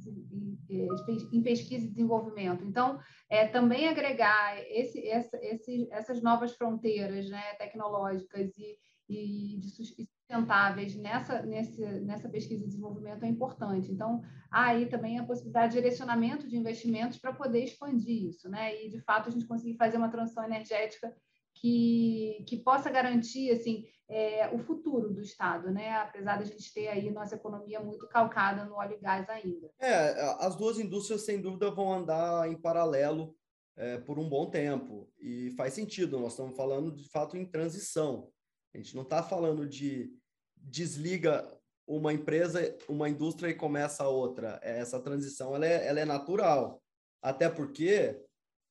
em 0.71 1.43
pesquisa 1.43 1.85
e 1.85 1.91
desenvolvimento. 1.91 2.65
Então, 2.65 2.99
é, 3.29 3.47
também 3.47 3.87
agregar 3.87 4.59
esse, 4.71 5.07
essa, 5.07 5.37
esse, 5.43 5.89
essas 5.91 6.23
novas 6.23 6.53
fronteiras 6.55 7.29
né, 7.29 7.55
tecnológicas 7.59 8.51
e, 8.57 8.79
e 9.09 9.61
sustentáveis 9.63 10.97
nessa, 10.97 11.43
nesse, 11.43 11.81
nessa 12.01 12.29
pesquisa 12.29 12.65
e 12.65 12.67
desenvolvimento 12.67 13.25
é 13.25 13.29
importante. 13.29 13.93
Então, 13.93 14.23
há 14.51 14.69
aí 14.69 14.87
também 14.87 15.19
a 15.19 15.25
possibilidade 15.25 15.75
de 15.75 15.81
direcionamento 15.81 16.49
de 16.49 16.57
investimentos 16.57 17.19
para 17.19 17.33
poder 17.33 17.63
expandir 17.63 18.29
isso, 18.29 18.49
né? 18.49 18.75
E, 18.85 18.91
de 18.91 19.01
fato, 19.01 19.29
a 19.29 19.33
gente 19.33 19.47
conseguir 19.47 19.77
fazer 19.77 19.99
uma 19.99 20.11
transição 20.11 20.45
energética 20.45 21.15
que, 21.55 22.45
que 22.49 22.57
possa 22.59 22.91
garantir, 22.91 23.51
assim, 23.51 23.85
é, 24.09 24.49
o 24.55 24.59
futuro 24.59 25.13
do 25.13 25.21
Estado, 25.21 25.71
né? 25.71 25.97
Apesar 25.97 26.39
da 26.39 26.45
gente 26.45 26.73
ter 26.73 26.89
aí 26.89 27.11
nossa 27.11 27.35
economia 27.35 27.81
muito 27.81 28.07
calcada 28.09 28.65
no 28.65 28.75
óleo 28.75 28.95
e 28.95 29.01
gás 29.01 29.29
ainda. 29.29 29.71
É, 29.79 30.21
as 30.41 30.55
duas 30.55 30.79
indústrias, 30.79 31.25
sem 31.25 31.41
dúvida, 31.41 31.71
vão 31.71 31.93
andar 31.93 32.51
em 32.51 32.57
paralelo 32.57 33.37
é, 33.77 33.99
por 33.99 34.19
um 34.19 34.29
bom 34.29 34.49
tempo. 34.49 35.11
E 35.19 35.51
faz 35.57 35.75
sentido, 35.75 36.19
nós 36.19 36.33
estamos 36.33 36.57
falando, 36.57 36.93
de 36.93 37.09
fato, 37.09 37.37
em 37.37 37.45
transição. 37.45 38.31
A 38.75 38.79
gente 38.79 38.95
não 38.95 39.03
está 39.03 39.23
falando 39.23 39.69
de 39.69 40.13
desliga 40.57 41.47
uma 41.87 42.13
empresa, 42.13 42.77
uma 42.89 43.09
indústria 43.09 43.49
e 43.49 43.55
começa 43.55 44.05
a 44.05 44.09
outra. 44.09 44.61
É, 44.63 44.79
essa 44.79 45.01
transição 45.01 45.55
ela 45.55 45.67
é, 45.67 45.87
ela 45.87 46.01
é 46.01 46.05
natural. 46.05 46.83
Até 47.23 47.49
porque, 47.49 48.21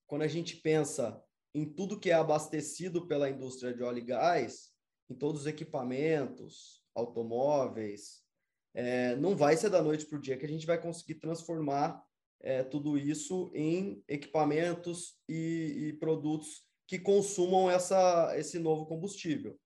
quando 0.07 0.21
a 0.21 0.27
gente 0.27 0.57
pensa 0.57 1.21
em 1.53 1.65
tudo 1.65 1.99
que 1.99 2.09
é 2.09 2.13
abastecido 2.13 3.07
pela 3.07 3.29
indústria 3.29 3.73
de 3.73 3.81
óleo 3.81 3.99
e 3.99 4.05
gás, 4.05 4.74
em 5.09 5.15
todos 5.15 5.41
os 5.41 5.47
equipamentos, 5.47 6.83
automóveis, 6.93 8.23
é, 8.73 9.15
não 9.15 9.35
vai 9.35 9.55
ser 9.55 9.69
da 9.69 9.81
noite 9.81 10.05
para 10.05 10.17
o 10.17 10.21
dia 10.21 10.37
que 10.37 10.45
a 10.45 10.49
gente 10.49 10.65
vai 10.65 10.81
conseguir 10.81 11.15
transformar 11.15 12.03
é, 12.41 12.63
tudo 12.63 12.97
isso 12.97 13.51
em 13.53 14.03
equipamentos 14.07 15.17
e, 15.27 15.87
e 15.87 15.93
produtos 15.93 16.63
que 16.87 16.99
consumam 16.99 17.69
essa, 17.69 18.37
esse 18.37 18.59
novo 18.59 18.85
combustível. 18.85 19.57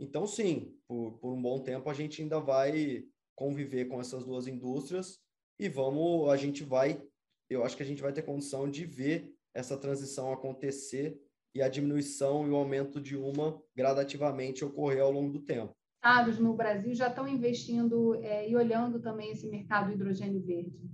Então, 0.00 0.26
sim, 0.26 0.74
por, 0.86 1.18
por 1.18 1.32
um 1.32 1.42
bom 1.42 1.60
tempo 1.60 1.90
a 1.90 1.94
gente 1.94 2.22
ainda 2.22 2.40
vai 2.40 3.04
conviver 3.34 3.86
com 3.86 4.00
essas 4.00 4.24
duas 4.24 4.46
indústrias 4.46 5.20
e 5.58 5.68
vamos, 5.68 6.30
a 6.30 6.36
gente 6.36 6.64
vai, 6.64 7.02
eu 7.50 7.64
acho 7.64 7.76
que 7.76 7.82
a 7.82 7.86
gente 7.86 8.02
vai 8.02 8.12
ter 8.12 8.22
condição 8.22 8.70
de 8.70 8.86
ver 8.86 9.32
essa 9.54 9.76
transição 9.76 10.32
acontecer 10.32 11.20
e 11.54 11.62
a 11.62 11.68
diminuição 11.68 12.46
e 12.46 12.50
o 12.50 12.56
aumento 12.56 13.00
de 13.00 13.16
uma 13.16 13.60
gradativamente 13.74 14.64
ocorrer 14.64 15.02
ao 15.02 15.12
longo 15.12 15.32
do 15.32 15.40
tempo. 15.40 15.72
Estados 15.96 16.38
no 16.38 16.54
Brasil 16.54 16.94
já 16.94 17.08
estão 17.08 17.28
investindo 17.28 18.14
é, 18.16 18.48
e 18.48 18.56
olhando 18.56 19.00
também 19.00 19.30
esse 19.30 19.48
mercado 19.48 19.88
do 19.88 19.92
hidrogênio 19.92 20.42
verde. 20.42 20.90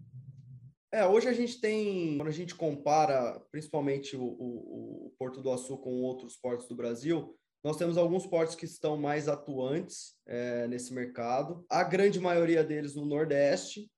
É, 0.92 1.06
hoje 1.06 1.28
a 1.28 1.32
gente 1.32 1.60
tem, 1.60 2.16
quando 2.16 2.28
a 2.28 2.32
gente 2.32 2.54
compara 2.54 3.40
principalmente 3.50 4.16
o, 4.16 4.22
o, 4.22 5.06
o 5.06 5.14
Porto 5.18 5.40
do 5.40 5.50
Açu 5.50 5.76
com 5.78 6.02
outros 6.02 6.36
portos 6.36 6.66
do 6.66 6.74
Brasil, 6.74 7.34
nós 7.62 7.76
temos 7.76 7.98
alguns 7.98 8.26
portos 8.26 8.54
que 8.54 8.64
estão 8.64 8.96
mais 8.96 9.28
atuantes 9.28 10.14
é, 10.26 10.66
nesse 10.68 10.94
mercado, 10.94 11.64
a 11.68 11.82
grande 11.82 12.20
maioria 12.20 12.64
deles 12.64 12.94
no 12.94 13.04
Nordeste, 13.04 13.90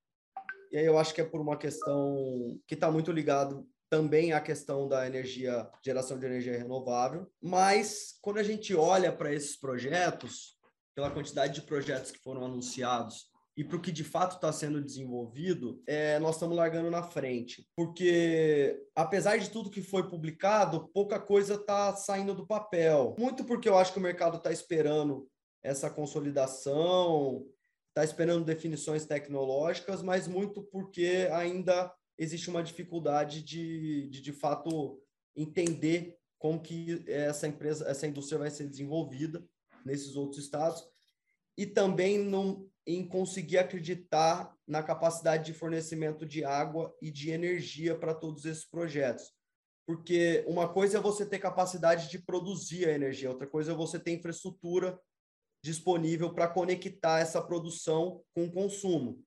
e 0.73 0.79
aí 0.79 0.87
eu 0.87 0.99
acho 0.99 1.15
que 1.15 1.21
é 1.21 1.25
por 1.25 1.41
uma 1.41 1.57
questão 1.57 2.59
que 2.67 2.75
está 2.75 2.91
muito 2.91 3.13
ligado 3.13 3.67
também 3.91 4.33
à 4.33 4.41
questão 4.41 4.89
da 4.89 5.05
energia, 5.05 5.69
geração 5.85 6.17
de 6.17 6.25
energia 6.25 6.57
renovável, 6.57 7.29
mas 7.43 8.17
quando 8.23 8.39
a 8.39 8.43
gente 8.43 8.75
olha 8.75 9.13
para 9.13 9.35
esses 9.35 9.59
projetos, 9.59 10.57
pela 10.95 11.11
quantidade 11.11 11.55
de 11.55 11.63
projetos 11.63 12.13
que 12.13 12.21
foram 12.21 12.45
anunciados 12.45 13.29
e 13.57 13.65
para 13.65 13.77
o 13.77 13.81
que 13.81 13.91
de 13.91 14.05
fato 14.05 14.37
está 14.37 14.53
sendo 14.53 14.81
desenvolvido, 14.81 15.83
é, 15.87 16.21
nós 16.21 16.37
estamos 16.37 16.57
largando 16.57 16.89
na 16.89 17.03
frente. 17.03 17.67
Porque, 17.77 18.81
apesar 18.95 19.39
de 19.39 19.51
tudo 19.51 19.71
que 19.71 19.83
foi 19.83 20.09
publicado, 20.09 20.89
pouca 20.95 21.19
coisa 21.19 21.55
está 21.55 21.95
saindo 21.97 22.33
do 22.33 22.47
papel. 22.47 23.17
Muito 23.19 23.45
porque 23.45 23.69
eu 23.69 23.77
acho 23.77 23.93
que 23.93 23.99
o 23.99 24.03
mercado 24.03 24.37
está 24.37 24.53
esperando 24.53 25.29
essa 25.63 25.91
consolidação, 25.91 27.45
está 27.89 28.05
esperando 28.05 28.45
definições 28.45 29.05
tecnológicas, 29.05 30.01
mas 30.01 30.29
muito 30.29 30.63
porque 30.63 31.29
ainda 31.33 31.93
existe 32.21 32.51
uma 32.51 32.63
dificuldade 32.63 33.43
de, 33.43 34.11
de, 34.11 34.21
de 34.21 34.33
fato, 34.33 35.03
entender 35.35 36.19
como 36.39 36.61
que 36.61 37.03
essa 37.09 37.49
empresa, 37.49 37.89
essa 37.89 38.07
indústria 38.07 38.39
vai 38.39 38.51
ser 38.51 38.69
desenvolvida 38.69 39.43
nesses 39.85 40.15
outros 40.17 40.45
estados 40.45 40.85
e 41.57 41.65
também 41.67 42.19
não 42.19 42.69
em 42.87 43.07
conseguir 43.07 43.59
acreditar 43.59 44.55
na 44.67 44.83
capacidade 44.83 45.47
de 45.47 45.59
fornecimento 45.59 46.27
de 46.27 46.45
água 46.45 46.95
e 47.01 47.11
de 47.11 47.31
energia 47.31 47.99
para 47.99 48.15
todos 48.15 48.45
esses 48.45 48.67
projetos. 48.67 49.33
Porque 49.87 50.45
uma 50.47 50.69
coisa 50.69 50.99
é 50.99 51.01
você 51.01 51.25
ter 51.25 51.39
capacidade 51.39 52.11
de 52.11 52.19
produzir 52.19 52.87
a 52.87 52.93
energia, 52.93 53.31
outra 53.31 53.47
coisa 53.47 53.73
é 53.73 53.75
você 53.75 53.99
ter 53.99 54.13
infraestrutura 54.13 55.01
disponível 55.63 56.35
para 56.35 56.49
conectar 56.49 57.21
essa 57.21 57.41
produção 57.41 58.23
com 58.35 58.45
o 58.45 58.53
consumo. 58.53 59.23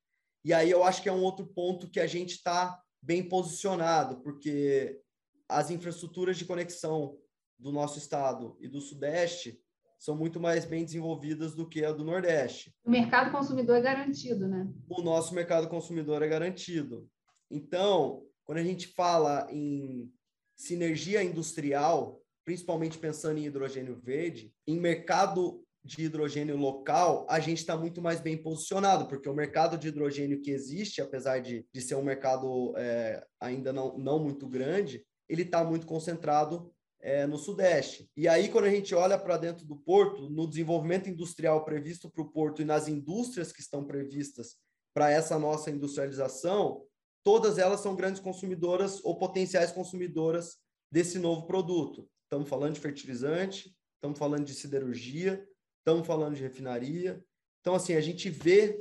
E 0.46 0.54
aí 0.54 0.70
eu 0.70 0.84
acho 0.84 1.02
que 1.02 1.10
é 1.10 1.14
um 1.14 1.24
outro 1.24 1.46
ponto 1.46 1.90
que 1.90 2.00
a 2.00 2.08
gente 2.08 2.32
está 2.32 2.83
bem 3.04 3.28
posicionado, 3.28 4.22
porque 4.22 5.00
as 5.48 5.70
infraestruturas 5.70 6.38
de 6.38 6.46
conexão 6.46 7.18
do 7.60 7.72
nosso 7.72 7.98
estado 7.98 8.58
e 8.60 8.68
do 8.68 8.82
Sudeste 8.82 9.60
são 10.00 10.16
muito 10.16 10.40
mais 10.40 10.66
bem 10.66 10.84
desenvolvidas 10.84 11.54
do 11.54 11.68
que 11.68 11.84
a 11.84 11.92
do 11.92 12.04
Nordeste. 12.04 12.74
O 12.84 12.90
mercado 12.90 13.32
consumidor 13.32 13.78
é 13.78 13.82
garantido, 13.82 14.48
né? 14.48 14.68
O 14.90 15.02
nosso 15.02 15.34
mercado 15.34 15.68
consumidor 15.70 16.22
é 16.22 16.28
garantido. 16.28 17.08
Então, 17.50 18.26
quando 18.44 18.58
a 18.58 18.64
gente 18.64 18.88
fala 18.88 19.48
em 19.50 20.12
sinergia 20.56 21.24
industrial, 21.24 22.22
principalmente 22.44 22.98
pensando 22.98 23.38
em 23.38 23.46
hidrogênio 23.46 23.96
verde, 23.96 24.54
em 24.68 24.80
mercado 24.80 25.64
de 25.84 26.06
hidrogênio 26.06 26.56
local, 26.56 27.26
a 27.30 27.40
gente 27.40 27.58
está 27.58 27.76
muito 27.76 28.02
mais 28.02 28.22
bem 28.22 28.38
posicionado, 28.38 29.06
porque 29.08 29.28
o 29.28 29.34
mercado 29.34 29.78
de 29.78 29.90
hidrogênio 29.90 30.42
que 30.42 30.52
existe, 30.52 31.02
apesar 31.02 31.40
de, 31.40 31.66
de 31.74 31.82
ser 31.82 31.96
um 31.96 32.04
mercado 32.04 32.74
é, 32.78 33.26
ainda 33.40 33.74
não, 33.74 33.98
não 33.98 34.18
muito 34.18 34.48
grande, 34.48 35.06
ele 35.28 35.42
está 35.42 35.64
muito 35.64 35.86
concentrado 35.86 36.72
é, 37.02 37.28
no 37.28 37.38
Sudeste. 37.38 38.10
E 38.16 38.30
aí, 38.30 38.48
quando 38.48 38.66
a 38.66 38.70
gente 38.70 38.96
olha 38.96 39.20
para 39.20 39.36
dentro 39.36 39.66
do 39.66 39.76
porto, 39.76 40.30
no 40.30 40.48
desenvolvimento 40.48 41.10
industrial 41.10 41.66
previsto 41.66 42.10
para 42.10 42.24
o 42.24 42.32
porto 42.32 42.62
e 42.62 42.66
nas 42.66 42.88
indústrias 42.88 43.52
que 43.52 43.60
estão 43.60 43.84
previstas 43.84 44.56
para 44.94 45.12
essa 45.12 45.38
nossa 45.38 45.70
industrialização, 45.70 46.86
todas 47.24 47.58
elas 47.58 47.82
são 47.82 47.94
grandes 47.94 48.22
consumidoras 48.22 49.04
ou 49.04 49.18
potenciais 49.18 49.72
consumidoras 49.72 50.58
desse 50.90 51.20
novo 51.20 51.46
produto. 51.46 52.08
Estamos 52.24 52.48
falando 52.48 52.76
de 52.76 52.80
fertilizante, 52.80 53.76
estamos 53.96 54.18
falando 54.18 54.46
de 54.46 54.54
siderurgia, 54.54 55.46
estamos 55.84 56.08
falando 56.08 56.36
de 56.36 56.42
refinaria. 56.42 57.24
Então, 57.60 57.76
assim, 57.76 57.94
a 57.94 58.02
gente 58.02 58.30
vê 58.30 58.80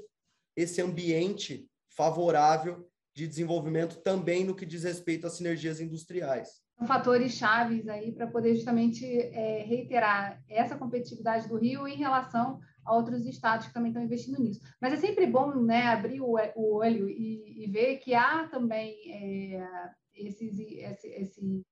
esse 0.57 0.81
ambiente 0.81 1.69
favorável 1.91 2.89
de 3.15 3.27
desenvolvimento 3.27 4.01
também 4.01 4.45
no 4.45 4.55
que 4.55 4.65
diz 4.65 4.85
respeito 4.85 5.27
às 5.27 5.37
sinergias 5.37 5.81
industriais 5.81 6.63
fatores 6.87 7.33
chaves 7.33 7.89
aí 7.89 8.13
para 8.13 8.27
poder 8.27 8.55
justamente 8.55 9.05
é, 9.07 9.63
reiterar 9.65 10.43
essa 10.49 10.77
competitividade 10.77 11.49
do 11.49 11.57
Rio 11.57 11.87
em 11.87 11.97
relação 11.97 12.61
a 12.85 12.95
outros 12.95 13.25
estados 13.27 13.67
que 13.67 13.75
também 13.75 13.91
estão 13.91 14.03
investindo 14.03 14.41
nisso. 14.41 14.61
Mas 14.81 14.93
é 14.93 14.97
sempre 14.97 15.27
bom 15.27 15.55
né, 15.63 15.87
abrir 15.87 16.21
o, 16.21 16.37
o 16.57 16.77
olho 16.77 17.09
e, 17.09 17.65
e, 17.65 17.71
ver 17.71 17.99
que 17.99 18.15
há 18.15 18.49
também 18.49 18.97
é, 19.09 19.69
esses, 20.15 20.59
esse, 20.59 21.09
esse 21.09 21.63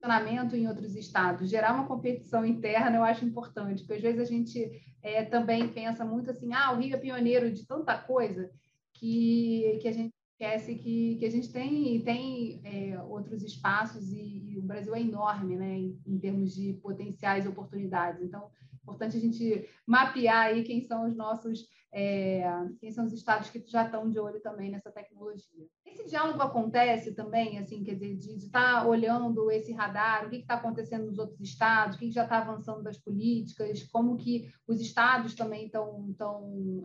funcionamento 0.00 0.56
em 0.56 0.66
outros 0.66 0.96
estados. 0.96 1.50
Gerar 1.50 1.74
uma 1.74 1.86
competição 1.86 2.44
interna 2.44 2.96
eu 2.96 3.04
acho 3.04 3.24
importante, 3.24 3.82
porque 3.82 3.94
às 3.94 4.02
vezes 4.02 4.20
a 4.20 4.24
gente 4.24 4.70
é, 5.02 5.24
também 5.24 5.68
pensa 5.68 6.04
muito 6.04 6.30
assim, 6.30 6.52
ah, 6.54 6.72
o 6.72 6.78
Rio 6.78 6.96
é 6.96 6.98
pioneiro 6.98 7.52
de 7.52 7.66
tanta 7.66 7.96
coisa 7.96 8.50
que, 8.94 9.78
que 9.82 9.88
a 9.88 9.92
gente 9.92 10.14
esquece 10.32 10.74
que, 10.74 11.16
que 11.16 11.26
a 11.26 11.30
gente 11.30 11.52
tem, 11.52 12.00
tem 12.00 12.60
é, 12.64 12.98
outros 13.02 13.42
espaços 13.42 14.10
e, 14.10 14.52
e, 14.52 14.58
o 14.58 14.62
Brasil 14.62 14.94
é 14.94 15.00
enorme, 15.00 15.54
né, 15.56 15.76
em, 15.76 16.00
em, 16.06 16.18
termos 16.18 16.54
de 16.54 16.72
potenciais 16.82 17.46
oportunidades. 17.46 18.22
Então, 18.22 18.50
é 18.72 18.76
importante 18.82 19.18
a 19.18 19.20
gente 19.20 19.68
mapear 19.86 20.46
aí 20.46 20.64
quem 20.64 20.80
são 20.80 21.06
os 21.06 21.14
nossos, 21.14 21.66
é, 21.92 22.44
quem 22.80 22.92
são 22.92 23.04
os 23.04 23.12
estados 23.12 23.50
que 23.50 23.62
já 23.66 23.84
estão 23.84 24.08
de 24.08 24.18
olho 24.18 24.40
também 24.40 24.70
nessa 24.70 24.92
tecnologia. 24.92 25.66
Esse 25.84 26.06
diálogo 26.06 26.40
acontece 26.40 27.14
também, 27.14 27.58
assim, 27.58 27.82
quer 27.82 27.94
dizer, 27.94 28.16
de 28.16 28.36
estar 28.36 28.82
tá 28.82 28.86
olhando 28.86 29.50
esse 29.50 29.72
radar, 29.72 30.26
o 30.26 30.30
que 30.30 30.36
está 30.36 30.54
acontecendo 30.54 31.06
nos 31.06 31.18
outros 31.18 31.40
estados, 31.40 31.96
o 31.96 31.98
que, 31.98 32.06
que 32.06 32.14
já 32.14 32.24
está 32.24 32.38
avançando 32.38 32.82
das 32.82 32.98
políticas, 32.98 33.82
como 33.84 34.16
que 34.16 34.52
os 34.68 34.80
estados 34.80 35.34
também 35.34 35.66
estão 35.66 36.14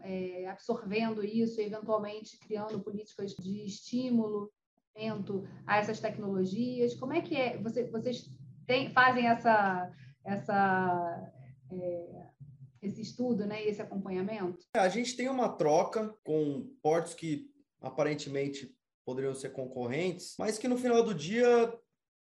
é, 0.04 0.48
absorvendo 0.48 1.24
isso, 1.24 1.62
eventualmente 1.62 2.40
criando 2.40 2.80
políticas 2.80 3.32
de 3.36 3.64
estímulo 3.66 4.52
a 5.68 5.78
essas 5.78 6.00
tecnologias. 6.00 6.96
Como 6.96 7.14
é 7.14 7.22
que 7.22 7.36
é? 7.36 7.58
Você, 7.62 7.90
vocês 7.92 8.32
tem, 8.66 8.92
fazem 8.92 9.28
essa, 9.28 9.92
essa, 10.24 11.32
é, 11.70 12.28
esse 12.86 13.02
estudo 13.02 13.46
né, 13.46 13.64
e 13.64 13.70
esse 13.70 13.82
acompanhamento? 13.82 14.66
É, 14.76 14.80
a 14.80 14.90
gente 14.90 15.16
tem 15.16 15.30
uma 15.30 15.50
troca 15.50 16.14
com 16.24 16.70
portos 16.82 17.14
que 17.14 17.50
aparentemente 17.82 18.76
poderiam 19.06 19.36
ser 19.36 19.52
concorrentes, 19.52 20.36
mas 20.40 20.58
que 20.58 20.68
no 20.68 20.78
final 20.78 21.04
do 21.04 21.14
dia 21.14 21.74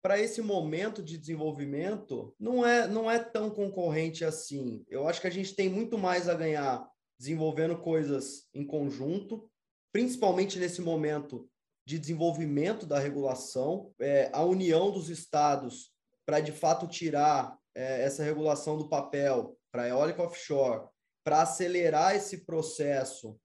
para 0.02 0.20
esse 0.20 0.42
momento 0.42 1.02
de 1.02 1.16
desenvolvimento 1.16 2.34
não 2.38 2.64
é 2.66 2.86
não 2.86 3.10
é 3.10 3.18
tão 3.18 3.48
concorrente 3.48 4.22
assim. 4.22 4.84
Eu 4.88 5.08
acho 5.08 5.20
que 5.20 5.26
a 5.26 5.30
gente 5.30 5.54
tem 5.54 5.70
muito 5.70 5.96
mais 5.96 6.28
a 6.28 6.34
ganhar 6.34 6.86
desenvolvendo 7.18 7.78
coisas 7.78 8.46
em 8.52 8.66
conjunto, 8.66 9.50
principalmente 9.92 10.58
nesse 10.58 10.82
momento 10.82 11.48
de 11.86 11.98
desenvolvimento 11.98 12.86
da 12.86 12.98
regulação, 12.98 13.92
é, 13.98 14.30
a 14.32 14.42
união 14.42 14.90
dos 14.90 15.08
estados 15.08 15.92
para 16.26 16.40
de 16.40 16.52
fato 16.52 16.86
tirar 16.86 17.58
é, 17.74 18.02
essa 18.02 18.22
regulação 18.22 18.76
do 18.76 18.88
papel 18.88 19.56
para 19.74 19.88
eólica 19.88 20.22
offshore, 20.22 20.86
para 21.24 21.42
acelerar 21.42 22.14
esse 22.14 22.44
processo, 22.44 23.36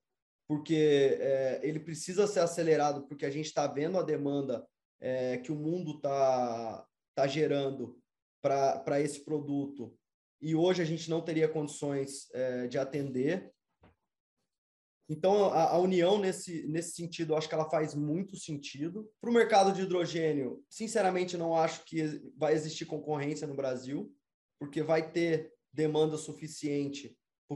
porque 0.48 1.18
é, 1.20 1.60
ele 1.64 1.80
precisa 1.80 2.28
ser 2.28 2.42
acelerado, 2.42 3.08
porque 3.08 3.26
a 3.26 3.32
gente 3.32 3.48
está 3.48 3.66
vendo 3.66 3.98
a 3.98 4.04
demanda 4.04 4.64
é, 5.02 5.40
que 5.40 5.52
o 5.52 5.56
mundo 5.56 5.96
está 5.96 6.86
tá 7.16 7.26
gerando 7.26 8.00
para 8.44 9.02
esse 9.02 9.26
produto 9.26 9.98
e 10.40 10.54
hoje 10.54 10.84
a 10.84 10.86
gente 10.86 11.10
não 11.10 11.20
teria 11.20 11.50
condições 11.50 12.30
é, 12.32 12.68
de 12.68 12.78
atender. 12.78 13.52
Então, 15.10 15.46
a, 15.46 15.72
a, 15.72 15.80
união 15.80 16.20
nesse, 16.20 16.68
nesse 16.68 16.92
sentido, 16.92 17.36
acho 17.36 17.50
que 17.50 17.56
ela 17.56 17.72
faz 17.72 17.96
muito 17.96 18.38
sentido. 18.38 19.12
Para 19.20 19.32
o 19.32 19.34
mercado 19.34 19.74
de 19.74 19.82
hidrogênio, 19.82 20.64
sinceramente, 20.70 21.36
não 21.36 21.56
acho 21.56 21.84
que 21.86 22.22
vai 22.38 22.54
existir 22.54 22.86
concorrência 22.86 23.48
no 23.48 23.56
Brasil, 23.56 24.16
porque 24.60 24.84
vai 24.84 25.12
ter 25.12 25.52
demanda 25.80 26.18
suficiente 26.18 27.16
para 27.48 27.56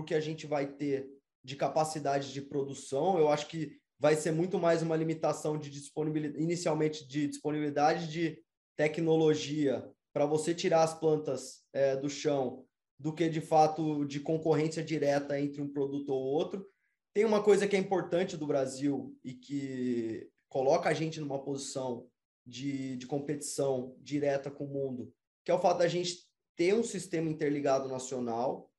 o 0.00 0.04
que 0.04 0.14
a 0.14 0.20
gente 0.20 0.46
vai 0.48 0.66
ter 0.66 1.08
de 1.44 1.54
capacidade 1.54 2.32
de 2.32 2.42
produção. 2.42 3.20
Eu 3.20 3.28
acho 3.28 3.46
que 3.46 3.78
vai 4.00 4.16
ser 4.16 4.32
muito 4.32 4.58
mais 4.58 4.82
uma 4.82 4.96
limitação 4.96 5.56
de 5.56 5.70
disponibilidade, 5.70 6.42
inicialmente 6.42 7.06
de 7.06 7.28
disponibilidade 7.28 8.10
de 8.10 8.42
tecnologia 8.76 9.88
para 10.12 10.26
você 10.26 10.52
tirar 10.52 10.82
as 10.82 10.98
plantas 10.98 11.62
é, 11.72 11.96
do 11.96 12.10
chão 12.10 12.66
do 12.98 13.14
que 13.14 13.28
de 13.28 13.40
fato 13.40 14.04
de 14.04 14.18
concorrência 14.18 14.82
direta 14.82 15.40
entre 15.40 15.62
um 15.62 15.72
produto 15.72 16.08
ou 16.10 16.20
outro. 16.20 16.68
Tem 17.14 17.24
uma 17.24 17.42
coisa 17.42 17.68
que 17.68 17.76
é 17.76 17.78
importante 17.78 18.36
do 18.36 18.46
Brasil 18.46 19.16
e 19.24 19.34
que 19.34 20.28
coloca 20.48 20.88
a 20.88 20.94
gente 20.94 21.20
numa 21.20 21.42
posição 21.42 22.08
de, 22.44 22.96
de 22.96 23.06
competição 23.06 23.94
direta 24.00 24.50
com 24.50 24.64
o 24.64 24.72
mundo, 24.72 25.12
que 25.44 25.50
é 25.50 25.54
o 25.54 25.60
fato 25.60 25.78
da 25.78 25.88
gente 25.88 26.31
ter 26.56 26.74
um 26.74 26.82
sistema 26.82 27.30
interligado 27.30 27.88
nacional. 27.88 28.70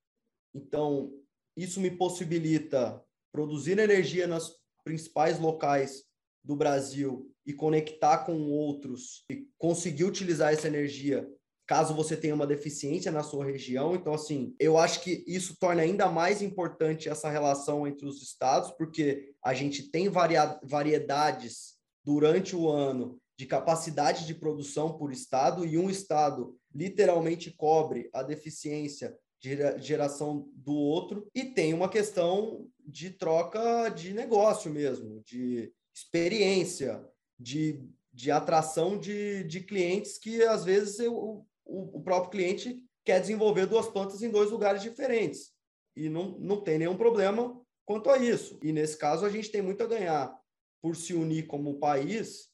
Então, 0.54 1.12
isso 1.56 1.80
me 1.80 1.90
possibilita 1.90 3.02
produzir 3.32 3.78
energia 3.78 4.26
nas 4.26 4.52
principais 4.84 5.38
locais 5.38 6.04
do 6.42 6.54
Brasil 6.54 7.30
e 7.46 7.52
conectar 7.52 8.18
com 8.18 8.50
outros 8.50 9.24
e 9.30 9.48
conseguir 9.58 10.04
utilizar 10.04 10.52
essa 10.52 10.68
energia 10.68 11.28
caso 11.66 11.94
você 11.94 12.16
tenha 12.16 12.34
uma 12.34 12.46
deficiência 12.46 13.10
na 13.10 13.22
sua 13.22 13.44
região. 13.44 13.94
Então, 13.94 14.12
assim, 14.12 14.54
eu 14.58 14.76
acho 14.76 15.02
que 15.02 15.24
isso 15.26 15.56
torna 15.58 15.82
ainda 15.82 16.10
mais 16.10 16.42
importante 16.42 17.08
essa 17.08 17.30
relação 17.30 17.86
entre 17.86 18.06
os 18.06 18.22
estados, 18.22 18.70
porque 18.72 19.34
a 19.42 19.54
gente 19.54 19.90
tem 19.90 20.10
variedades 20.10 21.74
durante 22.04 22.54
o 22.54 22.68
ano 22.68 23.18
de 23.38 23.46
capacidade 23.46 24.26
de 24.26 24.34
produção 24.34 24.98
por 24.98 25.10
estado 25.10 25.64
e 25.64 25.78
um 25.78 25.88
estado 25.88 26.54
literalmente 26.74 27.50
cobre 27.50 28.10
a 28.12 28.22
deficiência 28.22 29.16
de 29.40 29.56
geração 29.78 30.48
do 30.54 30.74
outro 30.74 31.28
e 31.34 31.44
tem 31.44 31.74
uma 31.74 31.88
questão 31.88 32.66
de 32.78 33.10
troca 33.10 33.88
de 33.90 34.12
negócio 34.14 34.70
mesmo, 34.70 35.22
de 35.24 35.72
experiência, 35.94 37.04
de, 37.38 37.86
de 38.12 38.30
atração 38.30 38.98
de, 38.98 39.44
de 39.44 39.60
clientes 39.60 40.18
que 40.18 40.42
às 40.42 40.64
vezes 40.64 40.98
o, 41.00 41.44
o, 41.64 41.98
o 41.98 42.02
próprio 42.02 42.30
cliente 42.30 42.82
quer 43.04 43.20
desenvolver 43.20 43.66
duas 43.66 43.86
plantas 43.86 44.22
em 44.22 44.30
dois 44.30 44.50
lugares 44.50 44.82
diferentes 44.82 45.52
e 45.96 46.08
não, 46.08 46.38
não 46.38 46.60
tem 46.60 46.78
nenhum 46.78 46.96
problema 46.96 47.60
quanto 47.84 48.10
a 48.10 48.18
isso. 48.18 48.58
E 48.62 48.72
nesse 48.72 48.96
caso 48.96 49.24
a 49.24 49.30
gente 49.30 49.50
tem 49.50 49.62
muito 49.62 49.82
a 49.82 49.86
ganhar 49.86 50.34
por 50.82 50.96
se 50.96 51.14
unir 51.14 51.46
como 51.46 51.78
país 51.78 52.48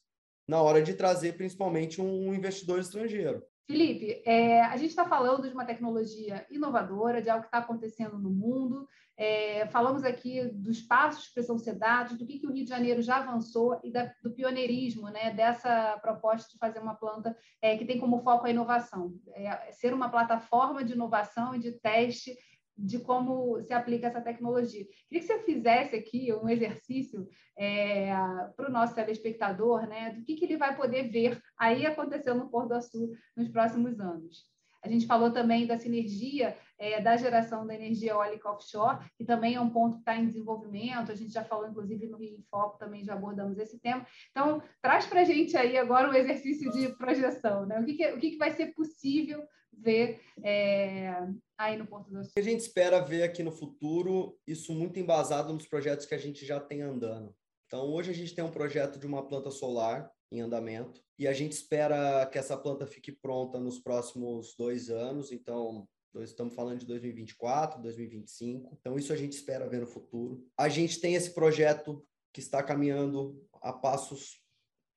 na 0.47 0.61
hora 0.61 0.81
de 0.81 0.93
trazer 0.93 1.37
principalmente 1.37 2.01
um 2.01 2.33
investidor 2.33 2.79
estrangeiro. 2.79 3.43
Felipe, 3.65 4.21
é, 4.25 4.61
a 4.63 4.75
gente 4.75 4.89
está 4.89 5.05
falando 5.05 5.47
de 5.47 5.53
uma 5.53 5.65
tecnologia 5.65 6.45
inovadora, 6.49 7.21
de 7.21 7.29
algo 7.29 7.43
que 7.43 7.47
está 7.47 7.59
acontecendo 7.59 8.17
no 8.17 8.29
mundo. 8.29 8.87
É, 9.15 9.67
falamos 9.67 10.03
aqui 10.03 10.43
dos 10.45 10.81
passos 10.81 11.27
que 11.27 11.35
precisam 11.35 11.57
ser 11.57 11.75
dados, 11.75 12.17
do 12.17 12.25
que, 12.25 12.39
que 12.39 12.47
o 12.47 12.51
Rio 12.51 12.63
de 12.63 12.69
Janeiro 12.69 13.01
já 13.01 13.17
avançou 13.17 13.79
e 13.83 13.91
da, 13.91 14.11
do 14.23 14.33
pioneirismo 14.33 15.09
né, 15.09 15.31
dessa 15.31 15.97
proposta 16.01 16.51
de 16.51 16.57
fazer 16.57 16.79
uma 16.79 16.95
planta 16.95 17.37
é, 17.61 17.77
que 17.77 17.85
tem 17.85 17.99
como 17.99 18.23
foco 18.23 18.47
a 18.47 18.49
inovação. 18.49 19.13
É, 19.33 19.71
ser 19.71 19.93
uma 19.93 20.09
plataforma 20.09 20.83
de 20.83 20.93
inovação 20.93 21.53
e 21.53 21.59
de 21.59 21.71
teste 21.73 22.35
de 22.81 22.99
como 22.99 23.61
se 23.61 23.73
aplica 23.73 24.07
essa 24.07 24.21
tecnologia. 24.21 24.85
Queria 25.07 25.21
que 25.21 25.33
você 25.33 25.39
fizesse 25.43 25.95
aqui 25.95 26.33
um 26.33 26.49
exercício 26.49 27.27
é, 27.57 28.11
para 28.55 28.67
o 28.67 28.71
nosso 28.71 28.95
telespectador, 28.95 29.87
né, 29.87 30.11
do 30.11 30.23
que, 30.23 30.35
que 30.35 30.45
ele 30.45 30.57
vai 30.57 30.75
poder 30.75 31.09
ver 31.09 31.39
aí 31.57 31.85
acontecendo 31.85 32.39
no 32.39 32.49
Porto 32.49 32.69
do 32.69 32.75
Açu 32.75 33.11
nos 33.37 33.49
próximos 33.49 33.99
anos. 33.99 34.49
A 34.83 34.89
gente 34.89 35.05
falou 35.05 35.31
também 35.31 35.67
da 35.67 35.77
sinergia 35.77 36.57
é, 36.79 36.99
da 36.99 37.15
geração 37.15 37.67
da 37.67 37.75
energia 37.75 38.13
eólica 38.13 38.49
offshore, 38.49 39.05
que 39.15 39.23
também 39.23 39.53
é 39.53 39.61
um 39.61 39.69
ponto 39.69 39.93
que 39.93 40.01
está 40.01 40.15
em 40.15 40.25
desenvolvimento. 40.25 41.11
A 41.11 41.15
gente 41.15 41.31
já 41.31 41.43
falou, 41.43 41.67
inclusive, 41.67 42.07
no 42.07 42.17
Rio 42.17 42.35
em 42.35 42.43
Foco, 42.49 42.79
também 42.79 43.03
já 43.03 43.13
abordamos 43.13 43.59
esse 43.59 43.79
tema. 43.79 44.03
Então, 44.31 44.63
traz 44.81 45.05
para 45.05 45.21
a 45.21 45.23
gente 45.23 45.55
aí 45.55 45.77
agora 45.77 46.09
um 46.09 46.13
exercício 46.15 46.71
de 46.71 46.89
projeção. 46.97 47.67
Né? 47.67 47.79
O, 47.79 47.85
que, 47.85 47.93
que, 47.93 48.07
o 48.07 48.19
que, 48.19 48.31
que 48.31 48.37
vai 48.37 48.49
ser 48.49 48.73
possível 48.73 49.43
ver 49.71 50.19
é, 50.43 51.27
aí 51.57 51.77
no 51.77 51.87
Porto 51.87 52.11
do 52.11 52.23
Sul? 52.23 52.33
A 52.37 52.41
gente 52.41 52.59
espera 52.59 52.99
ver 52.99 53.23
aqui 53.23 53.43
no 53.43 53.51
futuro 53.51 54.37
isso 54.47 54.73
muito 54.73 54.99
embasado 54.99 55.53
nos 55.53 55.67
projetos 55.67 56.05
que 56.05 56.15
a 56.15 56.17
gente 56.17 56.45
já 56.45 56.59
tem 56.59 56.81
andando. 56.81 57.35
Então, 57.67 57.87
hoje 57.87 58.11
a 58.11 58.13
gente 58.13 58.35
tem 58.35 58.43
um 58.43 58.51
projeto 58.51 58.99
de 58.99 59.07
uma 59.07 59.25
planta 59.25 59.49
solar 59.49 60.11
em 60.31 60.41
andamento 60.41 61.01
e 61.17 61.27
a 61.27 61.33
gente 61.33 61.53
espera 61.53 62.25
que 62.25 62.37
essa 62.37 62.57
planta 62.57 62.85
fique 62.85 63.11
pronta 63.11 63.59
nos 63.59 63.79
próximos 63.79 64.55
dois 64.57 64.89
anos. 64.89 65.31
Então, 65.31 65.87
estamos 66.19 66.53
falando 66.53 66.79
de 66.79 66.85
2024, 66.85 67.81
2025. 67.81 68.77
Então, 68.79 68.97
isso 68.97 69.13
a 69.13 69.15
gente 69.15 69.33
espera 69.33 69.69
ver 69.69 69.81
no 69.81 69.87
futuro. 69.87 70.45
A 70.57 70.67
gente 70.67 70.99
tem 70.99 71.15
esse 71.15 71.33
projeto 71.33 72.05
que 72.33 72.41
está 72.41 72.61
caminhando 72.61 73.41
a 73.61 73.71
passos 73.71 74.41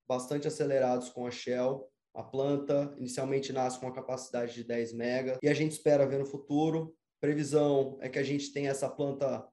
bastante 0.09 0.47
acelerados 0.47 1.09
com 1.09 1.27
a 1.27 1.31
Shell, 1.31 1.89
a 2.15 2.23
planta 2.23 2.95
inicialmente 2.97 3.53
nasce 3.53 3.79
com 3.79 3.87
uma 3.87 3.95
capacidade 3.95 4.55
de 4.55 4.63
10 4.63 4.93
mega 4.93 5.39
e 5.43 5.49
a 5.49 5.55
gente 5.55 5.73
espera 5.73 6.07
ver 6.07 6.19
no 6.19 6.27
futuro. 6.27 6.95
Previsão 7.21 7.99
é 8.01 8.09
que 8.09 8.19
a 8.19 8.23
gente 8.23 8.53
tenha 8.53 8.71
essa 8.71 8.89
planta 8.89 9.47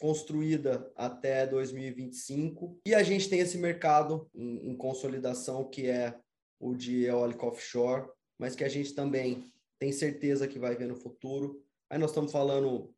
construída 0.00 0.90
até 0.96 1.46
2025 1.46 2.80
e 2.86 2.94
a 2.94 3.02
gente 3.02 3.28
tem 3.28 3.40
esse 3.40 3.58
mercado 3.58 4.30
em, 4.34 4.70
em 4.70 4.76
consolidação 4.76 5.68
que 5.68 5.86
é 5.86 6.18
o 6.58 6.74
de 6.74 7.04
eólica 7.04 7.46
offshore, 7.46 8.08
mas 8.38 8.56
que 8.56 8.64
a 8.64 8.68
gente 8.68 8.94
também 8.94 9.44
tem 9.78 9.92
certeza 9.92 10.48
que 10.48 10.58
vai 10.58 10.76
ver 10.76 10.86
no 10.86 10.96
futuro. 10.96 11.62
Aí 11.90 11.98
nós 11.98 12.10
estamos 12.10 12.32
falando, 12.32 12.94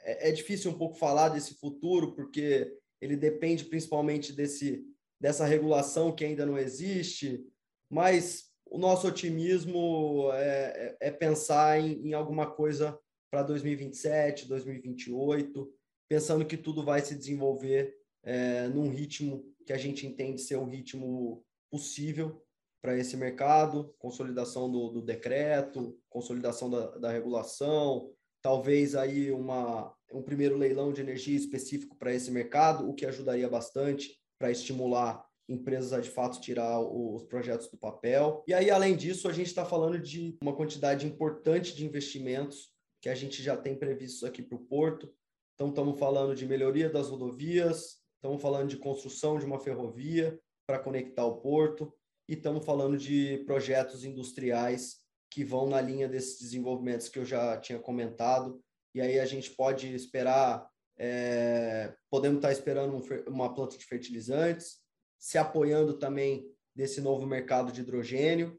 é, 0.00 0.28
é 0.28 0.32
difícil 0.32 0.70
um 0.70 0.78
pouco 0.78 0.96
falar 0.96 1.30
desse 1.30 1.54
futuro 1.54 2.14
porque 2.14 2.76
ele 3.00 3.16
depende 3.16 3.64
principalmente 3.64 4.32
desse 4.32 4.84
dessa 5.18 5.44
regulação 5.44 6.14
que 6.14 6.24
ainda 6.24 6.46
não 6.46 6.56
existe, 6.56 7.46
mas 7.90 8.49
o 8.70 8.78
nosso 8.78 9.08
otimismo 9.08 10.30
é, 10.32 10.96
é, 11.00 11.08
é 11.08 11.10
pensar 11.10 11.80
em, 11.80 12.08
em, 12.08 12.14
alguma 12.14 12.48
coisa 12.48 12.98
para 13.30 13.42
2027, 13.42 14.46
2028, 14.46 15.68
pensando 16.08 16.46
que 16.46 16.56
tudo 16.56 16.84
vai 16.84 17.00
se 17.00 17.16
desenvolver 17.16 17.96
é, 18.22 18.68
num 18.68 18.88
ritmo 18.88 19.44
que 19.66 19.72
a 19.72 19.78
gente 19.78 20.06
entende 20.06 20.40
ser 20.40 20.56
o 20.56 20.64
ritmo 20.64 21.44
possível 21.70 22.42
para 22.82 22.96
esse 22.96 23.16
mercado, 23.16 23.94
consolidação 23.98 24.70
do, 24.70 24.88
do 24.88 25.02
decreto, 25.02 25.98
consolidação 26.08 26.70
da, 26.70 26.98
da, 26.98 27.12
regulação, 27.12 28.10
talvez 28.40 28.94
aí 28.94 29.30
uma, 29.30 29.94
um 30.12 30.22
primeiro 30.22 30.56
leilão 30.56 30.92
de 30.92 31.00
energia 31.00 31.36
específico 31.36 31.96
para 31.96 32.14
esse 32.14 32.30
mercado, 32.30 32.88
o 32.88 32.94
que 32.94 33.04
ajudaria 33.04 33.48
bastante 33.48 34.18
para 34.38 34.50
estimular 34.50 35.24
empresas 35.50 35.92
a 35.92 36.00
de 36.00 36.10
fato 36.10 36.40
tirar 36.40 36.80
os 36.80 37.24
projetos 37.24 37.68
do 37.68 37.76
papel. 37.76 38.42
E 38.46 38.54
aí, 38.54 38.70
além 38.70 38.96
disso, 38.96 39.28
a 39.28 39.32
gente 39.32 39.48
está 39.48 39.64
falando 39.64 39.98
de 39.98 40.36
uma 40.42 40.54
quantidade 40.54 41.06
importante 41.06 41.74
de 41.74 41.84
investimentos 41.84 42.72
que 43.02 43.08
a 43.08 43.14
gente 43.14 43.42
já 43.42 43.56
tem 43.56 43.76
previstos 43.76 44.24
aqui 44.24 44.42
para 44.42 44.56
o 44.56 44.64
Porto. 44.64 45.12
Então, 45.54 45.68
estamos 45.68 45.98
falando 45.98 46.34
de 46.34 46.46
melhoria 46.46 46.88
das 46.88 47.08
rodovias, 47.08 47.98
estamos 48.14 48.40
falando 48.40 48.68
de 48.68 48.76
construção 48.76 49.38
de 49.38 49.44
uma 49.44 49.58
ferrovia 49.58 50.38
para 50.66 50.78
conectar 50.78 51.24
o 51.24 51.40
porto 51.40 51.92
e 52.28 52.34
estamos 52.34 52.64
falando 52.64 52.96
de 52.96 53.42
projetos 53.44 54.04
industriais 54.04 54.98
que 55.30 55.44
vão 55.44 55.68
na 55.68 55.80
linha 55.80 56.08
desses 56.08 56.38
desenvolvimentos 56.38 57.08
que 57.08 57.18
eu 57.18 57.24
já 57.24 57.56
tinha 57.58 57.78
comentado, 57.78 58.62
e 58.94 59.00
aí 59.00 59.18
a 59.18 59.26
gente 59.26 59.50
pode 59.50 59.92
esperar, 59.94 60.68
é, 60.98 61.94
podemos 62.10 62.38
estar 62.38 62.52
esperando 62.52 62.96
um, 62.96 63.32
uma 63.32 63.54
planta 63.54 63.76
de 63.76 63.84
fertilizantes, 63.84 64.78
se 65.20 65.36
apoiando 65.36 65.98
também 65.98 66.50
desse 66.74 67.00
novo 67.00 67.26
mercado 67.26 67.70
de 67.70 67.82
hidrogênio, 67.82 68.58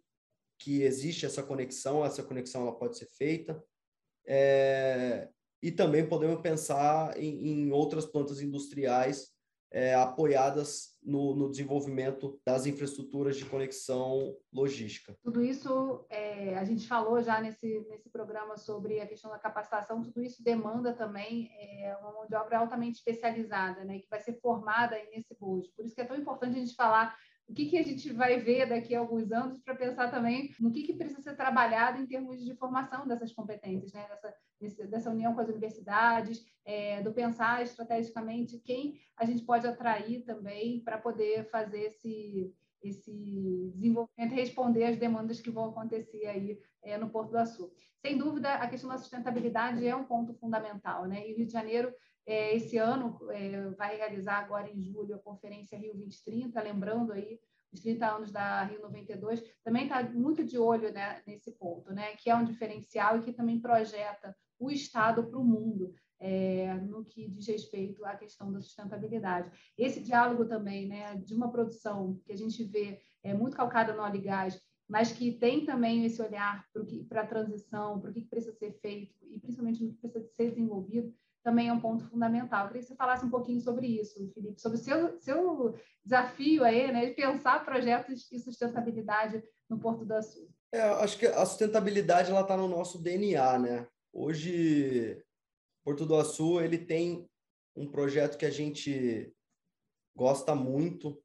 que 0.60 0.84
existe 0.84 1.26
essa 1.26 1.42
conexão, 1.42 2.06
essa 2.06 2.22
conexão 2.22 2.62
ela 2.62 2.78
pode 2.78 2.98
ser 2.98 3.08
feita, 3.08 3.62
é, 4.28 5.28
e 5.62 5.72
também 5.72 6.08
podemos 6.08 6.40
pensar 6.40 7.18
em, 7.18 7.48
em 7.48 7.72
outras 7.72 8.06
plantas 8.06 8.42
industriais 8.42 9.31
é, 9.72 9.96
apoiadas 9.96 10.98
no, 11.02 11.34
no, 11.34 11.50
desenvolvimento 11.50 12.40
das 12.46 12.66
infraestruturas 12.66 13.38
de 13.38 13.46
conexão 13.46 14.36
logística. 14.54 15.16
Tudo 15.24 15.44
isso, 15.44 16.06
é, 16.10 16.58
a 16.58 16.64
gente 16.66 16.88
falou 16.88 17.22
já 17.24 17.40
nesse, 17.42 17.80
nesse 17.90 18.10
programa 18.10 18.58
sobre 18.58 19.00
a 19.00 19.08
questão 19.08 19.32
da 19.32 19.40
capacitação, 19.40 20.04
tudo 20.04 20.22
isso 20.22 20.44
demanda 20.44 20.94
também 20.94 21.50
é, 21.58 21.96
uma 22.02 22.12
mão 22.12 22.28
de 22.28 22.36
obra 22.36 22.60
altamente 22.60 22.98
especializada, 22.98 23.84
né, 23.86 24.00
que 24.00 24.10
vai 24.10 24.20
ser 24.20 24.40
formada 24.42 24.96
nesse 25.12 25.36
bojo. 25.40 25.72
Por 25.76 25.86
isso 25.86 25.96
que 25.96 26.02
é 26.02 26.06
tão 26.06 26.18
importante 26.18 26.58
a 26.58 26.60
gente 26.60 26.76
falar 26.76 27.16
o 27.48 27.54
que, 27.54 27.66
que 27.66 27.78
a 27.78 27.84
gente 27.84 28.12
vai 28.14 28.40
ver 28.40 28.68
daqui 28.68 28.96
a 28.96 29.00
alguns 29.00 29.32
anos 29.32 29.60
para 29.60 29.76
pensar 29.76 30.10
também 30.10 30.54
no 30.60 30.72
que, 30.72 30.84
que 30.84 30.94
precisa 30.94 31.22
ser 31.22 31.36
trabalhado 31.36 32.02
em 32.02 32.06
termos 32.06 32.44
de 32.44 32.56
formação 32.56 33.06
dessas 33.06 33.34
competências, 33.34 33.92
né? 33.92 34.08
dessa, 34.62 34.88
dessa 34.88 35.10
união 35.10 35.34
com 35.34 35.42
as 35.42 35.50
universidades, 35.50 36.46
é, 36.66 37.02
do 37.02 37.12
pensar 37.12 37.64
estrategicamente 37.64 38.60
quem 38.60 39.00
a 39.18 39.26
gente 39.26 39.44
pode 39.44 39.68
atrair 39.68 40.24
também 40.24 40.80
para 40.82 40.98
poder 40.98 41.50
fazer 41.50 41.82
esse, 41.88 42.54
esse 42.82 43.72
desenvolvimento 43.74 44.34
responder 44.34 44.86
às 44.86 44.98
demandas 44.98 45.40
que 45.40 45.50
vão 45.50 45.70
acontecer 45.70 46.26
aí 46.28 46.60
é, 46.84 46.98
no 46.98 47.10
Porto 47.10 47.32
do 47.32 47.38
Açu. 47.38 47.72
Sem 48.00 48.18
dúvida, 48.18 48.56
a 48.56 48.68
questão 48.68 48.90
da 48.90 48.98
sustentabilidade 48.98 49.86
é 49.86 49.96
um 49.96 50.06
ponto 50.06 50.34
fundamental, 50.34 51.06
né? 51.06 51.28
E 51.28 51.34
Rio 51.34 51.46
de 51.46 51.52
Janeiro 51.52 51.94
é, 52.26 52.56
esse 52.56 52.78
ano 52.78 53.20
é, 53.32 53.70
vai 53.72 53.98
realizar 53.98 54.40
agora 54.40 54.70
em 54.70 54.82
julho 54.82 55.16
a 55.16 55.20
conferência 55.20 55.78
Rio 55.78 55.94
2030, 55.94 56.62
lembrando 56.62 57.12
aí 57.12 57.40
os 57.72 57.80
30 57.80 58.06
anos 58.06 58.32
da 58.32 58.64
Rio 58.64 58.82
92, 58.82 59.42
também 59.64 59.84
está 59.84 60.04
muito 60.04 60.44
de 60.44 60.58
olho 60.58 60.92
né, 60.92 61.22
nesse 61.26 61.52
ponto, 61.54 61.94
né, 61.94 62.16
que 62.18 62.30
é 62.30 62.36
um 62.36 62.44
diferencial 62.44 63.18
e 63.18 63.22
que 63.22 63.32
também 63.32 63.62
projeta 63.62 64.36
o 64.60 64.70
Estado 64.70 65.24
para 65.24 65.40
o 65.40 65.44
mundo. 65.44 65.94
É, 66.24 66.76
no 66.76 67.04
que 67.04 67.28
diz 67.28 67.48
respeito 67.48 68.06
à 68.06 68.16
questão 68.16 68.54
da 68.54 68.62
sustentabilidade. 68.62 69.52
Esse 69.76 70.00
diálogo 70.00 70.46
também, 70.46 70.88
né, 70.88 71.16
de 71.16 71.34
uma 71.34 71.52
produção 71.52 72.22
que 72.24 72.32
a 72.32 72.38
gente 72.38 72.64
vê 72.64 73.02
é, 73.24 73.34
muito 73.34 73.58
calcada 73.58 73.92
no 73.92 74.04
óleo 74.04 74.18
e 74.18 74.22
gás, 74.22 74.62
mas 74.88 75.12
que 75.12 75.32
tem 75.32 75.66
também 75.66 76.06
esse 76.06 76.22
olhar 76.22 76.64
para 77.10 77.22
a 77.22 77.26
transição, 77.26 78.00
para 78.00 78.12
o 78.12 78.14
que 78.14 78.22
precisa 78.22 78.54
ser 78.54 78.74
feito 78.82 79.16
e 79.32 79.40
principalmente 79.40 79.84
no 79.84 79.94
que 79.94 79.98
precisa 79.98 80.32
ser 80.36 80.50
desenvolvido, 80.52 81.12
também 81.44 81.70
é 81.70 81.74
um 81.74 81.80
ponto 81.80 82.04
fundamental. 82.06 82.66
Eu 82.66 82.68
queria 82.68 82.82
que 82.82 82.88
você 82.90 82.96
falasse 82.96 83.26
um 83.26 83.30
pouquinho 83.30 83.60
sobre 83.60 83.88
isso, 83.88 84.32
Felipe, 84.34 84.62
sobre 84.62 84.78
o 84.78 84.82
seu, 84.82 85.20
seu 85.20 85.76
desafio 86.04 86.64
aí, 86.64 86.92
né, 86.92 87.08
de 87.08 87.14
pensar 87.14 87.66
projetos 87.66 88.28
de 88.30 88.40
sustentabilidade 88.40 89.42
no 89.70 89.80
Porto 89.80 90.06
do 90.06 90.14
Açu. 90.14 90.48
É, 90.74 90.82
acho 90.82 91.18
que 91.18 91.26
a 91.26 91.46
sustentabilidade 91.46 92.30
ela 92.30 92.42
está 92.42 92.56
no 92.56 92.68
nosso 92.68 93.02
DNA, 93.02 93.60
né? 93.60 93.88
Hoje, 94.14 95.22
Porto 95.84 96.06
do 96.06 96.16
Açu 96.16 96.60
ele 96.62 96.78
tem 96.78 97.28
um 97.76 97.90
projeto 97.90 98.38
que 98.38 98.46
a 98.46 98.52
gente 98.52 99.34
gosta 100.16 100.54
muito, 100.54 101.22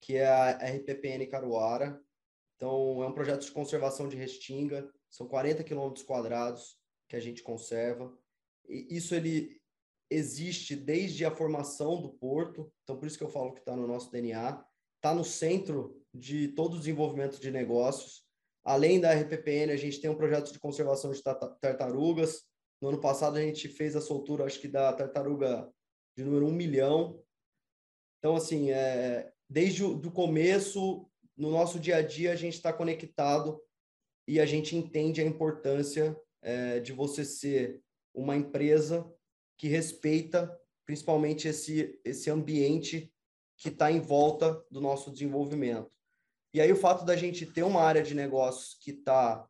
que 0.00 0.16
é 0.16 0.26
a 0.26 0.50
RPPN 0.50 1.26
Caruara. 1.26 2.00
Então, 2.56 3.02
é 3.02 3.06
um 3.06 3.12
projeto 3.12 3.44
de 3.44 3.52
conservação 3.52 4.08
de 4.08 4.16
restinga, 4.16 4.88
são 5.10 5.26
40 5.26 5.64
quilômetros 5.64 6.04
quadrados 6.04 6.78
que 7.08 7.16
a 7.16 7.20
gente 7.20 7.42
conserva 7.42 8.12
isso 8.68 9.14
ele 9.14 9.60
existe 10.10 10.76
desde 10.76 11.24
a 11.24 11.30
formação 11.30 12.00
do 12.00 12.10
porto, 12.10 12.70
então 12.82 12.96
por 12.96 13.06
isso 13.06 13.18
que 13.18 13.24
eu 13.24 13.30
falo 13.30 13.52
que 13.52 13.60
está 13.60 13.74
no 13.74 13.86
nosso 13.86 14.10
DNA, 14.10 14.64
está 14.96 15.14
no 15.14 15.24
centro 15.24 16.00
de 16.12 16.48
todo 16.48 16.74
o 16.74 16.78
desenvolvimento 16.78 17.40
de 17.40 17.50
negócios. 17.50 18.24
Além 18.62 19.00
da 19.00 19.12
RPPN, 19.12 19.72
a 19.72 19.76
gente 19.76 20.00
tem 20.00 20.10
um 20.10 20.16
projeto 20.16 20.52
de 20.52 20.58
conservação 20.58 21.10
de 21.10 21.22
tartarugas. 21.60 22.44
No 22.80 22.88
ano 22.88 23.00
passado, 23.00 23.36
a 23.36 23.40
gente 23.40 23.68
fez 23.68 23.96
a 23.96 24.00
soltura, 24.00 24.44
acho 24.44 24.60
que 24.60 24.68
da 24.68 24.92
tartaruga 24.92 25.70
de 26.16 26.24
número 26.24 26.46
um 26.46 26.52
milhão. 26.52 27.22
Então, 28.18 28.36
assim, 28.36 28.70
é, 28.70 29.32
desde 29.48 29.84
o 29.84 29.94
do 29.94 30.10
começo, 30.10 31.08
no 31.36 31.50
nosso 31.50 31.78
dia 31.78 31.96
a 31.96 32.02
dia, 32.02 32.32
a 32.32 32.36
gente 32.36 32.54
está 32.54 32.72
conectado 32.72 33.60
e 34.26 34.40
a 34.40 34.46
gente 34.46 34.76
entende 34.76 35.20
a 35.20 35.24
importância 35.24 36.18
é, 36.42 36.80
de 36.80 36.92
você 36.92 37.24
ser 37.24 37.82
uma 38.14 38.36
empresa 38.36 39.10
que 39.56 39.68
respeita 39.68 40.58
principalmente 40.86 41.48
esse, 41.48 41.98
esse 42.04 42.30
ambiente 42.30 43.12
que 43.56 43.68
está 43.68 43.90
em 43.90 44.00
volta 44.00 44.64
do 44.70 44.80
nosso 44.80 45.10
desenvolvimento. 45.10 45.90
E 46.52 46.60
aí 46.60 46.70
o 46.70 46.76
fato 46.76 47.04
da 47.04 47.16
gente 47.16 47.46
ter 47.46 47.62
uma 47.62 47.80
área 47.80 48.02
de 48.02 48.14
negócios 48.14 48.74
que 48.74 48.90
está 48.90 49.48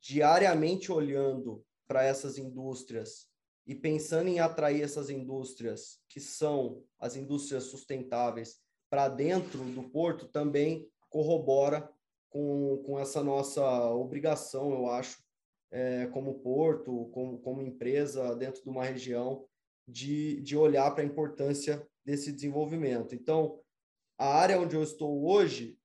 diariamente 0.00 0.92
olhando 0.92 1.64
para 1.86 2.04
essas 2.04 2.38
indústrias 2.38 3.28
e 3.66 3.74
pensando 3.74 4.28
em 4.28 4.40
atrair 4.40 4.82
essas 4.82 5.08
indústrias, 5.08 6.00
que 6.08 6.20
são 6.20 6.82
as 6.98 7.16
indústrias 7.16 7.64
sustentáveis, 7.64 8.60
para 8.90 9.08
dentro 9.08 9.64
do 9.72 9.82
porto, 9.84 10.28
também 10.28 10.88
corrobora 11.08 11.90
com, 12.28 12.82
com 12.84 12.98
essa 12.98 13.22
nossa 13.22 13.64
obrigação, 13.90 14.72
eu 14.72 14.88
acho, 14.88 15.22
é, 15.70 16.06
como 16.08 16.40
porto, 16.40 17.08
como, 17.12 17.38
como 17.38 17.62
empresa 17.62 18.36
dentro 18.36 18.62
de 18.62 18.68
uma 18.68 18.84
região, 18.84 19.46
de, 19.88 20.40
de 20.42 20.56
olhar 20.56 20.90
para 20.92 21.02
a 21.02 21.06
importância 21.06 21.86
desse 22.04 22.30
desenvolvimento. 22.32 23.14
Então, 23.14 23.60
a 24.18 24.26
área 24.34 24.60
onde 24.60 24.76
eu 24.76 24.82
estou 24.82 25.26
hoje, 25.26 25.78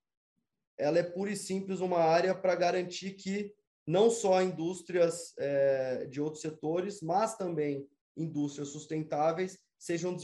ela 0.78 0.98
é 0.98 1.02
pura 1.02 1.30
e 1.30 1.36
simples 1.36 1.80
uma 1.80 1.98
área 1.98 2.34
para 2.34 2.54
garantir 2.54 3.14
que 3.14 3.54
não 3.86 4.10
só 4.10 4.42
indústrias 4.42 5.34
é, 5.38 6.06
de 6.06 6.20
outros 6.20 6.42
setores, 6.42 7.00
mas 7.00 7.36
também 7.36 7.88
indústrias 8.16 8.68
sustentáveis 8.68 9.58
sejam, 9.78 10.16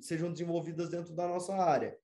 sejam 0.00 0.32
desenvolvidas 0.32 0.90
dentro 0.90 1.14
da 1.14 1.26
nossa 1.26 1.54
área. 1.54 1.98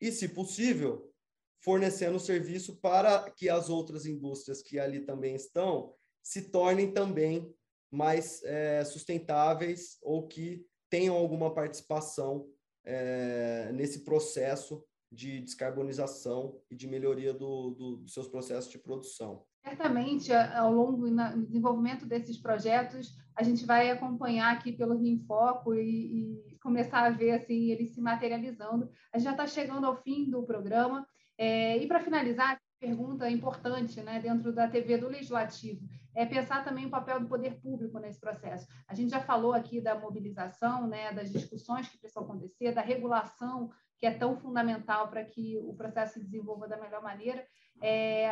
E, 0.00 0.10
se 0.10 0.28
possível, 0.28 1.12
fornecendo 1.60 2.18
serviço 2.18 2.76
para 2.80 3.30
que 3.30 3.48
as 3.48 3.68
outras 3.68 4.06
indústrias 4.06 4.62
que 4.62 4.78
ali 4.78 5.00
também 5.00 5.34
estão 5.34 5.94
se 6.22 6.50
tornem 6.50 6.92
também 6.92 7.52
mais 7.90 8.42
é, 8.44 8.84
sustentáveis 8.84 9.98
ou 10.00 10.26
que 10.26 10.66
tenham 10.88 11.16
alguma 11.16 11.54
participação 11.54 12.48
é, 12.84 13.70
nesse 13.72 14.00
processo 14.00 14.84
de 15.10 15.40
descarbonização 15.40 16.60
e 16.70 16.74
de 16.74 16.86
melhoria 16.86 17.34
do, 17.34 17.70
do, 17.70 17.96
dos 17.96 18.14
seus 18.14 18.28
processos 18.28 18.70
de 18.70 18.78
produção. 18.78 19.44
Certamente, 19.64 20.32
ao 20.32 20.72
longo 20.72 21.08
do 21.08 21.44
desenvolvimento 21.44 22.04
desses 22.04 22.36
projetos, 22.36 23.16
a 23.36 23.42
gente 23.42 23.64
vai 23.64 23.90
acompanhar 23.90 24.52
aqui 24.52 24.72
pelo 24.72 24.96
Rio 24.96 25.14
em 25.14 25.24
Foco 25.24 25.74
e, 25.74 26.50
e 26.52 26.58
começar 26.58 27.04
a 27.04 27.10
ver 27.10 27.32
assim 27.32 27.70
eles 27.70 27.94
se 27.94 28.00
materializando. 28.00 28.90
A 29.12 29.18
gente 29.18 29.26
já 29.26 29.32
está 29.32 29.46
chegando 29.46 29.86
ao 29.86 29.96
fim 30.02 30.28
do 30.28 30.42
programa. 30.42 31.06
É, 31.38 31.78
e 31.78 31.86
para 31.86 32.00
finalizar, 32.00 32.60
pergunta 32.78 33.30
importante 33.30 34.00
né, 34.00 34.20
dentro 34.20 34.52
da 34.52 34.68
TV 34.68 34.98
do 34.98 35.08
Legislativo 35.08 35.86
é 36.14 36.26
pensar 36.26 36.64
também 36.64 36.86
o 36.86 36.90
papel 36.90 37.20
do 37.20 37.28
poder 37.28 37.60
público 37.60 37.98
nesse 37.98 38.20
processo. 38.20 38.66
A 38.86 38.94
gente 38.94 39.10
já 39.10 39.20
falou 39.20 39.52
aqui 39.52 39.80
da 39.80 39.98
mobilização, 39.98 40.86
né, 40.86 41.12
das 41.12 41.30
discussões 41.30 41.88
que 41.88 41.98
precisam 41.98 42.24
acontecer, 42.24 42.72
da 42.72 42.82
regulação, 42.82 43.70
que 43.98 44.06
é 44.06 44.10
tão 44.10 44.36
fundamental 44.36 45.08
para 45.08 45.24
que 45.24 45.58
o 45.58 45.74
processo 45.74 46.14
se 46.14 46.24
desenvolva 46.24 46.68
da 46.68 46.76
melhor 46.76 47.02
maneira. 47.02 47.46
É, 47.80 48.30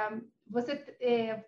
você 0.50 0.72
é, 1.00 1.44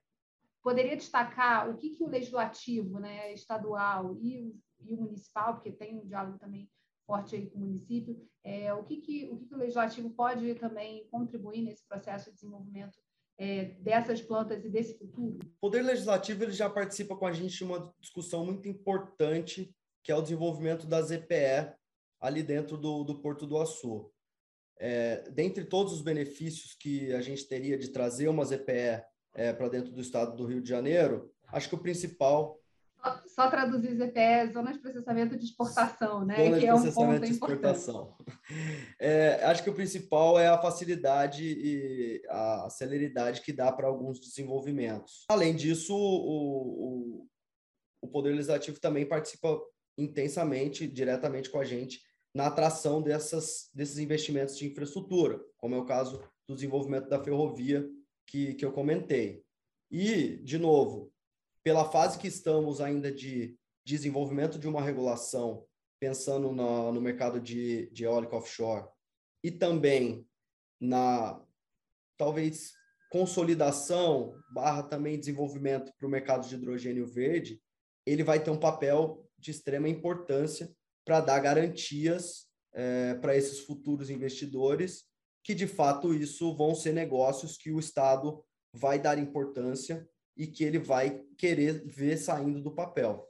poderia 0.62 0.96
destacar 0.96 1.68
o 1.68 1.76
que, 1.76 1.90
que 1.90 2.04
o 2.04 2.08
legislativo 2.08 2.98
né, 2.98 3.32
estadual 3.34 4.16
e, 4.20 4.54
e 4.80 4.94
o 4.94 5.02
municipal, 5.02 5.54
porque 5.54 5.72
tem 5.72 5.98
um 5.98 6.06
diálogo 6.06 6.38
também 6.38 6.70
forte 7.06 7.34
aí 7.34 7.50
com 7.50 7.58
o 7.58 7.62
município, 7.62 8.16
é, 8.44 8.72
o, 8.72 8.82
que, 8.84 8.96
que, 8.98 9.28
o 9.30 9.36
que, 9.36 9.46
que 9.46 9.54
o 9.54 9.58
legislativo 9.58 10.10
pode 10.10 10.54
também 10.54 11.06
contribuir 11.10 11.62
nesse 11.62 11.86
processo 11.86 12.30
de 12.30 12.36
desenvolvimento 12.36 12.98
é, 13.38 13.64
dessas 13.80 14.20
plantas 14.22 14.64
e 14.64 14.68
desse 14.68 14.96
futuro? 14.96 15.38
O 15.42 15.60
Poder 15.60 15.82
Legislativo 15.82 16.44
ele 16.44 16.52
já 16.52 16.70
participa 16.70 17.16
com 17.16 17.26
a 17.26 17.32
gente 17.32 17.56
de 17.56 17.64
uma 17.64 17.92
discussão 18.00 18.44
muito 18.44 18.68
importante, 18.68 19.74
que 20.02 20.12
é 20.12 20.16
o 20.16 20.22
desenvolvimento 20.22 20.86
da 20.86 21.02
ZPE 21.02 21.74
ali 22.20 22.42
dentro 22.42 22.76
do, 22.76 23.02
do 23.04 23.20
Porto 23.20 23.46
do 23.46 23.58
Açu. 23.58 24.10
É, 24.84 25.30
dentre 25.30 25.64
todos 25.64 25.92
os 25.92 26.02
benefícios 26.02 26.74
que 26.74 27.12
a 27.12 27.20
gente 27.20 27.46
teria 27.46 27.78
de 27.78 27.90
trazer 27.90 28.26
uma 28.26 28.44
ZPE 28.44 29.00
é, 29.32 29.52
para 29.52 29.68
dentro 29.68 29.92
do 29.92 30.00
estado 30.00 30.34
do 30.34 30.44
Rio 30.44 30.60
de 30.60 30.68
Janeiro, 30.68 31.32
acho 31.52 31.68
que 31.68 31.76
o 31.76 31.78
principal 31.78 32.58
Só, 33.28 33.48
traduzir 33.48 33.94
ZPE, 33.94 34.52
Zona 34.52 34.72
de 34.72 34.80
Processamento 34.80 35.36
de 35.36 35.44
Exportação, 35.44 36.24
né? 36.24 36.34
Zona 36.34 36.54
de 36.56 36.60
que 36.60 36.66
é 36.66 36.72
processamento 36.72 37.22
um 37.22 37.26
de 37.26 37.32
exportação. 37.32 38.16
É, 38.98 39.44
acho 39.44 39.62
que 39.62 39.70
o 39.70 39.74
principal 39.74 40.38
é 40.38 40.48
a 40.48 40.60
facilidade 40.60 41.44
e 41.44 42.22
a 42.28 42.68
celeridade 42.68 43.40
que 43.40 43.52
dá 43.52 43.70
para 43.72 43.86
alguns 43.86 44.20
desenvolvimentos. 44.20 45.24
Além 45.28 45.54
disso, 45.54 45.94
o, 45.94 47.20
o, 47.20 47.26
o 48.02 48.08
Poder 48.08 48.30
Legislativo 48.30 48.80
também 48.80 49.06
participa 49.06 49.58
intensamente, 49.96 50.86
diretamente 50.86 51.50
com 51.50 51.58
a 51.58 51.64
gente, 51.64 52.00
na 52.34 52.46
atração 52.46 53.02
dessas, 53.02 53.70
desses 53.74 53.98
investimentos 53.98 54.56
de 54.56 54.66
infraestrutura, 54.66 55.40
como 55.58 55.74
é 55.74 55.78
o 55.78 55.84
caso 55.84 56.22
do 56.48 56.54
desenvolvimento 56.54 57.08
da 57.08 57.22
ferrovia 57.22 57.88
que, 58.26 58.54
que 58.54 58.64
eu 58.64 58.72
comentei. 58.72 59.44
E, 59.90 60.38
de 60.38 60.58
novo, 60.58 61.12
pela 61.62 61.90
fase 61.90 62.18
que 62.18 62.26
estamos 62.26 62.80
ainda 62.80 63.12
de 63.12 63.56
desenvolvimento 63.84 64.58
de 64.58 64.66
uma 64.66 64.80
regulação, 64.80 65.66
pensando 66.00 66.52
no, 66.52 67.00
mercado 67.00 67.38
de, 67.38 67.90
de 67.90 68.04
eólica 68.04 68.36
offshore, 68.36 68.88
e 69.44 69.50
também 69.50 70.26
na, 70.80 71.40
talvez, 72.16 72.72
consolidação 73.10 74.34
barra 74.50 74.82
também 74.82 75.18
desenvolvimento 75.18 75.92
para 75.98 76.06
o 76.06 76.10
mercado 76.10 76.48
de 76.48 76.54
hidrogênio 76.54 77.06
verde, 77.06 77.60
ele 78.06 78.24
vai 78.24 78.42
ter 78.42 78.50
um 78.50 78.58
papel 78.58 79.28
de 79.38 79.50
extrema 79.50 79.88
importância 79.88 80.74
para 81.04 81.20
dar 81.20 81.40
garantias 81.40 82.46
é, 82.74 83.14
para 83.14 83.36
esses 83.36 83.60
futuros 83.60 84.10
investidores, 84.10 85.04
que 85.44 85.54
de 85.54 85.66
fato 85.66 86.14
isso 86.14 86.54
vão 86.56 86.74
ser 86.74 86.92
negócios 86.92 87.56
que 87.56 87.70
o 87.70 87.78
Estado 87.78 88.42
vai 88.74 88.98
dar 88.98 89.18
importância 89.18 90.08
e 90.36 90.46
que 90.46 90.64
ele 90.64 90.78
vai 90.78 91.20
querer 91.36 91.84
ver 91.84 92.16
saindo 92.16 92.62
do 92.62 92.70
papel. 92.70 93.28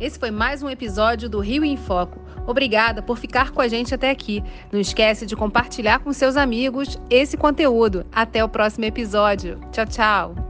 Esse 0.00 0.18
foi 0.18 0.30
mais 0.30 0.62
um 0.62 0.70
episódio 0.70 1.28
do 1.28 1.40
Rio 1.40 1.64
em 1.64 1.76
Foco. 1.76 2.20
Obrigada 2.46 3.02
por 3.02 3.18
ficar 3.18 3.50
com 3.50 3.60
a 3.60 3.66
gente 3.66 3.92
até 3.92 4.10
aqui. 4.10 4.42
Não 4.72 4.80
esquece 4.80 5.26
de 5.26 5.34
compartilhar 5.34 5.98
com 5.98 6.12
seus 6.12 6.36
amigos 6.36 6.96
esse 7.10 7.36
conteúdo. 7.36 8.06
Até 8.12 8.42
o 8.44 8.48
próximo 8.48 8.84
episódio. 8.84 9.60
Tchau, 9.72 9.86
tchau. 9.86 10.47